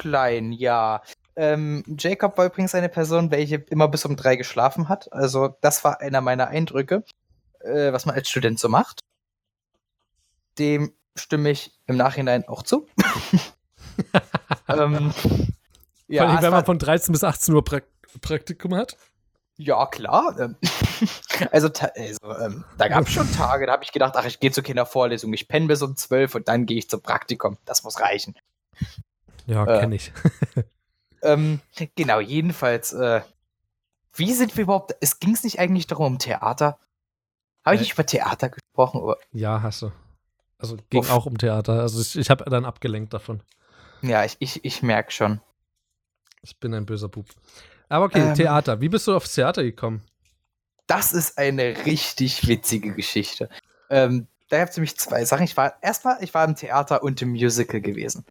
klein, 0.00 0.52
ja. 0.52 1.00
Ähm, 1.34 1.82
Jacob 1.98 2.36
war 2.36 2.46
übrigens 2.46 2.74
eine 2.74 2.88
Person, 2.88 3.30
welche 3.30 3.56
immer 3.56 3.88
bis 3.88 4.04
um 4.04 4.16
drei 4.16 4.36
geschlafen 4.36 4.88
hat. 4.88 5.12
Also 5.12 5.56
das 5.60 5.84
war 5.84 6.00
einer 6.00 6.20
meiner 6.20 6.48
Eindrücke, 6.48 7.04
äh, 7.66 7.92
was 7.92 8.06
man 8.06 8.14
als 8.14 8.28
Student 8.28 8.58
so 8.58 8.68
macht. 8.68 9.00
Dem 10.58 10.92
stimme 11.16 11.50
ich 11.50 11.78
im 11.86 11.96
Nachhinein 11.96 12.46
auch 12.48 12.62
zu. 12.62 12.86
ähm, 14.68 15.12
Vor 15.12 15.30
ja, 16.08 16.26
allem, 16.26 16.36
es 16.36 16.42
wenn 16.42 16.50
man 16.50 16.64
von 16.64 16.78
13 16.78 17.12
bis 17.12 17.24
18 17.24 17.54
Uhr 17.54 17.64
Prak 17.64 17.84
Praktikum 18.22 18.74
hat. 18.74 18.96
ja, 19.58 19.84
klar. 19.86 20.34
Ähm, 20.38 20.56
also, 21.50 21.68
also 21.68 22.40
ähm, 22.40 22.64
da 22.78 22.88
gab 22.88 23.06
es 23.06 23.12
schon 23.12 23.30
Tage, 23.32 23.66
da 23.66 23.72
habe 23.72 23.84
ich 23.84 23.92
gedacht, 23.92 24.14
ach, 24.16 24.24
ich 24.24 24.40
gehe 24.40 24.50
zur 24.50 24.64
Kindervorlesung, 24.64 25.32
ich 25.34 25.48
penne 25.48 25.66
bis 25.66 25.82
um 25.82 25.96
zwölf 25.96 26.34
und 26.34 26.48
dann 26.48 26.64
gehe 26.64 26.78
ich 26.78 26.88
zum 26.88 27.02
Praktikum. 27.02 27.58
Das 27.66 27.82
muss 27.82 28.00
reichen. 28.00 28.34
Ja, 29.46 29.66
Äh, 29.66 29.80
kenne 29.80 29.96
ich. 29.96 30.12
Ähm, 31.22 31.60
genau, 31.96 32.20
jedenfalls, 32.20 32.92
äh, 32.92 33.20
wie 34.14 34.32
sind 34.32 34.56
wir 34.56 34.64
überhaupt, 34.64 34.94
es 35.00 35.18
ging 35.18 35.34
es 35.34 35.44
nicht 35.44 35.58
eigentlich 35.58 35.86
darum 35.86 36.06
um 36.06 36.18
Theater? 36.18 36.78
Habe 37.66 37.74
ich 37.74 37.80
Äh. 37.80 37.84
nicht 37.84 37.92
über 37.94 38.06
Theater 38.06 38.48
gesprochen? 38.48 39.00
Oder? 39.02 39.18
Ja, 39.32 39.60
hast 39.62 39.82
du. 39.82 39.92
Also 40.58 40.76
ging 40.88 41.00
Uff. 41.00 41.10
auch 41.10 41.26
um 41.26 41.36
Theater. 41.36 41.80
Also 41.80 42.00
ich, 42.00 42.16
ich 42.16 42.30
habe 42.30 42.44
dann 42.48 42.64
abgelenkt 42.64 43.12
davon. 43.12 43.42
Ja, 44.00 44.24
ich, 44.24 44.36
ich, 44.38 44.64
ich 44.64 44.82
merke 44.82 45.10
schon. 45.12 45.40
Ich 46.42 46.58
bin 46.58 46.72
ein 46.72 46.86
böser 46.86 47.08
Bub. 47.08 47.26
Aber 47.88 48.06
okay, 48.06 48.20
Ähm. 48.20 48.34
Theater. 48.34 48.80
Wie 48.80 48.88
bist 48.88 49.06
du 49.06 49.14
aufs 49.16 49.34
Theater 49.34 49.62
gekommen? 49.64 50.02
Das 50.86 51.12
ist 51.12 51.36
eine 51.36 51.84
richtig 51.84 52.46
witzige 52.46 52.94
Geschichte. 52.94 53.48
Ähm, 53.90 54.28
da 54.48 54.58
gab 54.58 54.68
es 54.68 54.76
nämlich 54.76 54.96
zwei 54.96 55.24
Sachen. 55.24 55.42
Ich 55.44 55.56
war 55.56 55.74
erstmal, 55.82 56.22
ich 56.22 56.32
war 56.32 56.44
im 56.44 56.54
Theater 56.54 57.02
und 57.02 57.20
im 57.20 57.30
Musical 57.30 57.80
gewesen. 57.80 58.24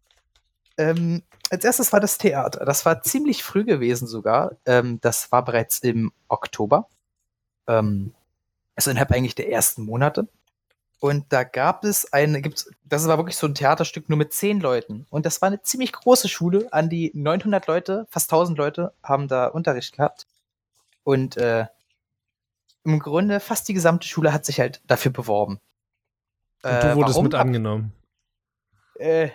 Ähm, 0.78 1.22
als 1.50 1.64
erstes 1.64 1.92
war 1.92 2.00
das 2.00 2.16
Theater. 2.18 2.64
Das 2.64 2.84
war 2.86 3.02
ziemlich 3.02 3.42
früh 3.44 3.64
gewesen 3.64 4.06
sogar. 4.06 4.56
Ähm, 4.64 4.98
das 5.02 5.30
war 5.32 5.44
bereits 5.44 5.78
im 5.80 6.12
Oktober. 6.28 6.88
Ähm, 7.66 8.14
also 8.76 8.90
innerhalb 8.90 9.10
eigentlich 9.12 9.34
der 9.34 9.50
ersten 9.50 9.84
Monate. 9.84 10.28
Und 10.98 11.26
da 11.30 11.44
gab 11.44 11.84
es 11.84 12.12
eine, 12.12 12.40
gibt's, 12.40 12.70
das 12.84 13.06
war 13.06 13.18
wirklich 13.18 13.36
so 13.36 13.46
ein 13.46 13.54
Theaterstück 13.54 14.08
nur 14.08 14.16
mit 14.18 14.32
zehn 14.32 14.60
Leuten. 14.60 15.06
Und 15.10 15.26
das 15.26 15.42
war 15.42 15.48
eine 15.48 15.62
ziemlich 15.62 15.92
große 15.92 16.28
Schule. 16.28 16.68
An 16.72 16.88
die 16.88 17.10
900 17.14 17.66
Leute, 17.66 18.06
fast 18.10 18.32
1000 18.32 18.56
Leute 18.56 18.92
haben 19.02 19.28
da 19.28 19.46
Unterricht 19.48 19.94
gehabt. 19.94 20.26
Und 21.04 21.36
äh, 21.36 21.66
im 22.84 22.98
Grunde 22.98 23.40
fast 23.40 23.68
die 23.68 23.74
gesamte 23.74 24.06
Schule 24.08 24.32
hat 24.32 24.46
sich 24.46 24.58
halt 24.60 24.80
dafür 24.86 25.12
beworben. 25.12 25.60
Und 26.62 26.70
du 26.82 26.88
Äh, 26.92 26.96
wurdest 26.96 27.16
warum? 27.16 27.24
mit 27.24 27.34
angenommen. 27.34 27.92
Äh, 28.98 29.30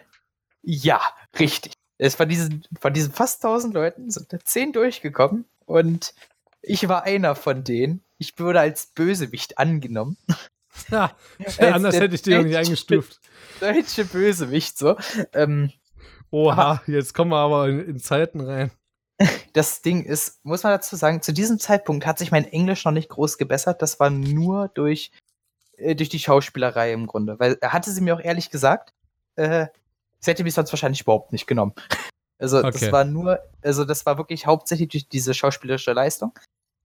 ja, 0.63 0.99
richtig. 1.39 1.73
Es 1.97 2.15
von 2.15 2.27
diesen, 2.27 2.63
von 2.79 2.93
diesen 2.93 3.11
fast 3.13 3.43
1000 3.45 3.73
Leuten 3.75 4.09
sind 4.09 4.33
da 4.33 4.39
10 4.39 4.73
durchgekommen 4.73 5.45
und 5.65 6.15
ich 6.63 6.87
war 6.89 7.03
einer 7.03 7.35
von 7.35 7.63
denen. 7.63 8.03
Ich 8.21 8.37
wurde 8.37 8.59
als 8.59 8.85
Bösewicht 8.85 9.57
angenommen. 9.57 10.15
Ja, 10.89 11.13
anders 11.59 11.95
der 11.95 12.03
hätte 12.03 12.15
ich 12.15 12.25
nicht 12.25 12.37
deutsche- 12.37 12.57
eingestuft. 12.57 13.19
Deutsche 13.59 14.05
Bösewicht, 14.05 14.77
so. 14.77 14.95
Ähm, 15.33 15.73
Oha, 16.31 16.81
jetzt 16.87 17.13
kommen 17.13 17.31
wir 17.31 17.39
aber 17.39 17.67
in, 17.67 17.81
in 17.85 17.99
Zeiten 17.99 18.39
rein. 18.39 18.71
das 19.53 19.81
Ding 19.81 20.05
ist, 20.05 20.39
muss 20.45 20.63
man 20.63 20.71
dazu 20.71 20.95
sagen, 20.95 21.21
zu 21.21 21.33
diesem 21.33 21.59
Zeitpunkt 21.59 22.05
hat 22.05 22.17
sich 22.19 22.31
mein 22.31 22.45
Englisch 22.45 22.85
noch 22.85 22.93
nicht 22.93 23.09
groß 23.09 23.37
gebessert. 23.37 23.81
Das 23.81 23.99
war 23.99 24.09
nur 24.09 24.69
durch, 24.69 25.11
äh, 25.75 25.93
durch 25.93 26.07
die 26.07 26.19
Schauspielerei 26.19 26.93
im 26.93 27.05
Grunde. 27.05 27.37
Weil 27.37 27.57
er 27.59 27.73
hatte 27.73 27.91
sie 27.91 27.99
mir 28.01 28.15
auch 28.15 28.21
ehrlich 28.21 28.49
gesagt, 28.49 28.93
äh, 29.35 29.67
sie 30.21 30.31
hätte 30.31 30.45
mich 30.45 30.53
sonst 30.53 30.71
wahrscheinlich 30.71 31.01
überhaupt 31.01 31.33
nicht 31.33 31.47
genommen. 31.47 31.73
Also 32.39 32.59
Okay. 32.59 32.71
das 32.71 32.91
war 32.93 33.03
nur, 33.03 33.39
also 33.61 33.83
das 33.83 34.05
war 34.05 34.17
wirklich 34.17 34.45
hauptsächlich 34.45 34.87
durch 34.87 35.09
diese 35.09 35.33
schauspielerische 35.33 35.91
Leistung. 35.91 36.31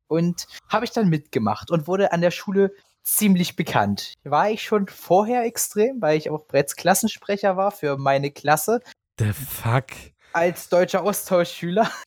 Und 0.08 0.46
habe 0.68 0.84
ich 0.84 0.92
dann 0.92 1.08
mitgemacht 1.08 1.70
und 1.70 1.86
wurde 1.86 2.12
an 2.12 2.20
der 2.20 2.30
Schule 2.30 2.72
ziemlich 3.02 3.56
bekannt. 3.56 4.14
War 4.24 4.50
ich 4.50 4.62
schon 4.62 4.88
vorher 4.88 5.44
extrem, 5.44 6.00
weil 6.02 6.18
ich 6.18 6.30
auch 6.30 6.44
bereits 6.46 6.76
Klassensprecher 6.76 7.56
war 7.56 7.70
für 7.70 7.96
meine 7.96 8.30
Klasse 8.30 8.80
The 9.18 9.32
fuck? 9.32 9.86
als 10.32 10.68
deutscher 10.68 11.02
Austauschschüler. 11.02 11.90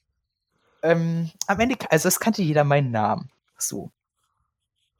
Ähm, 0.81 1.29
am 1.47 1.59
Ende, 1.59 1.75
also 1.89 2.07
es 2.07 2.21
kannte 2.21 2.41
jeder 2.41 2.63
meinen 2.63 2.89
Namen. 2.91 3.29
So. 3.57 3.91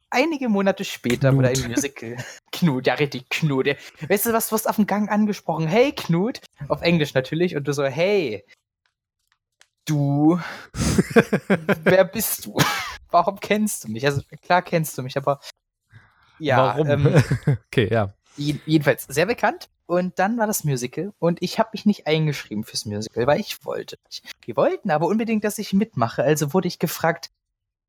Einige 0.10 0.50
Monate 0.50 0.84
später 0.84 1.34
wurde 1.34 1.54
Knut. 1.54 1.64
ein 1.64 1.72
Musical. 1.72 2.18
Knut, 2.52 2.86
ja 2.86 2.96
richtig, 2.96 3.30
Knut. 3.30 3.68
Weißt 4.10 4.26
du 4.26 4.34
was, 4.34 4.50
du 4.50 4.56
wirst 4.56 4.68
auf 4.68 4.76
dem 4.76 4.88
Gang 4.88 5.10
angesprochen. 5.10 5.68
Hey 5.68 5.94
Knut. 5.94 6.42
Auf 6.68 6.82
Englisch 6.82 7.14
natürlich. 7.14 7.56
Und 7.56 7.66
du 7.66 7.72
so, 7.72 7.86
hey. 7.86 8.44
Du. 9.90 10.40
wer 11.84 12.06
bist 12.06 12.46
du? 12.46 12.56
Warum 13.10 13.40
kennst 13.40 13.84
du 13.84 13.88
mich? 13.90 14.06
Also 14.06 14.22
klar 14.44 14.62
kennst 14.62 14.96
du 14.98 15.02
mich, 15.02 15.18
aber 15.18 15.40
ja, 16.38 16.58
Warum? 16.76 16.88
ähm, 16.88 17.24
okay, 17.68 17.90
ja. 17.92 18.14
Je- 18.38 18.60
jedenfalls 18.68 19.06
sehr 19.10 19.26
bekannt. 19.26 19.70
Und 19.88 20.20
dann 20.20 20.38
war 20.38 20.46
das 20.46 20.64
Musical 20.64 21.12
und 21.18 21.42
ich 21.42 21.58
habe 21.58 21.70
mich 21.74 21.88
nicht 21.88 22.06
eingeschrieben 22.06 22.64
fürs 22.64 22.86
Musical, 22.86 23.26
weil 23.26 23.40
ich 23.40 23.66
wollte 23.66 23.98
nicht. 24.06 24.24
Die 24.46 24.56
wollten 24.56 24.92
aber 24.92 25.08
unbedingt, 25.08 25.44
dass 25.44 25.58
ich 25.58 25.74
mitmache, 25.74 26.24
also 26.24 26.54
wurde 26.54 26.68
ich 26.68 26.78
gefragt, 26.78 27.32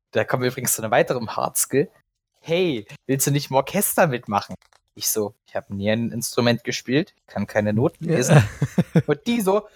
da 0.09 0.23
kommen 0.23 0.41
wir 0.41 0.49
übrigens 0.49 0.73
zu 0.73 0.81
einem 0.81 0.89
weiteren 0.89 1.35
Hardskill, 1.35 1.91
hey, 2.39 2.87
willst 3.05 3.27
du 3.27 3.31
nicht 3.31 3.51
im 3.51 3.55
Orchester 3.57 4.07
mitmachen? 4.07 4.55
Ich 4.95 5.09
so, 5.09 5.35
ich 5.45 5.55
habe 5.55 5.75
nie 5.75 5.91
ein 5.91 6.11
Instrument 6.11 6.63
gespielt, 6.63 7.13
kann 7.27 7.45
keine 7.45 7.71
Noten 7.73 8.05
lesen. 8.05 8.43
Und 9.05 9.27
die 9.27 9.41
so, 9.41 9.67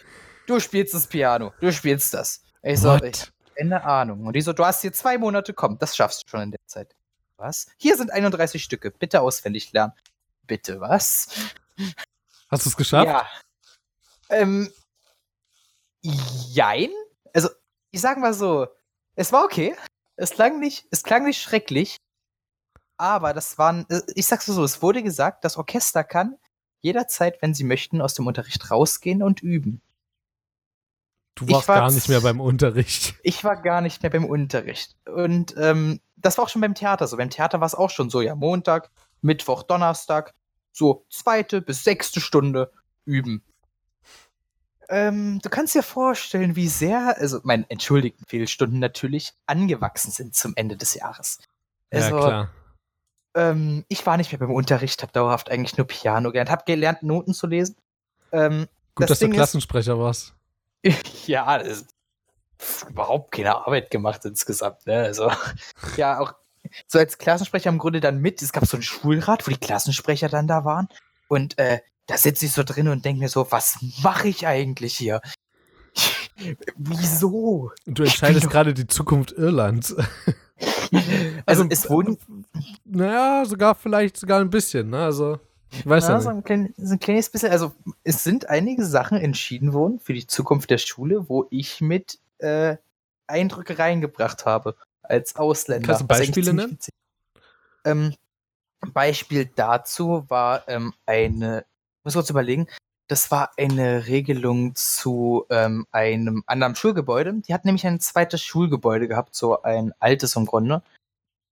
du 0.48 0.60
spielst 0.60 0.94
das 0.94 1.08
Piano, 1.08 1.54
du 1.60 1.72
spielst 1.72 2.14
das. 2.14 2.44
Ich 2.62 2.80
so, 2.80 2.90
What? 2.90 3.04
ich 3.04 3.32
keine 3.56 3.84
Ahnung. 3.84 4.26
Und 4.26 4.34
die 4.34 4.42
so, 4.42 4.54
du 4.54 4.66
hast 4.66 4.82
hier 4.82 4.94
zwei 4.94 5.18
Monate, 5.18 5.54
komm, 5.54 5.78
das 5.78 5.96
schaffst 5.96 6.24
du 6.24 6.30
schon 6.30 6.42
in 6.42 6.52
der 6.52 6.60
Zeit. 6.68 6.96
Was? 7.38 7.68
Hier 7.78 7.98
sind 7.98 8.12
31 8.12 8.64
Stücke, 8.64 8.92
bitte 8.92 9.22
auswendig 9.22 9.72
lernen. 9.74 9.94
Bitte 10.44 10.80
was? 10.80 11.30
Hast 12.50 12.66
du 12.66 12.70
es 12.70 12.78
geschafft? 12.78 13.08
Ja. 13.08 13.28
Ähm, 14.30 14.72
jein. 16.02 16.90
Also, 17.34 17.50
ich 17.92 18.02
sag 18.02 18.18
mal 18.18 18.34
so, 18.34 18.68
es 19.16 19.32
war 19.32 19.44
okay. 19.44 19.76
Es 20.16 20.32
klang 20.32 20.60
nicht, 20.60 20.86
es 20.92 21.04
klang 21.04 21.26
nicht 21.26 21.42
schrecklich. 21.42 21.98
Aber 22.98 23.34
das 23.34 23.58
waren, 23.58 23.86
äh, 23.90 24.02
ich 24.16 24.28
sag's 24.28 24.46
so, 24.46 24.64
es 24.64 24.82
wurde 24.82 25.04
gesagt, 25.04 25.44
das 25.44 25.58
Orchester 25.58 26.04
kann 26.04 26.38
jederzeit, 26.82 27.42
wenn 27.42 27.54
sie 27.54 27.64
möchten, 27.64 28.02
aus 28.02 28.14
dem 28.14 28.28
Unterricht 28.28 28.72
rausgehen 28.72 29.22
und 29.24 29.42
üben. 29.42 29.82
Du 31.36 31.48
warst 31.50 31.68
war 31.68 31.80
gar 31.80 31.92
nicht 31.92 32.08
mehr 32.10 32.22
beim 32.22 32.40
Unterricht. 32.40 33.16
Ich 33.24 33.44
war 33.44 33.62
gar 33.62 33.82
nicht 33.82 34.02
mehr 34.02 34.10
beim 34.10 34.26
Unterricht. 34.26 34.96
Und 35.06 35.54
ähm, 35.58 36.00
das 36.16 36.38
war 36.38 36.46
auch 36.46 36.50
schon 36.50 36.62
beim 36.62 36.76
Theater 36.76 37.08
so. 37.08 37.18
Beim 37.18 37.30
Theater 37.30 37.60
war 37.60 37.68
es 37.68 37.76
auch 37.76 37.90
schon 37.90 38.10
so, 38.10 38.22
ja, 38.22 38.36
Montag, 38.36 38.90
Mittwoch, 39.22 39.64
Donnerstag, 39.64 40.34
so 40.72 41.06
zweite 41.10 41.62
bis 41.62 41.84
sechste 41.84 42.22
Stunde 42.22 42.72
üben. 43.06 43.44
Ähm, 44.88 45.40
du 45.42 45.50
kannst 45.50 45.74
dir 45.74 45.82
vorstellen, 45.84 46.56
wie 46.56 46.68
sehr, 46.68 47.18
also 47.18 47.40
mein 47.44 47.68
entschuldigten 47.70 48.26
Fehlstunden 48.28 48.80
natürlich, 48.80 49.34
angewachsen 49.48 50.12
sind 50.12 50.36
zum 50.36 50.54
Ende 50.56 50.78
des 50.78 50.94
Jahres. 50.94 51.40
Also, 51.92 52.18
ja, 52.20 52.28
klar. 52.28 52.50
ähm, 53.34 53.84
ich 53.88 54.06
war 54.06 54.18
nicht 54.18 54.32
mehr 54.32 54.40
beim 54.40 54.52
Unterricht, 54.52 55.02
habe 55.02 55.12
dauerhaft 55.12 55.50
eigentlich 55.50 55.76
nur 55.78 55.88
Piano 55.88 56.32
gelernt, 56.32 56.52
habe 56.52 56.64
gelernt, 56.66 57.02
Noten 57.02 57.34
zu 57.34 57.48
lesen. 57.48 57.76
Ähm, 58.32 58.68
Gut, 58.94 59.04
das 59.04 59.10
dass 59.10 59.20
du 59.20 59.26
Ding 59.26 59.34
ist- 59.34 59.38
Klassensprecher 59.38 59.98
warst. 59.98 60.35
ja, 61.28 61.58
das 61.58 61.82
ist 61.82 61.96
überhaupt 62.90 63.32
keine 63.32 63.56
Arbeit 63.56 63.92
gemacht 63.92 64.24
insgesamt. 64.26 64.86
Ne? 64.86 64.98
Also, 64.98 65.32
ja, 65.98 66.20
auch 66.20 66.34
so 66.88 67.00
als 67.00 67.18
Klassensprecher 67.18 67.70
im 67.70 67.78
Grunde 67.78 68.00
dann 68.00 68.20
mit. 68.20 68.42
Es 68.42 68.52
gab 68.52 68.66
so 68.66 68.78
einen 68.78 68.84
Schulrat, 68.84 69.46
wo 69.46 69.52
die 69.52 69.58
Klassensprecher 69.58 70.30
dann 70.30 70.48
da 70.48 70.66
waren. 70.66 70.88
Und 71.28 71.58
äh, 71.58 71.80
da 72.08 72.18
sitze 72.18 72.46
ich 72.46 72.54
so 72.54 72.64
drin 72.64 72.88
und 72.88 73.06
denke 73.06 73.20
mir 73.20 73.30
so, 73.30 73.52
was 73.52 73.80
mache 74.02 74.28
ich 74.28 74.48
eigentlich 74.48 74.96
hier? 74.96 75.22
Wieso? 76.76 77.72
Du 77.86 78.04
entscheidest 78.04 78.50
gerade 78.50 78.74
die 78.74 78.88
Zukunft 78.88 79.32
Irlands. 79.32 79.96
also, 81.46 81.66
es 81.70 81.90
wurden. 81.90 82.18
Naja, 82.84 83.46
sogar 83.46 83.76
vielleicht 83.76 84.18
sogar 84.18 84.42
ein 84.42 84.50
bisschen, 84.50 84.90
ne? 84.90 85.06
Also, 85.06 85.40
ich 85.80 85.88
weiß 85.88 86.08
ja, 86.08 86.20
so 86.20 86.30
ein, 86.30 86.44
klein, 86.44 86.74
so 86.78 86.94
ein 86.94 87.00
kleines 87.00 87.30
bisschen. 87.30 87.52
Also, 87.52 87.74
es 88.04 88.24
sind 88.24 88.50
einige 88.50 88.86
Sachen 88.86 89.18
entschieden 89.18 89.74
worden 89.74 90.00
für 90.00 90.14
die 90.14 90.28
Zukunft 90.28 90.70
der 90.70 90.78
Schule, 90.78 91.30
wo 91.30 91.48
ich 91.50 91.82
mit 91.82 92.20
äh, 92.40 92.78
Eindrücke 93.28 93.80
reingebracht 93.80 94.46
habe 94.46 94.76
als 95.02 95.36
Ausländer. 95.36 95.88
Kannst 95.88 96.02
du 96.02 96.08
Beispiele 96.08 96.54
nennen? 96.54 96.78
Ähm, 97.84 98.16
Beispiel 98.94 99.50
dazu 99.56 100.26
war 100.28 100.68
ähm, 100.68 100.94
eine, 101.06 101.66
muss 102.04 102.14
kurz 102.14 102.30
überlegen, 102.30 102.68
das 103.08 103.30
war 103.30 103.52
eine 103.58 104.08
Regelung 104.08 104.74
zu 104.76 105.46
ähm, 105.50 105.86
einem 105.92 106.44
anderen 106.48 106.76
Schulgebäude. 106.76 107.34
Die 107.48 107.54
hat 107.54 107.66
nämlich 107.66 107.86
ein 107.86 108.00
zweites 108.00 108.42
Schulgebäude 108.42 109.08
gehabt, 109.08 109.36
so 109.36 109.62
ein 109.62 109.94
altes 110.00 110.36
im 110.36 110.46
Grunde. 110.46 110.82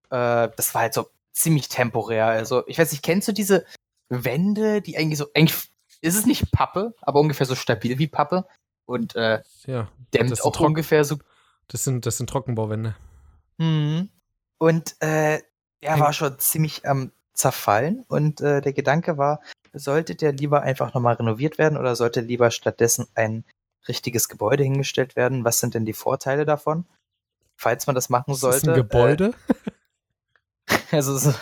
Äh, 0.09 0.49
das 0.55 0.73
war 0.73 0.81
halt 0.81 0.93
so 0.93 1.09
ziemlich 1.31 1.69
temporär. 1.69 2.27
Also, 2.27 2.63
ich 2.67 2.79
weiß 2.79 2.91
nicht, 2.91 3.03
kennst 3.03 3.27
du 3.27 3.31
diese 3.33 3.65
Wände, 4.09 4.81
die 4.81 4.97
eigentlich 4.97 5.17
so, 5.17 5.27
eigentlich 5.33 5.69
ist 6.01 6.15
es 6.15 6.25
nicht 6.25 6.51
Pappe, 6.51 6.93
aber 7.01 7.19
ungefähr 7.19 7.45
so 7.45 7.55
stabil 7.55 7.97
wie 7.97 8.07
Pappe 8.07 8.45
und 8.85 9.15
äh, 9.15 9.41
ja, 9.65 9.89
dämmt 10.13 10.43
auch 10.43 10.59
ungefähr 10.59 11.05
so. 11.05 11.17
Das 11.67 11.83
sind, 11.83 12.05
das 12.05 12.17
sind 12.17 12.29
Trockenbauwände. 12.29 12.95
Mhm. 13.57 14.09
Und 14.57 15.01
äh, 15.01 15.41
er 15.81 15.99
war 15.99 16.13
schon 16.13 16.37
ziemlich 16.39 16.87
am 16.87 17.01
ähm, 17.01 17.11
zerfallen 17.33 18.05
und 18.07 18.41
äh, 18.41 18.61
der 18.61 18.73
Gedanke 18.73 19.17
war, 19.17 19.41
sollte 19.73 20.15
der 20.15 20.33
lieber 20.33 20.61
einfach 20.61 20.93
nochmal 20.93 21.15
renoviert 21.15 21.57
werden 21.57 21.77
oder 21.77 21.95
sollte 21.95 22.21
lieber 22.21 22.51
stattdessen 22.51 23.07
ein 23.15 23.43
richtiges 23.87 24.29
Gebäude 24.29 24.63
hingestellt 24.63 25.15
werden? 25.15 25.43
Was 25.43 25.59
sind 25.59 25.73
denn 25.73 25.85
die 25.85 25.93
Vorteile 25.93 26.45
davon? 26.45 26.85
Falls 27.55 27.87
man 27.87 27.95
das 27.95 28.09
machen 28.09 28.35
sollte. 28.35 28.57
Ist 28.57 28.67
ein 28.67 28.75
Gebäude? 28.75 29.33
Äh, 30.67 30.75
also 30.91 31.17
so, 31.17 31.33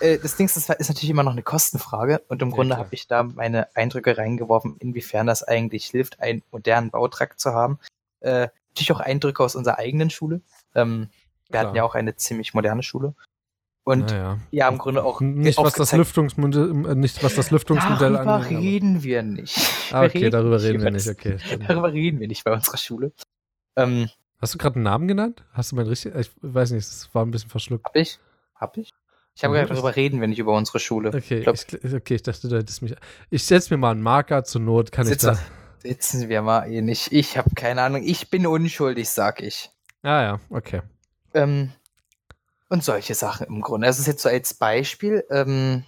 äh, 0.00 0.18
das 0.18 0.36
Ding 0.36 0.46
ist, 0.46 0.56
ist 0.56 0.68
natürlich 0.68 1.10
immer 1.10 1.22
noch 1.22 1.32
eine 1.32 1.42
Kostenfrage 1.42 2.22
und 2.28 2.42
im 2.42 2.50
ja, 2.50 2.54
Grunde 2.54 2.76
habe 2.76 2.88
ich 2.92 3.06
da 3.06 3.22
meine 3.22 3.74
Eindrücke 3.74 4.18
reingeworfen, 4.18 4.76
inwiefern 4.78 5.26
das 5.26 5.42
eigentlich 5.42 5.86
hilft, 5.86 6.20
einen 6.20 6.42
modernen 6.50 6.90
Bautrakt 6.90 7.40
zu 7.40 7.52
haben. 7.52 7.78
Äh, 8.20 8.48
natürlich 8.70 8.92
auch 8.92 9.00
Eindrücke 9.00 9.42
aus 9.42 9.56
unserer 9.56 9.78
eigenen 9.78 10.10
Schule. 10.10 10.40
Ähm, 10.74 11.08
wir 11.46 11.50
klar. 11.50 11.64
hatten 11.64 11.76
ja 11.76 11.84
auch 11.84 11.94
eine 11.94 12.16
ziemlich 12.16 12.54
moderne 12.54 12.82
Schule. 12.82 13.14
Und 13.84 14.10
naja. 14.10 14.38
ja, 14.50 14.68
im 14.68 14.78
Grunde 14.78 15.04
auch. 15.04 15.20
Nicht, 15.20 15.58
was 15.58 15.74
das, 15.74 15.92
Lüftungsmodell, 15.92 16.72
nicht 16.96 17.22
was 17.22 17.36
das 17.36 17.52
Lüftungsmodell 17.52 18.14
darüber 18.14 18.32
angeht. 18.34 18.50
Darüber 18.50 18.60
reden 18.60 19.02
wir 19.04 19.22
nicht. 19.22 19.56
Ah, 19.92 20.04
okay, 20.04 20.28
darüber 20.28 20.60
reden 20.60 20.82
wir 20.82 20.90
nicht, 20.90 21.08
okay. 21.08 21.38
Darüber 21.68 21.92
reden 21.92 22.18
wir 22.18 22.26
nicht 22.26 22.42
bei 22.42 22.52
unserer 22.52 22.78
Schule. 22.78 23.12
Ähm, 23.76 24.10
Hast 24.40 24.54
du 24.54 24.58
gerade 24.58 24.74
einen 24.74 24.84
Namen 24.84 25.06
genannt? 25.06 25.44
Hast 25.52 25.70
du 25.70 25.76
mein 25.76 25.86
richtig? 25.86 26.16
Ich 26.16 26.30
weiß 26.42 26.72
nicht, 26.72 26.84
es 26.84 27.14
war 27.14 27.24
ein 27.24 27.30
bisschen 27.30 27.48
verschluckt. 27.48 27.86
Hab 27.86 27.94
ich? 27.94 28.18
Hab 28.56 28.76
ich? 28.76 28.90
Ich 29.36 29.44
habe 29.44 29.52
gesagt, 29.52 29.70
darüber 29.70 29.94
reden 29.94 30.20
wir 30.20 30.28
nicht 30.28 30.38
über 30.38 30.54
unsere 30.54 30.80
Schule. 30.80 31.10
Okay, 31.10 31.38
ich, 31.38 31.42
glaub, 31.42 31.56
ich, 31.56 31.94
okay, 31.94 32.14
ich 32.14 32.22
dachte, 32.22 32.48
du 32.48 32.56
hättest 32.56 32.80
mich. 32.80 32.94
Ich 33.28 33.44
setze 33.44 33.74
mir 33.74 33.78
mal 33.78 33.90
einen 33.90 34.00
Marker 34.00 34.44
zur 34.44 34.62
Not, 34.62 34.92
kann 34.92 35.06
Sitze, 35.06 35.32
ich 35.32 35.38
da. 35.38 35.88
Sitzen 35.88 36.30
wir 36.30 36.40
mal 36.40 36.72
eh 36.72 36.80
nicht. 36.80 37.12
Ich 37.12 37.36
habe 37.36 37.50
keine 37.54 37.82
Ahnung. 37.82 38.02
Ich 38.02 38.30
bin 38.30 38.46
unschuldig, 38.46 39.10
sag 39.10 39.42
ich. 39.42 39.70
Ah 40.02 40.22
ja, 40.22 40.40
okay. 40.48 40.80
Ähm, 41.34 41.70
und 42.70 42.82
solche 42.82 43.14
Sachen 43.14 43.46
im 43.48 43.60
Grunde. 43.60 43.86
Das 43.86 43.98
ist 43.98 44.06
jetzt 44.06 44.22
so 44.22 44.30
als 44.30 44.54
Beispiel. 44.54 45.22
Ähm, 45.28 45.84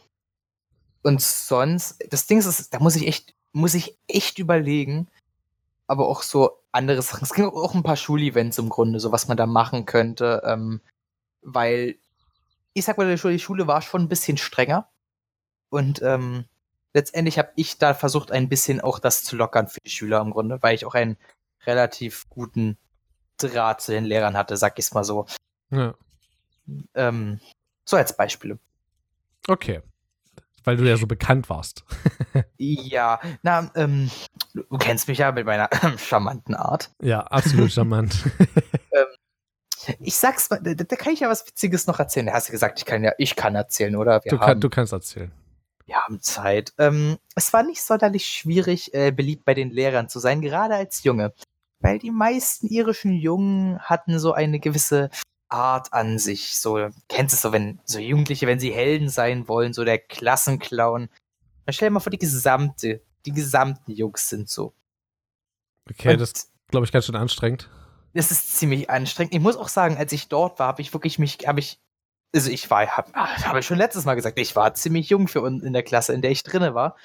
und 1.02 1.22
sonst, 1.22 2.04
das 2.10 2.26
Ding 2.26 2.38
ist, 2.38 2.74
da 2.74 2.80
muss 2.80 2.96
ich 2.96 3.06
echt, 3.06 3.34
muss 3.52 3.72
ich 3.72 3.96
echt 4.08 4.38
überlegen, 4.38 5.08
aber 5.86 6.06
auch 6.06 6.20
so 6.20 6.50
andere 6.70 7.00
Sachen. 7.00 7.24
Es 7.24 7.32
gibt 7.32 7.48
auch 7.48 7.74
ein 7.74 7.82
paar 7.82 7.96
Schulevents 7.96 8.58
im 8.58 8.68
Grunde, 8.68 9.00
so 9.00 9.10
was 9.10 9.26
man 9.26 9.38
da 9.38 9.46
machen 9.46 9.86
könnte, 9.86 10.42
ähm, 10.44 10.82
weil 11.40 11.96
ich 12.78 12.84
sag 12.84 12.98
mal, 12.98 13.14
die 13.14 13.38
Schule 13.38 13.66
war 13.66 13.82
schon 13.82 14.02
ein 14.02 14.08
bisschen 14.08 14.36
strenger 14.36 14.88
und 15.70 16.00
ähm, 16.02 16.44
letztendlich 16.94 17.38
habe 17.38 17.52
ich 17.56 17.78
da 17.78 17.94
versucht, 17.94 18.32
ein 18.32 18.48
bisschen 18.48 18.80
auch 18.80 18.98
das 18.98 19.24
zu 19.24 19.36
lockern 19.36 19.68
für 19.68 19.80
die 19.84 19.90
Schüler 19.90 20.20
im 20.20 20.30
Grunde, 20.30 20.62
weil 20.62 20.74
ich 20.74 20.84
auch 20.84 20.94
einen 20.94 21.16
relativ 21.66 22.28
guten 22.28 22.78
Draht 23.38 23.80
zu 23.80 23.92
den 23.92 24.04
Lehrern 24.04 24.36
hatte, 24.36 24.56
sag 24.56 24.78
ich 24.78 24.92
mal 24.92 25.04
so. 25.04 25.26
Ja. 25.70 25.94
Ähm, 26.94 27.40
so 27.84 27.96
als 27.96 28.16
Beispiele. 28.16 28.58
Okay. 29.46 29.82
Weil 30.64 30.76
du 30.76 30.84
ja 30.84 30.96
so 30.96 31.06
bekannt 31.06 31.48
warst. 31.48 31.84
ja, 32.58 33.20
na, 33.42 33.70
ähm, 33.74 34.10
du 34.52 34.78
kennst 34.78 35.08
mich 35.08 35.18
ja 35.18 35.32
mit 35.32 35.46
meiner 35.46 35.72
äh, 35.72 35.96
charmanten 35.98 36.54
Art. 36.54 36.90
Ja, 37.00 37.20
absolut 37.20 37.72
charmant. 37.72 38.24
ähm, 38.92 39.06
ich 40.00 40.16
sag's 40.16 40.50
mal, 40.50 40.60
da, 40.62 40.74
da, 40.74 40.96
kann 40.96 41.12
ich 41.12 41.20
ja 41.20 41.28
was 41.28 41.46
Witziges 41.46 41.86
noch 41.86 41.98
erzählen. 41.98 42.26
Da 42.26 42.32
hast 42.34 42.48
du 42.48 42.52
gesagt, 42.52 42.78
ich 42.78 42.84
kann 42.84 43.04
ja, 43.04 43.12
ich 43.18 43.36
kann 43.36 43.54
erzählen, 43.54 43.96
oder? 43.96 44.20
Du, 44.20 44.38
kann, 44.38 44.60
du, 44.60 44.68
kannst 44.68 44.92
erzählen. 44.92 45.30
Wir 45.86 45.96
haben 45.96 46.20
Zeit. 46.20 46.72
Ähm, 46.78 47.18
es 47.34 47.52
war 47.52 47.62
nicht 47.62 47.82
sonderlich 47.82 48.26
schwierig, 48.26 48.92
äh, 48.94 49.10
beliebt 49.10 49.44
bei 49.44 49.54
den 49.54 49.70
Lehrern 49.70 50.08
zu 50.08 50.18
sein, 50.18 50.40
gerade 50.40 50.74
als 50.74 51.04
Junge. 51.04 51.32
Weil 51.80 51.98
die 51.98 52.10
meisten 52.10 52.66
irischen 52.66 53.12
Jungen 53.12 53.78
hatten 53.78 54.18
so 54.18 54.32
eine 54.32 54.58
gewisse 54.58 55.10
Art 55.48 55.92
an 55.92 56.18
sich. 56.18 56.58
So, 56.58 56.88
kennst 57.08 57.32
du 57.32 57.36
es 57.36 57.42
so, 57.42 57.52
wenn 57.52 57.80
so 57.84 57.98
Jugendliche, 57.98 58.46
wenn 58.46 58.58
sie 58.58 58.72
Helden 58.72 59.08
sein 59.08 59.48
wollen, 59.48 59.72
so 59.72 59.84
der 59.84 59.98
Klassenclown. 59.98 61.08
Dann 61.64 61.72
stell 61.72 61.88
dir 61.88 61.94
mal 61.94 62.00
vor, 62.00 62.10
die 62.10 62.18
gesamte, 62.18 63.00
die 63.24 63.32
gesamten 63.32 63.92
Jungs 63.92 64.28
sind 64.28 64.48
so. 64.48 64.74
Okay, 65.90 66.12
Und 66.12 66.20
das 66.20 66.50
glaube 66.68 66.84
ich 66.84 66.92
ganz 66.92 67.06
schön 67.06 67.16
anstrengend. 67.16 67.70
Das 68.14 68.30
ist 68.30 68.56
ziemlich 68.56 68.90
anstrengend. 68.90 69.34
Ich 69.34 69.40
muss 69.40 69.56
auch 69.56 69.68
sagen, 69.68 69.96
als 69.96 70.12
ich 70.12 70.28
dort 70.28 70.58
war, 70.58 70.68
habe 70.68 70.82
ich 70.82 70.92
wirklich 70.92 71.18
mich, 71.18 71.38
habe 71.46 71.60
ich, 71.60 71.78
also 72.34 72.50
ich 72.50 72.70
war, 72.70 72.86
habe 72.86 73.12
hab 73.12 73.56
ich 73.56 73.66
schon 73.66 73.78
letztes 73.78 74.04
Mal 74.04 74.14
gesagt, 74.14 74.38
ich 74.38 74.56
war 74.56 74.74
ziemlich 74.74 75.08
jung 75.08 75.28
für 75.28 75.40
uns 75.42 75.62
in 75.62 75.72
der 75.72 75.82
Klasse, 75.82 76.12
in 76.12 76.22
der 76.22 76.30
ich 76.30 76.42
drinne 76.42 76.74
war. 76.74 76.96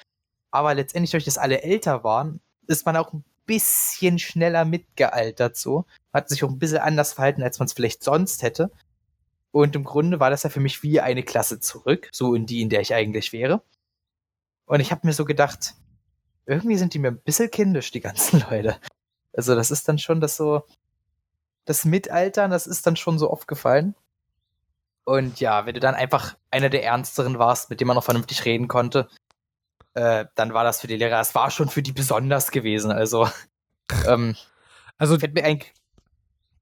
Aber 0.50 0.74
letztendlich, 0.74 1.10
durch 1.10 1.24
das 1.24 1.38
alle 1.38 1.62
älter 1.62 2.04
waren, 2.04 2.40
ist 2.66 2.86
man 2.86 2.96
auch 2.96 3.12
ein 3.12 3.24
bisschen 3.46 4.18
schneller 4.18 4.64
mitgealtert 4.64 5.56
so. 5.56 5.84
Hat 6.12 6.28
sich 6.28 6.44
auch 6.44 6.50
ein 6.50 6.58
bisschen 6.58 6.78
anders 6.78 7.12
verhalten, 7.12 7.42
als 7.42 7.58
man 7.58 7.66
es 7.66 7.72
vielleicht 7.72 8.02
sonst 8.02 8.42
hätte. 8.42 8.70
Und 9.50 9.76
im 9.76 9.84
Grunde 9.84 10.20
war 10.20 10.30
das 10.30 10.42
ja 10.42 10.50
für 10.50 10.60
mich 10.60 10.82
wie 10.82 11.00
eine 11.00 11.22
Klasse 11.22 11.60
zurück, 11.60 12.08
so 12.12 12.34
in 12.34 12.46
die, 12.46 12.60
in 12.60 12.70
der 12.70 12.80
ich 12.80 12.94
eigentlich 12.94 13.32
wäre. 13.32 13.62
Und 14.66 14.80
ich 14.80 14.90
habe 14.90 15.06
mir 15.06 15.12
so 15.12 15.24
gedacht, 15.24 15.74
irgendwie 16.46 16.76
sind 16.76 16.94
die 16.94 16.98
mir 16.98 17.08
ein 17.08 17.22
bisschen 17.22 17.50
kindisch, 17.50 17.90
die 17.90 18.00
ganzen 18.00 18.40
Leute. 18.50 18.76
Also 19.32 19.54
das 19.54 19.70
ist 19.70 19.88
dann 19.88 19.98
schon 19.98 20.20
das 20.20 20.36
so, 20.36 20.64
das 21.64 21.84
Mitaltern, 21.84 22.50
das 22.50 22.66
ist 22.66 22.86
dann 22.86 22.96
schon 22.96 23.18
so 23.18 23.30
aufgefallen. 23.30 23.94
Und 25.04 25.40
ja, 25.40 25.66
wenn 25.66 25.74
du 25.74 25.80
dann 25.80 25.94
einfach 25.94 26.36
einer 26.50 26.70
der 26.70 26.84
Ernsteren 26.84 27.38
warst, 27.38 27.70
mit 27.70 27.80
dem 27.80 27.88
man 27.88 27.94
noch 27.94 28.04
vernünftig 28.04 28.44
reden 28.44 28.68
konnte, 28.68 29.08
äh, 29.92 30.26
dann 30.34 30.54
war 30.54 30.64
das 30.64 30.80
für 30.80 30.86
die 30.86 30.96
Lehrer, 30.96 31.20
es 31.20 31.34
war 31.34 31.50
schon 31.50 31.68
für 31.68 31.82
die 31.82 31.92
besonders 31.92 32.50
gewesen. 32.50 32.90
Also, 32.90 33.28
ähm, 34.06 34.34
also. 34.98 35.18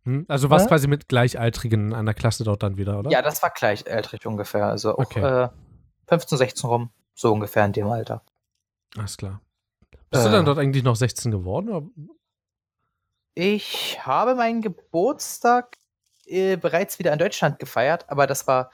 Hm? 0.04 0.26
Also 0.28 0.50
was 0.50 0.66
quasi 0.66 0.88
mit 0.88 1.08
Gleichaltrigen 1.08 1.94
an 1.94 2.06
der 2.06 2.14
Klasse 2.14 2.42
dort 2.42 2.64
dann 2.64 2.76
wieder, 2.76 2.98
oder? 2.98 3.10
Ja, 3.10 3.22
das 3.22 3.40
war 3.42 3.50
gleichaltrig 3.50 4.26
ungefähr. 4.26 4.66
Also 4.66 4.94
auch 4.94 4.98
okay. 4.98 5.44
äh, 5.44 5.48
15, 6.08 6.38
16 6.38 6.68
rum, 6.68 6.90
so 7.14 7.32
ungefähr 7.32 7.64
in 7.64 7.72
dem 7.72 7.86
Alter. 7.86 8.22
Alles 8.96 9.16
klar. 9.16 9.40
Bist 10.10 10.24
äh, 10.24 10.28
du 10.28 10.32
dann 10.32 10.44
dort 10.44 10.58
eigentlich 10.58 10.82
noch 10.82 10.96
16 10.96 11.30
geworden? 11.30 11.68
Oder? 11.68 11.86
Ich 13.34 13.98
habe 14.04 14.34
meinen 14.34 14.60
Geburtstag 14.60 15.78
äh, 16.26 16.56
bereits 16.56 16.98
wieder 16.98 17.12
in 17.12 17.18
Deutschland 17.18 17.58
gefeiert, 17.58 18.08
aber 18.08 18.26
das 18.26 18.46
war 18.46 18.70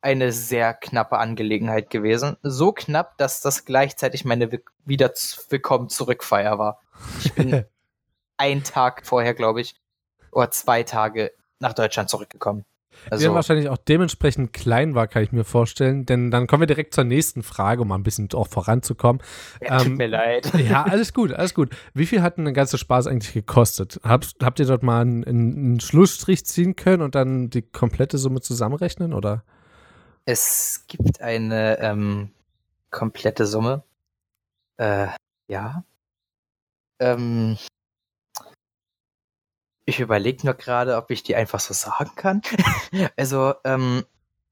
eine 0.00 0.32
sehr 0.32 0.72
knappe 0.72 1.18
Angelegenheit 1.18 1.90
gewesen. 1.90 2.36
So 2.42 2.72
knapp, 2.72 3.18
dass 3.18 3.42
das 3.42 3.66
gleichzeitig 3.66 4.24
meine 4.24 4.50
wieder 4.84 5.12
willkommen 5.50 5.90
zurückfeier 5.90 6.58
war. 6.58 6.80
Ich 7.22 7.34
bin 7.34 7.66
einen 8.38 8.64
Tag 8.64 9.06
vorher, 9.06 9.34
glaube 9.34 9.60
ich, 9.60 9.74
oder 10.32 10.50
zwei 10.50 10.82
Tage 10.82 11.32
nach 11.58 11.74
Deutschland 11.74 12.08
zurückgekommen. 12.08 12.64
Also, 13.08 13.24
der 13.24 13.34
wahrscheinlich 13.34 13.68
auch 13.68 13.76
dementsprechend 13.76 14.52
klein 14.52 14.94
war, 14.94 15.06
kann 15.06 15.22
ich 15.22 15.32
mir 15.32 15.44
vorstellen. 15.44 16.06
Denn 16.06 16.30
dann 16.30 16.46
kommen 16.46 16.62
wir 16.62 16.66
direkt 16.66 16.94
zur 16.94 17.04
nächsten 17.04 17.42
Frage, 17.42 17.82
um 17.82 17.88
mal 17.88 17.94
ein 17.96 18.02
bisschen 18.02 18.28
auch 18.34 18.48
voranzukommen. 18.48 19.22
Ja, 19.62 19.78
tut 19.78 19.86
ähm, 19.86 19.96
mir 19.96 20.08
leid. 20.08 20.50
Ja, 20.60 20.84
alles 20.84 21.14
gut, 21.14 21.32
alles 21.32 21.54
gut. 21.54 21.70
Wie 21.94 22.06
viel 22.06 22.22
hat 22.22 22.36
denn 22.36 22.44
der 22.44 22.52
ganze 22.52 22.78
Spaß 22.78 23.06
eigentlich 23.06 23.32
gekostet? 23.32 24.00
Habt, 24.04 24.36
habt 24.42 24.60
ihr 24.60 24.66
dort 24.66 24.82
mal 24.82 25.00
einen, 25.00 25.24
einen 25.24 25.80
Schlussstrich 25.80 26.44
ziehen 26.44 26.76
können 26.76 27.02
und 27.02 27.14
dann 27.14 27.50
die 27.50 27.62
komplette 27.62 28.18
Summe 28.18 28.40
zusammenrechnen, 28.40 29.14
oder? 29.14 29.42
Es 30.26 30.84
gibt 30.86 31.20
eine 31.22 31.78
ähm, 31.80 32.30
komplette 32.90 33.46
Summe. 33.46 33.82
Äh, 34.76 35.08
ja. 35.48 35.84
Ähm, 36.98 37.56
ich 39.90 40.00
überlege 40.00 40.46
nur 40.46 40.54
gerade, 40.54 40.96
ob 40.96 41.10
ich 41.10 41.22
die 41.22 41.36
einfach 41.36 41.60
so 41.60 41.74
sagen 41.74 42.12
kann. 42.16 42.42
also, 43.16 43.54
ähm, 43.64 44.04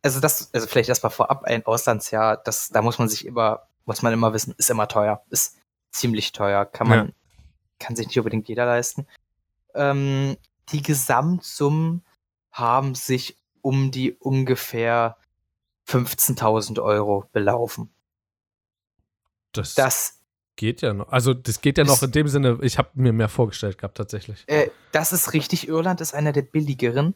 also 0.02 0.20
das, 0.20 0.50
also 0.52 0.66
vielleicht 0.66 0.88
erstmal 0.88 1.10
vorab 1.10 1.44
ein 1.44 1.66
Auslandsjahr, 1.66 2.36
das, 2.36 2.68
da 2.68 2.82
muss 2.82 2.98
man 2.98 3.08
sich 3.08 3.26
immer 3.26 3.68
muss 3.88 4.02
man 4.02 4.12
immer 4.12 4.34
wissen, 4.34 4.54
ist 4.58 4.68
immer 4.70 4.86
teuer. 4.86 5.24
Ist 5.30 5.56
ziemlich 5.90 6.32
teuer. 6.32 6.66
Kann 6.66 6.88
man, 6.88 7.06
Ja. 7.08 7.12
kann 7.78 7.96
sich 7.96 8.06
nicht 8.06 8.18
unbedingt 8.18 8.46
jeder 8.46 8.66
leisten. 8.66 9.06
Ähm, 9.74 10.36
die 10.68 10.82
Gesamtsummen 10.82 12.04
haben 12.52 12.94
sich 12.94 13.38
um 13.62 13.90
die 13.90 14.12
ungefähr 14.12 15.16
15.000 15.86 16.82
Euro 16.82 17.24
belaufen. 17.32 17.90
Das, 19.52 19.74
Das, 19.74 20.17
geht 20.58 20.82
ja 20.82 20.92
noch. 20.92 21.08
Also, 21.08 21.32
das 21.32 21.62
geht 21.62 21.78
ja 21.78 21.84
noch 21.84 22.02
in 22.02 22.10
dem 22.12 22.28
Sinne, 22.28 22.58
ich 22.60 22.76
habe 22.76 22.90
mir 22.94 23.14
mehr 23.14 23.30
vorgestellt 23.30 23.78
gehabt, 23.78 23.96
tatsächlich. 23.96 24.44
äh, 24.48 24.68
das 24.92 25.12
ist 25.14 25.32
richtig. 25.32 25.66
Irland 25.68 26.02
ist 26.02 26.12
einer 26.12 26.32
der 26.32 26.42
billigeren. 26.42 27.14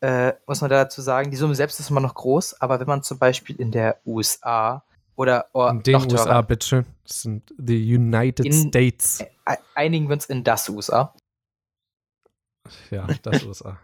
Äh, 0.00 0.34
muss 0.46 0.60
man 0.60 0.70
dazu 0.70 1.00
sagen, 1.02 1.30
die 1.32 1.36
Summe 1.36 1.54
selbst 1.56 1.80
ist 1.80 1.90
immer 1.90 2.00
noch 2.00 2.14
groß, 2.14 2.60
aber 2.60 2.78
wenn 2.78 2.86
man 2.86 3.02
zum 3.02 3.18
Beispiel 3.18 3.56
in 3.60 3.72
der 3.72 4.00
USA 4.06 4.84
oder 5.16 5.46
oh, 5.54 5.66
In 5.68 5.82
den 5.82 5.94
noch 5.94 6.06
teurer, 6.06 6.20
USA, 6.20 6.42
bitteschön. 6.42 6.84
Das 7.04 7.22
sind 7.22 7.54
die 7.56 7.94
United 7.96 8.44
In- 8.46 8.68
States. 8.68 9.20
e- 9.20 9.26
einigen 9.74 10.08
wir 10.08 10.14
uns 10.14 10.26
in 10.26 10.44
das 10.44 10.68
USA. 10.68 11.14
Ja, 12.90 13.06
das 13.22 13.42
USA. 13.44 13.78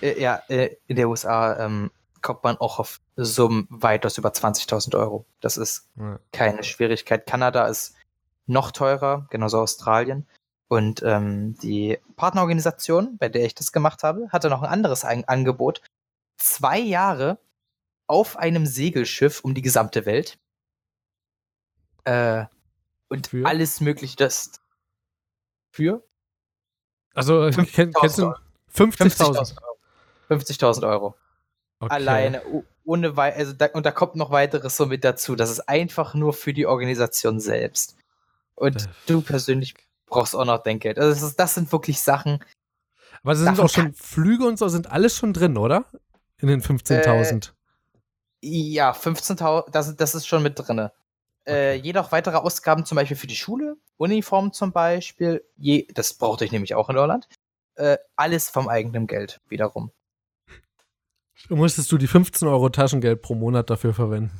Äh, 0.00 0.20
ja, 0.20 0.42
äh, 0.48 0.76
in 0.86 0.96
der 0.96 1.08
USA 1.08 1.58
ähm, 1.64 1.90
kommt 2.22 2.42
man 2.44 2.56
auch 2.56 2.78
auf 2.78 3.00
Summen 3.16 3.66
weitaus 3.70 4.16
über 4.18 4.30
20.000 4.30 4.96
Euro. 4.98 5.26
Das 5.40 5.56
ist 5.56 5.88
Ja. 5.98 6.18
keine 6.32 6.62
Schwierigkeit. 6.64 7.26
Kanada 7.26 7.66
ist 7.66 7.94
noch 8.46 8.70
teurer, 8.72 9.26
genauso 9.30 9.58
Australien. 9.60 10.26
Und 10.68 11.02
ähm, 11.02 11.56
die 11.58 11.98
Partnerorganisation, 12.16 13.16
bei 13.18 13.28
der 13.28 13.44
ich 13.44 13.54
das 13.54 13.72
gemacht 13.72 14.02
habe, 14.02 14.28
hatte 14.30 14.50
noch 14.50 14.62
ein 14.62 14.68
anderes 14.68 15.04
ein 15.04 15.26
Angebot. 15.28 15.82
Zwei 16.36 16.78
Jahre 16.78 17.38
auf 18.06 18.36
einem 18.36 18.66
Segelschiff 18.66 19.40
um 19.40 19.54
die 19.54 19.62
gesamte 19.62 20.06
Welt. 20.06 20.38
Äh, 22.04 22.44
und 23.08 23.28
Für? 23.28 23.46
alles 23.46 23.80
mögliche, 23.80 24.16
das 24.16 24.52
für 25.70 26.02
Also, 27.14 27.50
kenn, 27.72 27.92
kennst 27.92 28.18
du 28.18 28.34
50.000 28.74 29.18
50.000? 29.18 29.62
Euro. 29.62 29.78
50.000 30.30 30.88
Euro. 30.88 31.14
Okay. 31.80 31.94
Alleine, 31.94 32.42
ohne 32.84 33.16
also 33.16 33.52
da, 33.52 33.66
und 33.66 33.84
da 33.84 33.90
kommt 33.90 34.16
noch 34.16 34.30
weiteres 34.30 34.76
so 34.76 34.86
mit 34.86 35.04
dazu. 35.04 35.36
Das 35.36 35.50
ist 35.50 35.60
einfach 35.68 36.14
nur 36.14 36.32
für 36.32 36.52
die 36.52 36.66
Organisation 36.66 37.40
selbst. 37.40 37.96
Und 38.56 38.82
Äh. 38.82 38.88
du 39.06 39.20
persönlich 39.20 39.74
brauchst 40.06 40.34
auch 40.36 40.44
noch 40.44 40.62
Denkgeld. 40.62 40.98
Also 40.98 41.10
das, 41.10 41.22
ist, 41.22 41.40
das 41.40 41.54
sind 41.54 41.72
wirklich 41.72 42.00
Sachen. 42.00 42.44
Aber 43.22 43.34
sind 43.36 43.58
auch 43.58 43.68
schon 43.68 43.94
Flüge 43.94 44.46
und 44.46 44.58
so, 44.58 44.68
sind 44.68 44.90
alles 44.90 45.16
schon 45.16 45.32
drin, 45.32 45.56
oder? 45.56 45.86
In 46.40 46.48
den 46.48 46.60
15.000. 46.62 47.52
Ja, 48.42 48.92
15.000, 48.92 49.70
das, 49.70 49.96
das 49.96 50.14
ist 50.14 50.26
schon 50.26 50.42
mit 50.42 50.58
drinne. 50.58 50.92
Äh, 51.46 51.74
jedoch 51.76 52.12
weitere 52.12 52.36
Ausgaben 52.36 52.84
zum 52.84 52.96
Beispiel 52.96 53.16
für 53.16 53.26
die 53.26 53.36
Schule, 53.36 53.76
Uniform 53.96 54.52
zum 54.52 54.72
Beispiel, 54.72 55.44
je, 55.56 55.86
das 55.94 56.14
brauchte 56.14 56.44
ich 56.44 56.52
nämlich 56.52 56.74
auch 56.74 56.90
in 56.90 56.96
Irland. 56.96 57.28
Äh, 57.76 57.98
alles 58.16 58.50
vom 58.50 58.68
eigenen 58.68 59.06
Geld 59.06 59.40
wiederum. 59.48 59.90
Musstest 61.48 61.90
du 61.92 61.98
die 61.98 62.06
15 62.06 62.46
Euro 62.48 62.68
Taschengeld 62.68 63.20
pro 63.20 63.34
Monat 63.34 63.68
dafür 63.68 63.92
verwenden? 63.94 64.30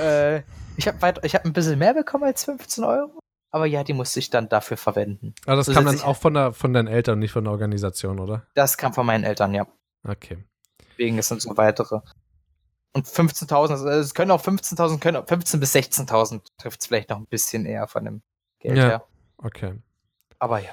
Äh, 0.00 0.42
ich 0.76 0.86
habe 0.88 0.98
hab 1.06 1.44
ein 1.44 1.52
bisschen 1.52 1.78
mehr 1.78 1.94
bekommen 1.94 2.24
als 2.24 2.44
15 2.44 2.84
Euro, 2.84 3.18
aber 3.50 3.66
ja, 3.66 3.84
die 3.84 3.92
musste 3.92 4.18
ich 4.18 4.30
dann 4.30 4.48
dafür 4.48 4.76
verwenden. 4.76 5.34
Aber 5.46 5.56
das 5.56 5.66
So 5.66 5.72
kam 5.72 5.84
dann 5.86 6.00
auch 6.00 6.16
von, 6.16 6.34
der, 6.34 6.52
von 6.52 6.72
deinen 6.72 6.88
Eltern, 6.88 7.18
nicht 7.18 7.32
von 7.32 7.44
der 7.44 7.52
Organisation, 7.52 8.18
oder? 8.18 8.46
Das 8.54 8.76
kam 8.76 8.92
von 8.92 9.06
meinen 9.06 9.24
Eltern, 9.24 9.54
ja. 9.54 9.66
Okay. 10.06 10.38
Deswegen 10.90 11.18
es 11.18 11.28
sind 11.28 11.42
so 11.42 11.56
weitere. 11.56 12.00
Und 12.92 13.06
15.000, 13.06 13.70
also 13.70 13.88
es 13.88 14.14
können 14.14 14.30
auch 14.30 14.42
15.000, 14.42 15.00
können 15.00 15.18
auch 15.18 15.26
15.000 15.26 15.58
bis 15.58 15.74
16.000 15.74 16.40
trifft 16.58 16.80
es 16.80 16.86
vielleicht 16.86 17.10
noch 17.10 17.18
ein 17.18 17.26
bisschen 17.26 17.66
eher 17.66 17.86
von 17.88 18.04
dem 18.04 18.22
Geld 18.60 18.78
Ja. 18.78 18.84
her. 18.88 19.04
Okay. 19.38 19.74
Aber 20.38 20.60
ja. 20.60 20.70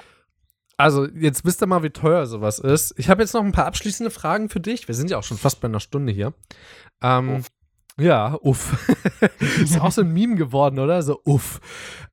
Also, 0.76 1.06
jetzt 1.06 1.44
wisst 1.44 1.62
ihr 1.62 1.66
mal, 1.66 1.82
wie 1.82 1.90
teuer 1.90 2.26
sowas 2.26 2.58
ist. 2.58 2.94
Ich 2.98 3.08
habe 3.08 3.22
jetzt 3.22 3.32
noch 3.34 3.44
ein 3.44 3.52
paar 3.52 3.66
abschließende 3.66 4.10
Fragen 4.10 4.48
für 4.48 4.58
dich. 4.60 4.88
Wir 4.88 4.94
sind 4.94 5.10
ja 5.10 5.18
auch 5.18 5.22
schon 5.22 5.38
fast 5.38 5.60
bei 5.60 5.68
einer 5.68 5.80
Stunde 5.80 6.12
hier. 6.12 6.32
Ähm. 7.02 7.44
Ja, 7.98 8.36
uff. 8.42 8.76
ist 9.62 9.80
auch 9.80 9.92
so 9.92 10.00
ein 10.00 10.12
Meme 10.12 10.34
geworden, 10.34 10.80
oder? 10.80 11.02
So 11.02 11.20
uff. 11.24 11.60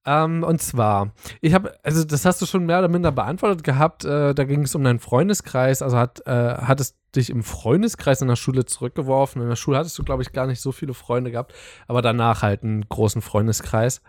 Ähm, 0.05 0.43
und 0.43 0.61
zwar, 0.61 1.13
ich 1.41 1.55
habe, 1.55 1.73
also 1.83 2.03
das 2.03 2.23
hast 2.23 2.41
du 2.41 2.45
schon 2.45 2.67
mehr 2.67 2.79
oder 2.79 2.87
minder 2.87 3.11
beantwortet 3.11 3.63
gehabt. 3.63 4.05
Äh, 4.05 4.35
da 4.35 4.43
ging 4.43 4.61
es 4.61 4.75
um 4.75 4.83
deinen 4.83 4.99
Freundeskreis. 4.99 5.81
Also 5.81 5.97
hat, 5.97 6.25
äh, 6.27 6.55
hat 6.55 6.79
es 6.79 6.99
dich 7.15 7.31
im 7.31 7.41
Freundeskreis 7.43 8.21
in 8.21 8.27
der 8.27 8.35
Schule 8.35 8.65
zurückgeworfen. 8.65 9.41
In 9.41 9.49
der 9.49 9.55
Schule 9.55 9.77
hattest 9.77 9.97
du, 9.97 10.03
glaube 10.03 10.21
ich, 10.21 10.31
gar 10.33 10.45
nicht 10.45 10.61
so 10.61 10.71
viele 10.71 10.93
Freunde 10.93 11.31
gehabt, 11.31 11.53
aber 11.87 12.03
danach 12.03 12.43
halt 12.43 12.63
einen 12.63 12.87
großen 12.87 13.23
Freundeskreis. 13.23 14.01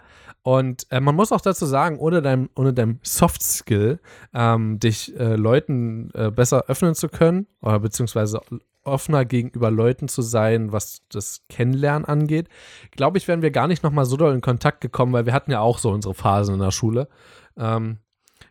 Und 0.43 0.87
äh, 0.91 1.01
man 1.01 1.15
muss 1.15 1.33
auch 1.33 1.41
dazu 1.41 1.67
sagen, 1.67 1.99
ohne 1.99 2.21
deinem, 2.21 2.51
ohne 2.55 2.75
deinem 2.75 2.99
Soft 3.03 3.43
Skill, 3.43 4.01
ähm, 4.35 4.79
dich 4.79 5.17
äh, 5.19 5.37
Leuten 5.37 6.11
äh, 6.15 6.31
besser 6.31 6.65
öffnen 6.67 6.95
zu 6.95 7.09
können, 7.09 7.47
oder 7.61 7.79
beziehungsweise 7.79 8.41
offener 8.85 9.25
gegenüber 9.25 9.71
Leuten 9.71 10.09
zu 10.09 10.23
sein, 10.23 10.73
was 10.73 11.03
das 11.09 11.43
Kennenlernen 11.49 12.05
angeht, 12.05 12.49
glaube 12.91 13.19
ich, 13.19 13.29
wären 13.29 13.43
wir 13.43 13.51
gar 13.51 13.69
nicht 13.69 13.83
nochmal 13.83 14.05
so 14.07 14.17
doll 14.17 14.35
in 14.35 14.41
Kontakt 14.41 14.81
gekommen, 14.81 15.13
weil 15.13 15.27
wir 15.27 15.33
hatten 15.33 15.51
ja 15.51 15.61
auch 15.61 15.79
so 15.79 15.91
unsere 15.91 16.15
Phasen 16.15 16.55
in 16.55 16.61
der 16.61 16.71
Schule, 16.73 17.09
ähm, 17.57 17.99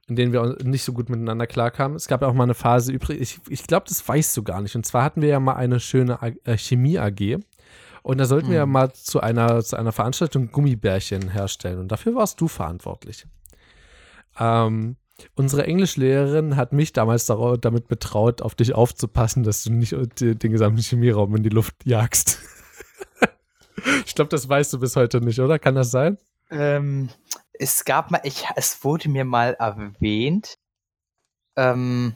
in 0.07 0.15
denen 0.15 0.33
wir 0.33 0.57
nicht 0.63 0.83
so 0.83 0.93
gut 0.93 1.09
miteinander 1.09 1.47
klarkamen. 1.47 1.95
Es 1.95 2.07
gab 2.07 2.21
ja 2.21 2.27
auch 2.27 2.33
mal 2.33 2.43
eine 2.43 2.53
Phase 2.53 2.91
übrig, 2.91 3.19
ich, 3.19 3.39
ich 3.49 3.67
glaube, 3.67 3.85
das 3.87 4.07
weißt 4.07 4.35
du 4.37 4.43
gar 4.43 4.61
nicht. 4.61 4.75
Und 4.75 4.85
zwar 4.85 5.03
hatten 5.03 5.21
wir 5.21 5.29
ja 5.29 5.39
mal 5.39 5.55
eine 5.55 5.79
schöne 5.79 6.17
äh, 6.43 6.57
Chemie-AG. 6.57 7.39
Und 8.03 8.17
da 8.17 8.25
sollten 8.25 8.49
wir 8.49 8.57
ja 8.57 8.65
Mhm. 8.65 8.71
mal 8.71 8.93
zu 8.93 9.19
einer, 9.21 9.63
zu 9.63 9.75
einer 9.75 9.91
Veranstaltung 9.91 10.51
Gummibärchen 10.51 11.29
herstellen. 11.29 11.77
Und 11.79 11.91
dafür 11.91 12.15
warst 12.15 12.41
du 12.41 12.47
verantwortlich. 12.47 13.27
Ähm, 14.39 14.95
unsere 15.35 15.65
Englischlehrerin 15.65 16.55
hat 16.55 16.73
mich 16.73 16.93
damals 16.93 17.25
damit 17.25 17.87
betraut, 17.87 18.41
auf 18.41 18.55
dich 18.55 18.73
aufzupassen, 18.73 19.43
dass 19.43 19.63
du 19.63 19.71
nicht 19.71 19.95
die- 20.19 20.35
den 20.35 20.51
gesamten 20.51 20.81
Chemieraum 20.81 21.35
in 21.35 21.43
die 21.43 21.49
Luft 21.49 21.75
jagst. 21.85 22.39
ich 24.05 24.15
glaube, 24.15 24.29
das 24.29 24.47
weißt 24.47 24.73
du 24.73 24.79
bis 24.79 24.95
heute 24.95 25.21
nicht, 25.21 25.39
oder? 25.39 25.59
Kann 25.59 25.75
das 25.75 25.91
sein? 25.91 26.17
Ähm, 26.49 27.09
es 27.53 27.85
gab 27.85 28.11
mal, 28.11 28.21
ich, 28.23 28.45
es 28.55 28.83
wurde 28.83 29.09
mir 29.09 29.25
mal 29.25 29.53
erwähnt. 29.59 30.55
Ähm, 31.55 32.15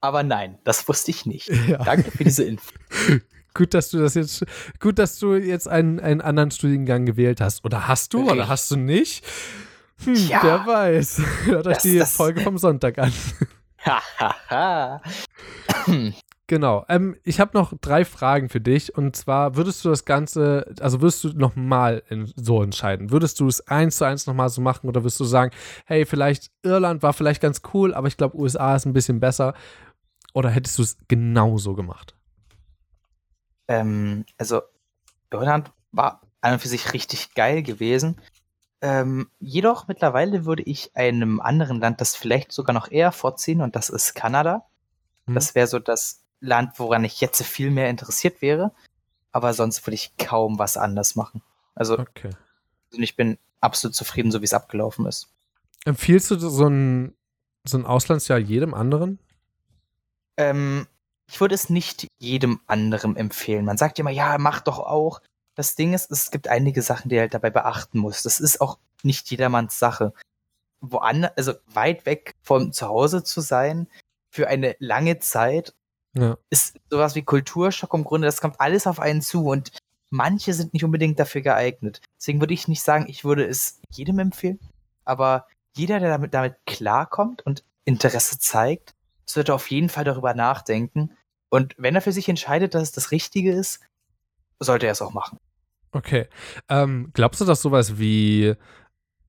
aber 0.00 0.22
nein, 0.22 0.58
das 0.64 0.86
wusste 0.88 1.10
ich 1.10 1.26
nicht. 1.26 1.48
Ja. 1.68 1.78
Danke 1.78 2.10
für 2.10 2.24
diese 2.24 2.44
Info. 2.44 2.70
Gut, 3.54 3.72
dass 3.72 3.90
du 3.90 3.98
das 3.98 4.14
jetzt, 4.14 4.44
gut, 4.80 4.98
dass 4.98 5.20
du 5.20 5.34
jetzt 5.36 5.68
einen, 5.68 6.00
einen 6.00 6.20
anderen 6.20 6.50
Studiengang 6.50 7.06
gewählt 7.06 7.40
hast. 7.40 7.64
Oder 7.64 7.86
hast 7.86 8.12
du 8.12 8.22
oder 8.24 8.32
Richtig. 8.32 8.48
hast 8.48 8.70
du 8.72 8.76
nicht? 8.76 9.24
Hm, 10.04 10.14
wer 10.16 10.66
weiß. 10.66 11.22
Hört 11.44 11.66
euch 11.66 11.78
die 11.78 11.98
das- 11.98 12.14
Folge 12.14 12.40
vom 12.40 12.58
Sonntag 12.58 12.98
an. 12.98 13.12
Hahaha. 13.78 15.00
Genau. 16.46 16.84
Ähm, 16.90 17.16
ich 17.24 17.40
habe 17.40 17.56
noch 17.56 17.72
drei 17.80 18.04
Fragen 18.04 18.50
für 18.50 18.60
dich. 18.60 18.94
Und 18.98 19.16
zwar 19.16 19.56
würdest 19.56 19.82
du 19.82 19.88
das 19.88 20.04
Ganze, 20.04 20.74
also 20.78 21.00
würdest 21.00 21.24
du 21.24 21.28
nochmal 21.30 22.02
so 22.36 22.62
entscheiden? 22.62 23.10
Würdest 23.10 23.40
du 23.40 23.48
es 23.48 23.66
eins 23.66 23.96
zu 23.96 24.04
eins 24.04 24.26
nochmal 24.26 24.50
so 24.50 24.60
machen 24.60 24.86
oder 24.86 25.02
würdest 25.02 25.18
du 25.20 25.24
sagen, 25.24 25.52
hey, 25.86 26.04
vielleicht 26.04 26.50
Irland 26.62 27.02
war 27.02 27.14
vielleicht 27.14 27.40
ganz 27.40 27.62
cool, 27.72 27.94
aber 27.94 28.08
ich 28.08 28.18
glaube, 28.18 28.36
USA 28.36 28.76
ist 28.76 28.84
ein 28.84 28.92
bisschen 28.92 29.20
besser? 29.20 29.54
Oder 30.34 30.50
hättest 30.50 30.76
du 30.78 30.82
es 30.82 30.98
genauso 31.08 31.72
gemacht? 31.74 32.14
ähm, 33.68 34.26
also, 34.36 34.60
Irland 35.30 35.72
war 35.92 36.20
an 36.42 36.52
und 36.52 36.58
für 36.60 36.68
sich 36.68 36.92
richtig 36.92 37.34
geil 37.34 37.62
gewesen. 37.62 38.20
Ähm, 38.84 39.30
jedoch 39.40 39.88
mittlerweile 39.88 40.44
würde 40.44 40.62
ich 40.62 40.94
einem 40.94 41.40
anderen 41.40 41.80
Land 41.80 42.02
das 42.02 42.14
vielleicht 42.14 42.52
sogar 42.52 42.74
noch 42.74 42.90
eher 42.90 43.12
vorziehen 43.12 43.62
und 43.62 43.76
das 43.76 43.88
ist 43.88 44.12
Kanada. 44.14 44.66
Hm. 45.26 45.34
Das 45.34 45.54
wäre 45.54 45.66
so 45.66 45.78
das 45.78 46.22
Land, 46.40 46.78
woran 46.78 47.02
ich 47.02 47.18
jetzt 47.22 47.42
viel 47.44 47.70
mehr 47.70 47.88
interessiert 47.88 48.42
wäre. 48.42 48.72
Aber 49.32 49.54
sonst 49.54 49.86
würde 49.86 49.94
ich 49.94 50.14
kaum 50.18 50.58
was 50.58 50.76
anders 50.76 51.16
machen. 51.16 51.40
Also 51.74 51.98
Okay. 51.98 52.28
ich 52.90 53.16
bin 53.16 53.38
absolut 53.62 53.94
zufrieden, 53.94 54.30
so 54.30 54.42
wie 54.42 54.44
es 54.44 54.52
abgelaufen 54.52 55.06
ist. 55.06 55.28
Empfiehlst 55.86 56.30
du 56.30 56.38
so 56.38 56.68
ein, 56.68 57.14
so 57.66 57.78
ein 57.78 57.86
Auslandsjahr 57.86 58.38
jedem 58.38 58.74
anderen? 58.74 59.18
Ähm, 60.36 60.86
ich 61.26 61.40
würde 61.40 61.54
es 61.54 61.70
nicht 61.70 62.06
jedem 62.18 62.60
anderen 62.66 63.16
empfehlen. 63.16 63.64
Man 63.64 63.78
sagt 63.78 63.98
immer, 63.98 64.10
ja, 64.10 64.36
mach 64.36 64.60
doch 64.60 64.78
auch. 64.78 65.22
Das 65.54 65.74
Ding 65.74 65.94
ist, 65.94 66.10
es 66.10 66.30
gibt 66.30 66.48
einige 66.48 66.82
Sachen, 66.82 67.08
die 67.08 67.16
er 67.16 67.22
halt 67.22 67.34
dabei 67.34 67.50
beachten 67.50 67.98
muss. 67.98 68.22
Das 68.22 68.40
ist 68.40 68.60
auch 68.60 68.78
nicht 69.02 69.30
jedermanns 69.30 69.78
Sache. 69.78 70.12
Woanders, 70.80 71.32
also 71.36 71.54
weit 71.72 72.06
weg 72.06 72.34
von 72.42 72.72
zu 72.72 72.88
Hause 72.88 73.22
zu 73.22 73.40
sein 73.40 73.86
für 74.30 74.48
eine 74.48 74.76
lange 74.80 75.18
Zeit 75.18 75.74
Ja. 76.14 76.36
ist 76.50 76.78
sowas 76.90 77.14
wie 77.14 77.22
Kulturschock 77.22 77.94
im 77.94 78.04
Grunde, 78.04 78.26
das 78.26 78.40
kommt 78.40 78.60
alles 78.60 78.86
auf 78.86 79.00
einen 79.00 79.22
zu 79.22 79.46
und 79.46 79.72
manche 80.10 80.52
sind 80.54 80.72
nicht 80.74 80.84
unbedingt 80.84 81.18
dafür 81.18 81.40
geeignet. 81.40 82.00
Deswegen 82.18 82.40
würde 82.40 82.54
ich 82.54 82.68
nicht 82.68 82.82
sagen, 82.82 83.06
ich 83.08 83.24
würde 83.24 83.46
es 83.46 83.80
jedem 83.90 84.18
empfehlen, 84.18 84.60
aber 85.04 85.46
jeder, 85.76 86.00
der 86.00 86.10
damit, 86.10 86.34
damit 86.34 86.56
klarkommt 86.66 87.44
und 87.46 87.64
Interesse 87.84 88.38
zeigt, 88.38 88.94
sollte 89.26 89.54
auf 89.54 89.70
jeden 89.70 89.88
Fall 89.88 90.04
darüber 90.04 90.34
nachdenken. 90.34 91.16
Und 91.48 91.74
wenn 91.78 91.94
er 91.94 92.00
für 92.00 92.12
sich 92.12 92.28
entscheidet, 92.28 92.74
dass 92.74 92.82
es 92.82 92.92
das 92.92 93.10
Richtige 93.10 93.52
ist, 93.52 93.80
sollte 94.60 94.86
er 94.86 94.92
es 94.92 95.02
auch 95.02 95.12
machen. 95.12 95.38
Okay. 95.92 96.26
Ähm, 96.68 97.10
glaubst 97.12 97.40
du, 97.40 97.44
dass 97.44 97.62
sowas 97.62 97.98
wie 97.98 98.54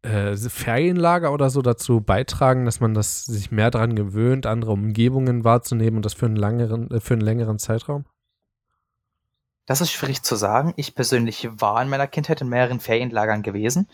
äh, 0.02 0.36
Ferienlager 0.36 1.32
oder 1.32 1.50
so 1.50 1.62
dazu 1.62 2.02
beitragen, 2.02 2.66
dass 2.66 2.80
man 2.80 2.94
das 2.94 3.26
sich 3.26 3.52
mehr 3.52 3.72
daran 3.72 3.96
gewöhnt, 3.96 4.46
andere 4.46 4.72
Umgebungen 4.72 5.44
wahrzunehmen 5.44 5.98
und 5.98 6.06
das 6.06 6.14
für 6.14 6.26
einen, 6.26 6.36
langeren, 6.36 6.90
äh, 6.92 7.00
für 7.00 7.14
einen 7.14 7.22
längeren 7.22 7.60
Zeitraum? 7.60 8.06
Das 9.68 9.82
ist 9.82 9.92
schwierig 9.92 10.22
zu 10.24 10.36
sagen. 10.36 10.74
Ich 10.76 10.94
persönlich 10.96 11.50
war 11.52 11.82
in 11.82 11.90
meiner 11.90 12.08
Kindheit 12.08 12.42
in 12.42 12.50
mehreren 12.50 12.80
Ferienlagern 12.80 13.42
gewesen. 13.42 13.88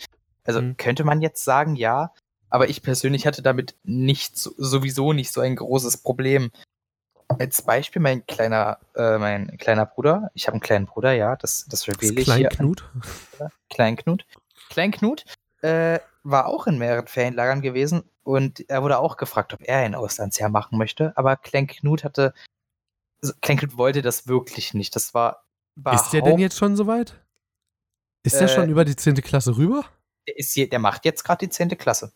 Also 0.44 0.62
Mhm. 0.62 0.76
könnte 0.78 1.04
man 1.04 1.22
jetzt 1.22 1.44
sagen, 1.44 1.76
ja. 1.76 2.14
Aber 2.50 2.70
ich 2.70 2.84
persönlich 2.84 3.26
hatte 3.26 3.42
damit 3.42 3.76
nicht 3.84 4.38
so, 4.38 4.52
sowieso 4.58 5.14
nicht 5.14 5.32
so 5.32 5.40
ein 5.40 5.56
großes 5.56 5.98
Problem. 5.98 6.52
Als 7.40 7.62
Beispiel 7.62 8.02
mein 8.02 8.26
kleiner, 8.26 8.80
äh, 8.96 9.18
mein 9.18 9.58
kleiner 9.58 9.86
Bruder. 9.86 10.32
Ich 10.34 10.48
habe 10.48 10.54
einen 10.56 10.62
kleinen 10.62 10.86
Bruder, 10.86 11.14
ja, 11.14 11.36
das, 11.36 11.66
das 11.68 11.86
Das 11.86 11.88
reveal 11.88 12.18
ich 12.18 12.26
Klein 12.26 12.38
hier. 12.40 12.50
Knut? 12.50 12.90
Klein 13.70 13.96
Knut. 13.96 14.26
Klein 14.70 14.92
Knut 14.92 15.26
äh, 15.62 16.00
war 16.24 16.48
auch 16.48 16.68
in 16.68 16.78
mehreren 16.78 17.08
Ferienlagern 17.08 17.62
gewesen 17.62 18.04
und 18.24 18.70
er 18.70 18.84
wurde 18.84 19.00
auch 19.00 19.18
gefragt, 19.18 19.54
ob 19.54 19.62
er 19.64 19.78
ein 19.78 19.96
Auslandsjahr 19.96 20.50
machen 20.50 20.78
möchte. 20.78 21.14
Aber 21.16 21.36
Klein 21.36 21.68
Knut 21.68 22.04
hatte, 22.04 22.34
also 23.22 23.34
Klein 23.42 23.58
Knut 23.58 23.78
wollte 23.78 24.02
das 24.02 24.28
wirklich 24.28 24.74
nicht. 24.74 24.96
Das 24.96 25.14
war 25.14 25.46
Ist 25.94 26.12
der 26.12 26.22
denn 26.22 26.40
jetzt 26.40 26.58
schon 26.58 26.76
soweit? 26.76 27.20
Ist 28.24 28.36
der 28.40 28.48
Äh, 28.50 28.54
schon 28.54 28.70
über 28.70 28.86
die 28.86 28.96
10. 28.96 29.16
Klasse 29.16 29.58
rüber? 29.58 29.86
Der, 30.28 30.38
ist 30.38 30.56
je, 30.56 30.68
der 30.68 30.80
macht 30.80 31.06
jetzt 31.06 31.24
gerade 31.24 31.46
die 31.46 31.50
10. 31.50 31.70
Klasse. 31.78 32.14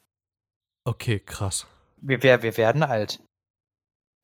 Okay, 0.83 1.19
krass. 1.19 1.65
Wir, 1.97 2.21
wir, 2.21 2.43
wir 2.43 2.57
werden 2.57 2.83
alt. 2.83 3.19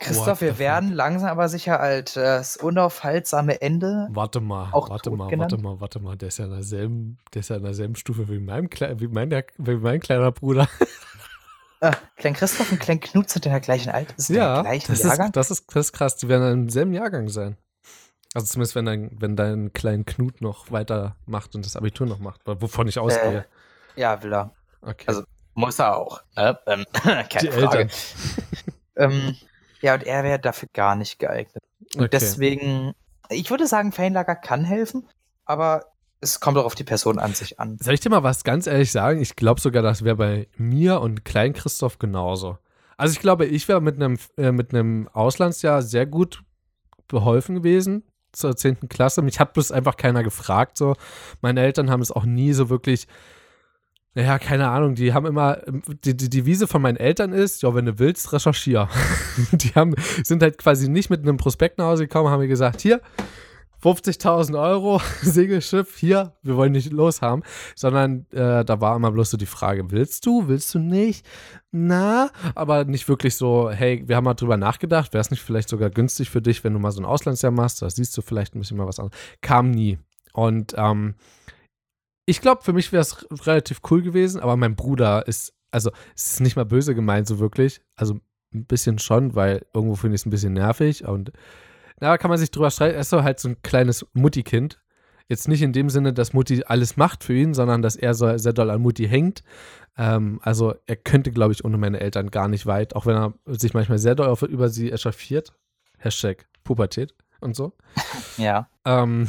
Christoph, 0.01 0.41
wir 0.41 0.57
werden 0.59 0.91
langsam 0.91 1.29
aber 1.29 1.47
sicher 1.49 1.79
alt. 1.79 2.15
Das 2.15 2.57
unaufhaltsame 2.57 3.61
Ende. 3.61 4.07
Warte 4.11 4.41
mal, 4.41 4.71
warte 4.71 5.11
mal, 5.11 5.29
genannt? 5.29 5.51
warte 5.51 5.63
mal, 5.63 5.79
warte 5.79 5.99
mal. 5.99 6.17
Der 6.17 6.29
ist 6.29 6.39
ja 6.39 6.45
in 6.45 6.51
derselben, 6.51 7.17
der 7.33 7.39
ist 7.41 7.49
ja 7.49 7.57
in 7.57 7.63
derselben 7.63 7.95
Stufe 7.95 8.27
wie, 8.29 8.39
meinem 8.39 8.69
wie, 8.69 9.07
mein, 9.07 9.31
wie 9.57 9.75
mein 9.75 9.99
kleiner 9.99 10.31
Bruder. 10.31 10.67
Äh, 11.81 11.93
Klein 12.15 12.33
Christoph 12.35 12.71
und 12.71 12.79
Klein 12.79 12.99
Knut 12.99 13.29
sind 13.29 13.45
in 13.47 13.51
der 13.51 13.59
gleichen 13.61 13.89
Alter. 13.91 14.13
Sind 14.17 14.35
in 14.35 14.41
ja, 14.41 14.53
der 14.55 14.63
gleichen 14.63 14.91
das 14.91 15.03
Jahrgang. 15.03 15.27
ist, 15.27 15.35
das, 15.35 15.51
ist, 15.51 15.75
das 15.75 15.85
ist 15.87 15.93
krass. 15.93 16.15
Die 16.17 16.29
werden 16.29 16.51
im 16.51 16.69
selben 16.69 16.93
Jahrgang 16.93 17.27
sein. 17.29 17.57
Also 18.33 18.47
zumindest, 18.47 18.75
wenn 18.75 18.85
dein, 18.85 19.11
wenn 19.19 19.35
dein 19.35 19.73
kleiner 19.73 20.03
Knut 20.03 20.41
noch 20.41 20.71
weitermacht 20.71 21.55
und 21.55 21.65
das 21.65 21.75
Abitur 21.75 22.07
noch 22.07 22.19
macht, 22.19 22.41
wovon 22.45 22.87
ich 22.87 22.99
ausgehe. 22.99 23.45
ja, 23.95 24.21
will 24.23 24.33
er. 24.33 24.51
okay. 24.81 25.05
also- 25.07 25.23
Muss 25.53 25.79
er 25.79 25.97
auch. 25.97 26.21
Ne? 26.35 26.57
Ähm, 26.67 26.85
keine 26.93 27.27
die 27.41 27.47
Frage. 27.47 27.77
Eltern. 27.79 27.89
Ähm, 28.95 29.35
ja, 29.81 29.93
und 29.95 30.03
er 30.03 30.23
wäre 30.23 30.39
dafür 30.39 30.69
gar 30.73 30.95
nicht 30.95 31.19
geeignet. 31.19 31.63
Und 31.95 32.01
Okay. 32.01 32.09
deswegen, 32.11 32.93
ich 33.29 33.49
würde 33.49 33.67
sagen, 33.67 33.91
Ferienlager 33.91 34.35
kann 34.35 34.63
helfen, 34.63 35.07
aber 35.45 35.85
es 36.21 36.39
kommt 36.39 36.57
auch 36.57 36.65
auf 36.65 36.75
die 36.75 36.83
Person 36.83 37.17
an 37.19 37.33
sich 37.33 37.59
an. 37.59 37.77
Soll 37.79 37.95
ich 37.95 37.99
dir 37.99 38.09
mal 38.09 38.23
was 38.23 38.43
ganz 38.43 38.67
ehrlich 38.67 38.91
sagen? 38.91 39.21
Ich 39.21 39.35
glaube 39.35 39.59
sogar, 39.59 39.81
das 39.81 40.03
wäre 40.03 40.15
bei 40.15 40.47
mir 40.55 41.01
und 41.01 41.25
Klein 41.25 41.53
Christoph 41.53 41.97
genauso. 41.99 42.57
Also 42.95 43.13
ich 43.13 43.19
glaube, 43.19 43.47
ich 43.47 43.67
wäre 43.67 43.81
mit 43.81 43.95
einem 43.95 44.19
äh, 44.37 44.51
mit 44.51 44.73
einem 44.73 45.07
Auslandsjahr 45.13 45.81
sehr 45.81 46.05
gut 46.05 46.43
beholfen 47.07 47.55
gewesen 47.55 48.03
zur 48.31 48.55
10. 48.55 48.87
Klasse. 48.87 49.23
Mich 49.23 49.39
hat 49.39 49.53
bloß 49.53 49.71
einfach 49.71 49.97
keiner 49.97 50.23
gefragt. 50.23 50.77
So. 50.77 50.95
Meine 51.41 51.61
Eltern 51.61 51.89
haben 51.89 52.01
es 52.01 52.11
auch 52.11 52.23
nie 52.23 52.53
so 52.53 52.69
wirklich. 52.69 53.07
Ja, 54.13 54.39
keine 54.39 54.67
Ahnung, 54.67 54.95
die 54.95 55.13
haben 55.13 55.25
immer, 55.25 55.61
die, 56.03 56.17
die 56.17 56.29
Devise 56.29 56.67
von 56.67 56.81
meinen 56.81 56.97
Eltern 56.97 57.31
ist, 57.31 57.61
ja, 57.63 57.73
wenn 57.73 57.85
du 57.85 57.97
willst, 57.97 58.33
recherchier. 58.33 58.89
die 59.53 59.69
haben, 59.69 59.95
sind 60.23 60.43
halt 60.43 60.57
quasi 60.57 60.89
nicht 60.89 61.09
mit 61.09 61.21
einem 61.21 61.37
Prospekt 61.37 61.77
nach 61.77 61.85
Hause 61.85 62.07
gekommen, 62.07 62.29
haben 62.29 62.41
mir 62.41 62.49
gesagt, 62.49 62.81
hier, 62.81 62.99
50.000 63.81 64.61
Euro, 64.61 65.01
Segelschiff, 65.21 65.97
hier, 65.97 66.33
wir 66.43 66.57
wollen 66.57 66.73
nicht 66.73 66.91
loshaben, 66.91 67.43
sondern 67.75 68.25
äh, 68.31 68.65
da 68.65 68.81
war 68.81 68.97
immer 68.97 69.11
bloß 69.11 69.31
so 69.31 69.37
die 69.37 69.45
Frage, 69.45 69.91
willst 69.91 70.25
du, 70.25 70.49
willst 70.49 70.73
du 70.75 70.79
nicht? 70.79 71.25
Na, 71.71 72.31
aber 72.53 72.83
nicht 72.83 73.07
wirklich 73.07 73.35
so, 73.35 73.71
hey, 73.71 74.03
wir 74.05 74.17
haben 74.17 74.25
mal 74.25 74.33
drüber 74.33 74.57
nachgedacht, 74.57 75.13
wäre 75.13 75.21
es 75.21 75.31
nicht 75.31 75.41
vielleicht 75.41 75.69
sogar 75.69 75.89
günstig 75.89 76.29
für 76.29 76.41
dich, 76.41 76.65
wenn 76.65 76.73
du 76.73 76.79
mal 76.79 76.91
so 76.91 77.01
ein 77.01 77.05
Auslandsjahr 77.05 77.53
machst, 77.53 77.81
da 77.81 77.89
siehst 77.89 78.15
du 78.17 78.21
vielleicht 78.21 78.55
ein 78.55 78.59
bisschen 78.59 78.75
mal 78.75 78.87
was 78.87 78.99
an. 78.99 79.09
Kam 79.39 79.71
nie. 79.71 79.99
Und 80.33 80.73
ähm, 80.77 81.15
ich 82.25 82.41
glaube, 82.41 82.61
für 82.63 82.73
mich 82.73 82.91
wäre 82.91 83.01
es 83.01 83.25
relativ 83.45 83.81
cool 83.89 84.01
gewesen, 84.01 84.39
aber 84.39 84.55
mein 84.57 84.75
Bruder 84.75 85.27
ist, 85.27 85.53
also 85.71 85.91
es 86.15 86.33
ist 86.33 86.41
nicht 86.41 86.55
mal 86.55 86.65
böse 86.65 86.95
gemeint, 86.95 87.27
so 87.27 87.39
wirklich. 87.39 87.81
Also 87.95 88.19
ein 88.53 88.65
bisschen 88.65 88.99
schon, 88.99 89.35
weil 89.35 89.65
irgendwo 89.73 89.95
finde 89.95 90.15
ich 90.15 90.21
es 90.21 90.25
ein 90.25 90.29
bisschen 90.31 90.53
nervig 90.53 91.05
und 91.05 91.31
da 91.99 92.17
kann 92.17 92.29
man 92.29 92.39
sich 92.39 92.51
drüber 92.51 92.71
streiten. 92.71 92.95
Er 92.95 93.01
ist 93.01 93.09
so 93.09 93.23
halt 93.23 93.39
so 93.39 93.49
ein 93.49 93.61
kleines 93.61 94.05
Mutti-Kind. 94.13 94.81
Jetzt 95.27 95.47
nicht 95.47 95.61
in 95.61 95.71
dem 95.71 95.89
Sinne, 95.89 96.13
dass 96.13 96.33
Mutti 96.33 96.63
alles 96.65 96.97
macht 96.97 97.23
für 97.23 97.33
ihn, 97.33 97.53
sondern 97.53 97.81
dass 97.81 97.95
er 97.95 98.13
so 98.13 98.37
sehr 98.37 98.53
doll 98.53 98.69
an 98.69 98.81
Mutti 98.81 99.07
hängt. 99.07 99.43
Ähm, 99.97 100.39
also 100.41 100.73
er 100.87 100.95
könnte, 100.95 101.31
glaube 101.31 101.53
ich, 101.53 101.63
ohne 101.63 101.77
meine 101.77 101.99
Eltern 101.99 102.31
gar 102.31 102.47
nicht 102.47 102.65
weit, 102.65 102.95
auch 102.95 103.05
wenn 103.05 103.15
er 103.15 103.33
sich 103.45 103.73
manchmal 103.73 103.99
sehr 103.99 104.15
doll 104.15 104.35
über 104.49 104.69
sie 104.69 104.91
echauffiert. 104.91 105.53
Hashtag 105.99 106.47
Pubertät 106.63 107.13
und 107.41 107.55
so. 107.55 107.73
Ja. 108.37 108.67
Ähm, 108.85 109.27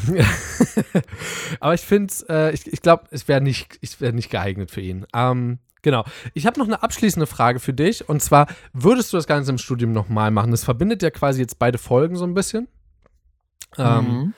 aber 1.61 1.75
ich 1.75 1.83
finde, 1.83 2.13
äh, 2.29 2.55
ich, 2.55 2.67
ich 2.73 2.83
glaube, 2.83 3.05
es 3.11 3.29
wäre 3.29 3.41
nicht, 3.41 3.79
ich 3.81 4.01
wär 4.01 4.13
nicht 4.13 4.31
geeignet 4.31 4.71
für 4.71 4.81
ihn. 4.81 5.07
Ähm, 5.15 5.59
genau. 5.83 6.05
Ich 6.35 6.47
habe 6.47 6.59
noch 6.59 6.67
eine 6.67 6.83
abschließende 6.83 7.27
Frage 7.27 7.61
für 7.61 7.73
dich. 7.75 8.09
Und 8.09 8.23
zwar, 8.23 8.47
würdest 8.73 9.13
du 9.13 9.17
das 9.17 9.27
Ganze 9.27 9.51
im 9.51 9.59
Studium 9.59 9.93
nochmal 9.93 10.31
machen? 10.31 10.51
Das 10.51 10.65
verbindet 10.65 11.03
ja 11.03 11.11
quasi 11.11 11.41
jetzt 11.41 11.59
beide 11.59 11.79
Folgen 11.79 12.17
so 12.17 12.25
ein 12.25 12.35
bisschen. 12.35 12.69
Ähm, 13.79 14.05
Mhm. 14.07 14.35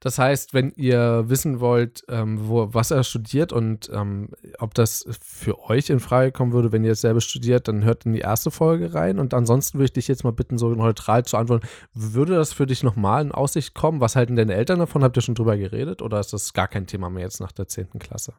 Das 0.00 0.18
heißt, 0.18 0.54
wenn 0.54 0.70
ihr 0.76 1.24
wissen 1.28 1.58
wollt, 1.58 2.04
ähm, 2.08 2.48
wo, 2.48 2.72
was 2.72 2.92
er 2.92 3.02
studiert 3.02 3.52
und 3.52 3.90
ähm, 3.92 4.30
ob 4.58 4.74
das 4.74 5.04
für 5.20 5.58
euch 5.68 5.90
in 5.90 5.98
Frage 5.98 6.30
kommen 6.30 6.52
würde, 6.52 6.70
wenn 6.70 6.84
ihr 6.84 6.92
es 6.92 7.00
selber 7.00 7.20
studiert, 7.20 7.66
dann 7.66 7.82
hört 7.82 8.06
in 8.06 8.12
die 8.12 8.20
erste 8.20 8.52
Folge 8.52 8.94
rein. 8.94 9.18
Und 9.18 9.34
ansonsten 9.34 9.78
würde 9.78 9.86
ich 9.86 9.92
dich 9.92 10.06
jetzt 10.06 10.22
mal 10.22 10.32
bitten, 10.32 10.56
so 10.56 10.68
neutral 10.68 11.24
zu 11.24 11.36
antworten. 11.36 11.66
Würde 11.94 12.36
das 12.36 12.52
für 12.52 12.66
dich 12.66 12.84
nochmal 12.84 13.22
in 13.22 13.32
Aussicht 13.32 13.74
kommen? 13.74 14.00
Was 14.00 14.14
halten 14.14 14.36
deine 14.36 14.54
Eltern 14.54 14.78
davon? 14.78 15.02
Habt 15.02 15.16
ihr 15.16 15.22
schon 15.22 15.34
drüber 15.34 15.56
geredet 15.56 16.00
oder 16.00 16.20
ist 16.20 16.32
das 16.32 16.52
gar 16.52 16.68
kein 16.68 16.86
Thema 16.86 17.10
mehr 17.10 17.24
jetzt 17.24 17.40
nach 17.40 17.52
der 17.52 17.66
10. 17.66 17.98
Klasse? 17.98 18.34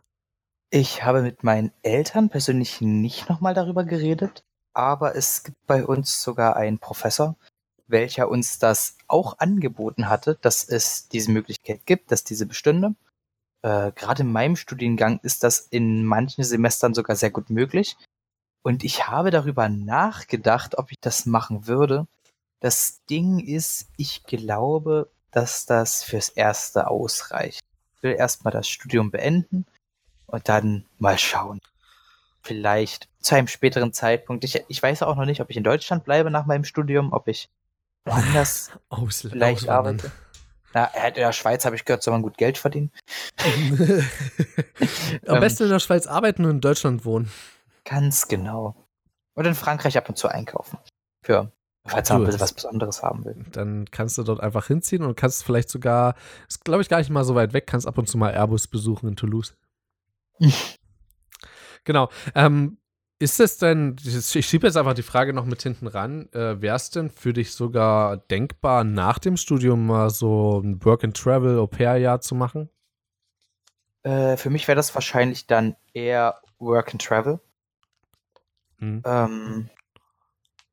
Ich 0.72 1.03
habe 1.03 1.22
mit 1.24 1.43
meinen 1.43 1.72
Eltern 1.82 2.30
persönlich 2.30 2.80
nicht 2.80 3.28
nochmal 3.28 3.53
darüber 3.53 3.84
geredet, 3.84 4.45
aber 4.74 5.16
es 5.16 5.43
gibt 5.43 5.57
bei 5.66 5.84
uns 5.84 6.22
sogar 6.22 6.55
einen 6.55 6.80
Professor, 6.80 7.36
welcher 7.90 8.30
uns 8.30 8.60
das 8.60 8.98
auch 9.08 9.40
angeboten 9.40 10.10
hatte, 10.10 10.38
dass 10.42 10.64
es 10.64 11.08
diese 11.10 11.32
Möglichkeit 11.32 11.86
gibt, 11.86 12.12
dass 12.12 12.24
diese 12.24 12.46
bestünde. 12.46 12.96
Äh, 13.62 13.92
Gerade 13.94 14.24
in 14.24 14.32
meinem 14.32 14.56
Studiengang 14.56 15.20
ist 15.24 15.44
das 15.44 15.60
in 15.60 16.06
manchen 16.06 16.44
Semestern 16.44 16.94
sogar 16.94 17.16
sehr 17.16 17.32
gut 17.32 17.50
möglich. 17.50 17.98
Und 18.62 18.84
ich 18.84 19.08
habe 19.08 19.32
darüber 19.32 19.70
nachgedacht, 19.70 20.78
ob 20.78 20.92
ich 20.92 21.00
das 21.00 21.26
machen 21.26 21.68
würde. 21.68 22.08
Das 22.60 23.02
Ding 23.10 23.40
ist, 23.40 23.88
ich 23.98 24.24
glaube, 24.24 25.10
dass 25.32 25.66
das 25.66 26.04
fürs 26.04 26.30
Erste 26.30 26.88
ausreicht. 26.88 27.62
Ich 27.96 28.04
will 28.04 28.14
erstmal 28.14 28.52
das 28.52 28.68
Studium 28.68 29.12
beenden 29.12 29.66
und 30.28 30.50
dann 30.50 30.86
mal 30.98 31.18
schauen. 31.18 31.60
Vielleicht 32.42 33.08
zu 33.20 33.36
einem 33.36 33.48
späteren 33.48 33.94
Zeitpunkt. 33.94 34.44
Ich, 34.44 34.64
ich 34.68 34.82
weiß 34.82 35.04
auch 35.04 35.16
noch 35.16 35.26
nicht, 35.26 35.42
ob 35.42 35.50
ich 35.50 35.58
in 35.58 35.64
Deutschland 35.64 36.04
bleibe 36.04 36.32
nach 36.32 36.46
meinem 36.46 36.64
Studium, 36.64 37.14
ob 37.14 37.28
ich 37.28 37.50
woanders 38.06 38.72
Ausl 38.89 39.30
vielleicht 39.30 39.70
arbeite. 39.70 40.12
Na, 40.74 40.86
in 40.86 41.16
der 41.16 41.34
Schweiz 41.34 41.66
habe 41.66 41.76
ich 41.76 41.86
gehört, 41.86 42.04
soll 42.04 42.12
man 42.12 42.22
gut 42.22 42.38
Geld 42.38 42.58
verdienen. 42.58 42.91
Am 45.28 45.36
Ähm, 45.36 45.39
besten 45.39 45.64
in 45.64 45.70
der 45.70 45.80
Schweiz 45.80 46.06
arbeiten 46.06 46.45
und 46.45 46.52
in 46.52 46.62
Deutschland 46.62 47.06
wohnen. 47.06 47.32
Ganz 47.86 48.28
genau. 48.28 48.76
Und 49.34 49.45
in 49.45 49.56
Frankreich 49.56 49.97
ab 49.97 50.10
und 50.10 50.18
zu 50.18 50.28
einkaufen. 50.28 50.78
Für, 51.24 51.52
falls 51.88 52.10
man 52.10 52.39
was 52.39 52.54
Besonderes 52.54 53.02
haben 53.02 53.26
will. 53.26 53.45
Dann 53.52 53.89
kannst 53.89 54.18
du 54.18 54.24
dort 54.24 54.41
einfach 54.41 54.68
hinziehen 54.68 55.04
und 55.04 55.16
kannst 55.16 55.43
vielleicht 55.43 55.70
sogar, 55.70 56.16
ist 56.47 56.64
glaube 56.64 56.82
ich 56.82 56.89
gar 56.89 57.00
nicht 57.00 57.10
mal 57.10 57.24
so 57.24 57.36
weit 57.36 57.54
weg, 57.54 57.66
kannst 57.66 57.88
ab 57.88 57.97
und 57.97 58.08
zu 58.08 58.18
mal 58.18 58.32
Airbus 58.32 58.68
besuchen 58.68 59.10
in 59.10 59.16
Toulouse. 59.16 59.56
genau. 61.84 62.10
Ähm, 62.36 62.79
ist 63.20 63.39
es 63.41 63.57
denn, 63.57 63.97
ich 64.03 64.47
schiebe 64.47 64.65
jetzt 64.65 64.78
einfach 64.78 64.93
die 64.93 65.03
Frage 65.03 65.34
noch 65.34 65.45
mit 65.45 65.61
hinten 65.61 65.88
ran, 65.88 66.30
äh, 66.32 66.61
wäre 66.61 66.78
es 66.78 66.89
denn 66.89 67.09
für 67.09 67.34
dich 67.34 67.51
sogar 67.51 68.17
denkbar, 68.17 68.86
nach 68.86 69.20
dem 69.20 69.36
Studium 69.36 69.86
mal 69.86 70.09
so 70.09 70.61
ein 70.61 70.84
Work-and-Travel, 70.84 71.59
Au-pair-Jahr 71.59 72.22
zu 72.22 72.34
machen? 72.36 72.70
Äh, 74.03 74.38
für 74.38 74.49
mich 74.49 74.67
wäre 74.70 74.78
das 74.78 74.95
wahrscheinlich 74.95 75.47
dann 75.47 75.76
eher 75.93 76.41
Work 76.59 76.91
and 76.91 77.03
Travel. 77.03 77.39
Hm. 78.78 79.03
Ähm, 79.05 79.70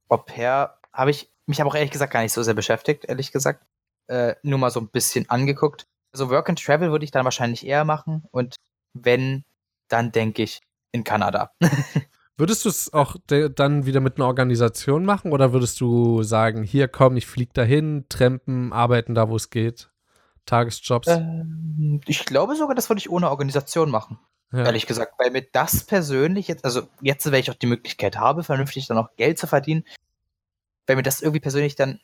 Au 0.08 0.18
pair 0.18 0.78
habe 0.92 1.10
ich 1.10 1.28
mich 1.46 1.60
aber 1.60 1.70
auch 1.70 1.74
ehrlich 1.74 1.90
gesagt 1.90 2.12
gar 2.12 2.22
nicht 2.22 2.32
so 2.32 2.44
sehr 2.44 2.54
beschäftigt, 2.54 3.04
ehrlich 3.06 3.32
gesagt. 3.32 3.64
Äh, 4.06 4.36
nur 4.42 4.60
mal 4.60 4.70
so 4.70 4.78
ein 4.78 4.88
bisschen 4.88 5.28
angeguckt. 5.28 5.88
Also 6.12 6.30
Work 6.30 6.48
and 6.48 6.64
Travel 6.64 6.92
würde 6.92 7.04
ich 7.04 7.10
dann 7.10 7.24
wahrscheinlich 7.24 7.66
eher 7.66 7.84
machen 7.84 8.24
und 8.30 8.54
wenn, 8.94 9.44
dann 9.88 10.12
denke 10.12 10.44
ich 10.44 10.60
in 10.92 11.02
Kanada. 11.02 11.50
Würdest 12.38 12.66
du 12.66 12.68
es 12.68 12.92
auch 12.92 13.16
dann 13.26 13.86
wieder 13.86 14.00
mit 14.00 14.16
einer 14.16 14.26
Organisation 14.26 15.06
machen 15.06 15.32
oder 15.32 15.52
würdest 15.54 15.80
du 15.80 16.22
sagen, 16.22 16.62
hier 16.62 16.86
komm, 16.86 17.16
ich 17.16 17.26
flieg 17.26 17.54
dahin, 17.54 18.04
trampen, 18.10 18.74
arbeiten 18.74 19.14
da, 19.14 19.30
wo 19.30 19.36
es 19.36 19.48
geht? 19.48 19.90
Tagesjobs? 20.44 21.08
Ähm, 21.08 22.00
ich 22.06 22.26
glaube 22.26 22.54
sogar, 22.56 22.74
das 22.74 22.90
würde 22.90 22.98
ich 22.98 23.10
ohne 23.10 23.30
Organisation 23.30 23.90
machen. 23.90 24.18
ja. 24.52 24.64
Ehrlich 24.64 24.86
gesagt, 24.86 25.14
weil 25.18 25.30
mir 25.30 25.42
das 25.50 25.84
persönlich 25.84 26.46
jetzt, 26.46 26.64
also 26.64 26.82
jetzt, 27.00 27.24
wenn 27.30 27.40
ich 27.40 27.50
auch 27.50 27.54
die 27.54 27.66
Möglichkeit 27.66 28.18
habe, 28.18 28.44
vernünftig 28.44 28.86
dann 28.86 28.98
auch 28.98 29.16
Geld 29.16 29.38
zu 29.38 29.46
verdienen, 29.46 29.84
weil 30.86 30.96
mir 30.96 31.02
das 31.02 31.22
irgendwie 31.22 31.40
persönlich 31.40 31.74
dann, 31.74 32.00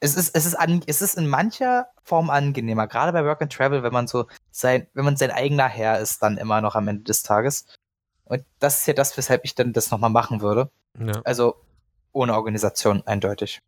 es 0.00 0.16
ist, 0.16 0.34
es 0.36 0.46
ist, 0.46 0.56
an, 0.56 0.82
es 0.86 1.00
ist 1.00 1.16
in 1.16 1.28
mancher 1.28 1.86
Form 2.02 2.28
angenehmer, 2.28 2.88
gerade 2.88 3.12
bei 3.12 3.24
Work 3.24 3.40
and 3.40 3.52
Travel, 3.52 3.84
wenn 3.84 3.92
man 3.92 4.08
so 4.08 4.26
sein, 4.50 4.88
wenn 4.94 5.04
man 5.04 5.16
sein 5.16 5.30
eigener 5.30 5.68
Herr 5.68 6.00
ist, 6.00 6.22
dann 6.22 6.38
immer 6.38 6.60
noch 6.60 6.74
am 6.74 6.88
Ende 6.88 7.04
des 7.04 7.22
Tages. 7.22 7.66
Und 8.26 8.44
das 8.58 8.80
ist 8.80 8.86
ja 8.86 8.94
das, 8.94 9.16
weshalb 9.16 9.44
ich 9.44 9.54
dann 9.54 9.72
das 9.72 9.90
nochmal 9.90 10.10
machen 10.10 10.40
würde. 10.40 10.70
ja. 10.98 11.20
Also 11.24 11.56
ohne 12.12 12.34
Organisation 12.34 13.02
eindeutig. 13.06 13.62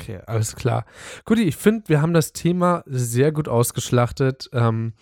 Okay, 0.00 0.20
alles 0.26 0.56
klar. 0.56 0.84
Guti, 1.24 1.42
ich 1.42 1.56
finde, 1.56 1.88
wir 1.88 2.02
haben 2.02 2.14
das 2.14 2.32
Thema 2.32 2.82
sehr 2.86 3.30
gut 3.30 3.48
ausgeschlachtet. 3.48 4.48
Ähm, 4.52 4.94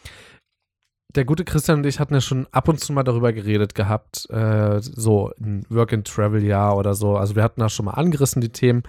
der 1.15 1.25
gute 1.25 1.45
Christian 1.45 1.79
und 1.79 1.87
ich 1.87 2.01
hatten 2.01 2.15
ja 2.15 2.21
schon 2.21 2.47
ab 2.53 2.69
und 2.69 2.81
zu 2.81 2.93
mal 2.93 3.03
darüber 3.03 3.33
geredet 3.33 3.75
gehabt, 3.75 4.29
äh, 4.31 4.81
so 4.81 5.31
ein 5.41 5.65
Work-and-Travel-Jahr 5.69 6.77
oder 6.77 6.95
so. 6.95 7.17
Also 7.17 7.37
wir 7.37 7.43
hatten 7.43 7.61
da 7.61 7.69
schon 7.69 7.87
mal 7.87 7.93
angerissen, 7.93 8.41
die 8.41 8.49
Themen. 8.49 8.83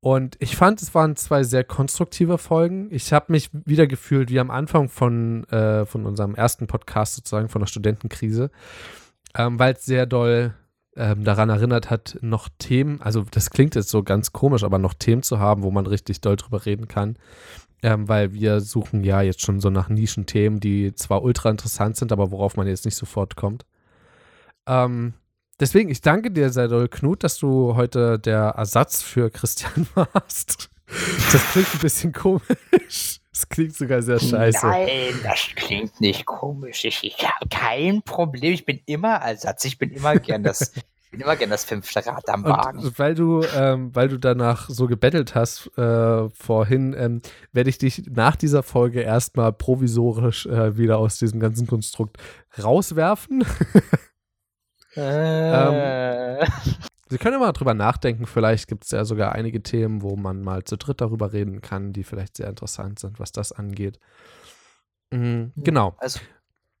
Und 0.00 0.36
ich 0.38 0.56
fand, 0.56 0.80
es 0.80 0.94
waren 0.94 1.16
zwei 1.16 1.42
sehr 1.42 1.64
konstruktive 1.64 2.38
Folgen. 2.38 2.88
Ich 2.90 3.12
habe 3.12 3.32
mich 3.32 3.50
wieder 3.52 3.86
gefühlt 3.86 4.30
wie 4.30 4.40
am 4.40 4.50
Anfang 4.50 4.88
von, 4.88 5.44
äh, 5.48 5.84
von 5.84 6.06
unserem 6.06 6.34
ersten 6.34 6.66
Podcast 6.66 7.16
sozusagen, 7.16 7.48
von 7.48 7.60
der 7.60 7.66
Studentenkrise, 7.66 8.50
ähm, 9.38 9.58
weil 9.58 9.74
es 9.74 9.86
sehr 9.86 10.04
doll 10.04 10.52
ähm, 10.96 11.24
daran 11.24 11.48
erinnert 11.48 11.90
hat, 11.90 12.18
noch 12.20 12.48
Themen, 12.58 13.00
also 13.00 13.24
das 13.30 13.50
klingt 13.50 13.76
jetzt 13.76 13.88
so 13.88 14.02
ganz 14.02 14.32
komisch, 14.32 14.64
aber 14.64 14.78
noch 14.78 14.94
Themen 14.94 15.22
zu 15.22 15.38
haben, 15.38 15.62
wo 15.62 15.70
man 15.70 15.86
richtig 15.86 16.20
doll 16.20 16.36
drüber 16.36 16.66
reden 16.66 16.88
kann. 16.88 17.16
Ähm, 17.80 18.08
weil 18.08 18.32
wir 18.32 18.60
suchen 18.60 19.04
ja 19.04 19.22
jetzt 19.22 19.40
schon 19.40 19.60
so 19.60 19.70
nach 19.70 19.88
Nischenthemen, 19.88 20.58
die 20.58 20.92
zwar 20.96 21.22
ultra 21.22 21.48
interessant 21.48 21.96
sind, 21.96 22.10
aber 22.10 22.32
worauf 22.32 22.56
man 22.56 22.66
jetzt 22.66 22.84
nicht 22.84 22.96
sofort 22.96 23.36
kommt. 23.36 23.64
Ähm, 24.66 25.14
deswegen, 25.60 25.88
ich 25.88 26.00
danke 26.00 26.32
dir 26.32 26.50
sehr 26.50 26.66
doll, 26.66 26.88
Knut, 26.88 27.22
dass 27.22 27.38
du 27.38 27.76
heute 27.76 28.18
der 28.18 28.54
Ersatz 28.56 29.02
für 29.02 29.30
Christian 29.30 29.86
warst. 29.94 30.70
Das 31.30 31.52
klingt 31.52 31.72
ein 31.74 31.78
bisschen 31.80 32.12
komisch. 32.12 33.20
Das 33.38 33.48
klingt 33.48 33.76
sogar 33.76 34.02
sehr 34.02 34.18
scheiße. 34.18 34.66
Nein, 34.66 35.14
das 35.22 35.50
klingt 35.54 36.00
nicht 36.00 36.26
komisch. 36.26 36.84
Ich, 36.84 37.04
ich 37.04 37.18
habe 37.18 37.48
kein 37.48 38.02
Problem. 38.02 38.52
Ich 38.52 38.66
bin 38.66 38.80
immer 38.84 39.14
Ersatz. 39.14 39.64
Ich 39.64 39.78
bin 39.78 39.92
immer 39.92 40.16
gern 40.16 40.42
das, 40.42 40.72
ich 41.04 41.10
bin 41.12 41.20
immer 41.20 41.36
gern 41.36 41.48
das 41.48 41.64
fünfte 41.64 42.04
Rad 42.04 42.28
am 42.30 42.42
Wagen. 42.42 42.80
Und 42.80 42.98
weil 42.98 43.14
du, 43.14 43.44
ähm, 43.54 43.94
weil 43.94 44.08
du 44.08 44.18
danach 44.18 44.68
so 44.68 44.88
gebettelt 44.88 45.36
hast 45.36 45.70
äh, 45.78 46.28
vorhin, 46.30 46.96
ähm, 46.98 47.22
werde 47.52 47.70
ich 47.70 47.78
dich 47.78 48.10
nach 48.10 48.34
dieser 48.34 48.64
Folge 48.64 49.02
erstmal 49.02 49.52
provisorisch 49.52 50.46
äh, 50.46 50.76
wieder 50.76 50.98
aus 50.98 51.20
diesem 51.20 51.38
ganzen 51.38 51.68
Konstrukt 51.68 52.16
rauswerfen. 52.60 53.44
Äh, 54.96 56.44
Sie 57.08 57.18
können 57.18 57.34
ja 57.34 57.38
mal 57.38 57.52
drüber 57.52 57.74
nachdenken. 57.74 58.26
Vielleicht 58.26 58.68
gibt 58.68 58.84
es 58.84 58.90
ja 58.90 59.04
sogar 59.04 59.32
einige 59.32 59.62
Themen, 59.62 60.02
wo 60.02 60.16
man 60.16 60.42
mal 60.42 60.64
zu 60.64 60.76
dritt 60.76 61.00
darüber 61.00 61.32
reden 61.32 61.60
kann, 61.60 61.92
die 61.92 62.04
vielleicht 62.04 62.36
sehr 62.36 62.48
interessant 62.48 62.98
sind, 62.98 63.18
was 63.18 63.32
das 63.32 63.52
angeht. 63.52 63.98
Mhm, 65.10 65.52
genau. 65.56 65.94
also, 65.98 66.20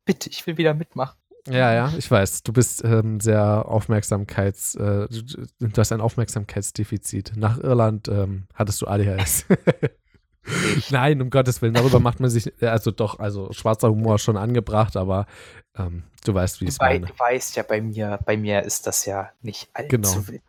bitte, 0.04 0.28
ich 0.30 0.46
will 0.46 0.58
wieder 0.58 0.74
mitmachen. 0.74 1.18
Ja, 1.46 1.72
ja, 1.72 1.92
ich 1.96 2.10
weiß. 2.10 2.42
Du 2.42 2.52
bist 2.52 2.84
ähm, 2.84 3.20
sehr 3.20 3.66
Aufmerksamkeits, 3.66 4.74
äh, 4.74 5.08
du, 5.08 5.46
du 5.60 5.80
hast 5.80 5.92
ein 5.92 6.00
Aufmerksamkeitsdefizit. 6.00 7.32
Nach 7.36 7.58
Irland 7.58 8.08
ähm, 8.08 8.46
hattest 8.54 8.82
du 8.82 8.86
ADHS. 8.86 9.46
Nein, 10.90 11.20
um 11.22 11.30
Gottes 11.30 11.62
Willen, 11.62 11.74
darüber 11.74 12.00
macht 12.00 12.20
man 12.20 12.30
sich, 12.30 12.52
also 12.62 12.90
doch, 12.90 13.18
also 13.18 13.52
schwarzer 13.52 13.90
Humor 13.90 14.18
schon 14.18 14.36
angebracht, 14.36 14.96
aber 14.96 15.26
ähm, 15.76 16.04
du 16.24 16.34
weißt, 16.34 16.60
wie 16.60 16.66
es 16.66 16.78
meine. 16.78 17.06
du 17.06 17.18
weißt 17.18 17.56
ja, 17.56 17.62
bei 17.62 17.80
mir, 17.80 18.18
bei 18.24 18.36
mir 18.36 18.62
ist 18.62 18.86
das 18.86 19.04
ja 19.06 19.30
nicht 19.42 19.68
allzu 19.74 19.88
Genau. 19.88 20.28
wild. 20.28 20.42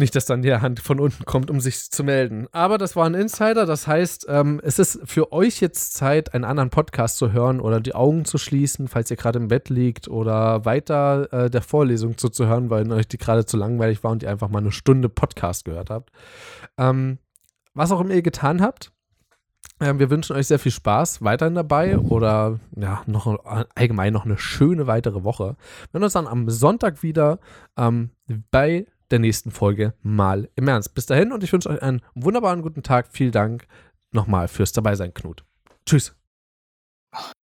Nicht, 0.00 0.14
dass 0.14 0.26
dann 0.26 0.42
die 0.42 0.54
Hand 0.54 0.78
von 0.78 1.00
unten 1.00 1.24
kommt, 1.24 1.50
um 1.50 1.60
sich 1.60 1.90
zu 1.90 2.04
melden. 2.04 2.46
Aber 2.52 2.78
das 2.78 2.94
war 2.94 3.04
ein 3.04 3.14
Insider. 3.14 3.66
Das 3.66 3.88
heißt, 3.88 4.26
ähm, 4.28 4.60
es 4.62 4.78
ist 4.78 5.00
für 5.04 5.32
euch 5.32 5.60
jetzt 5.60 5.94
Zeit, 5.94 6.34
einen 6.34 6.44
anderen 6.44 6.70
Podcast 6.70 7.18
zu 7.18 7.32
hören 7.32 7.58
oder 7.60 7.80
die 7.80 7.96
Augen 7.96 8.24
zu 8.24 8.38
schließen, 8.38 8.86
falls 8.86 9.10
ihr 9.10 9.16
gerade 9.16 9.40
im 9.40 9.48
Bett 9.48 9.70
liegt 9.70 10.06
oder 10.06 10.64
weiter 10.64 11.32
äh, 11.32 11.50
der 11.50 11.62
Vorlesung 11.62 12.16
zuzuhören, 12.16 12.70
weil 12.70 12.90
euch 12.92 13.08
die 13.08 13.18
gerade 13.18 13.44
zu 13.44 13.56
langweilig 13.56 14.04
war 14.04 14.12
und 14.12 14.22
ihr 14.22 14.30
einfach 14.30 14.48
mal 14.48 14.60
eine 14.60 14.70
Stunde 14.70 15.08
Podcast 15.08 15.64
gehört 15.64 15.90
habt. 15.90 16.10
Ähm, 16.78 17.18
was 17.78 17.92
auch 17.92 18.00
immer 18.00 18.14
ihr 18.14 18.22
getan 18.22 18.60
habt, 18.60 18.92
ähm, 19.80 19.98
wir 19.98 20.10
wünschen 20.10 20.36
euch 20.36 20.48
sehr 20.48 20.58
viel 20.58 20.72
Spaß 20.72 21.22
weiterhin 21.22 21.54
dabei 21.54 21.98
oder 21.98 22.58
ja, 22.76 23.02
noch 23.06 23.26
allgemein 23.74 24.12
noch 24.12 24.24
eine 24.24 24.38
schöne 24.38 24.86
weitere 24.86 25.24
Woche. 25.24 25.56
Wir 25.90 25.98
hören 25.98 26.04
uns 26.04 26.12
dann 26.14 26.26
am 26.26 26.50
Sonntag 26.50 27.02
wieder 27.02 27.38
ähm, 27.76 28.10
bei 28.50 28.86
der 29.10 29.20
nächsten 29.20 29.50
Folge 29.50 29.94
mal 30.02 30.50
im 30.56 30.68
Ernst. 30.68 30.94
Bis 30.94 31.06
dahin 31.06 31.32
und 31.32 31.44
ich 31.44 31.52
wünsche 31.52 31.70
euch 31.70 31.80
einen 31.80 32.02
wunderbaren 32.14 32.62
guten 32.62 32.82
Tag. 32.82 33.08
Vielen 33.10 33.32
Dank 33.32 33.66
nochmal 34.10 34.48
fürs 34.48 34.72
Dabeisein, 34.72 35.14
Knut. 35.14 35.44
Tschüss. 35.86 36.14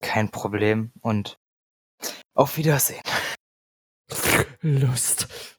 Kein 0.02 0.30
Problem 0.30 0.92
und 1.00 1.38
auf 2.34 2.58
Wiedersehen. 2.58 3.02
Lust. 4.62 5.55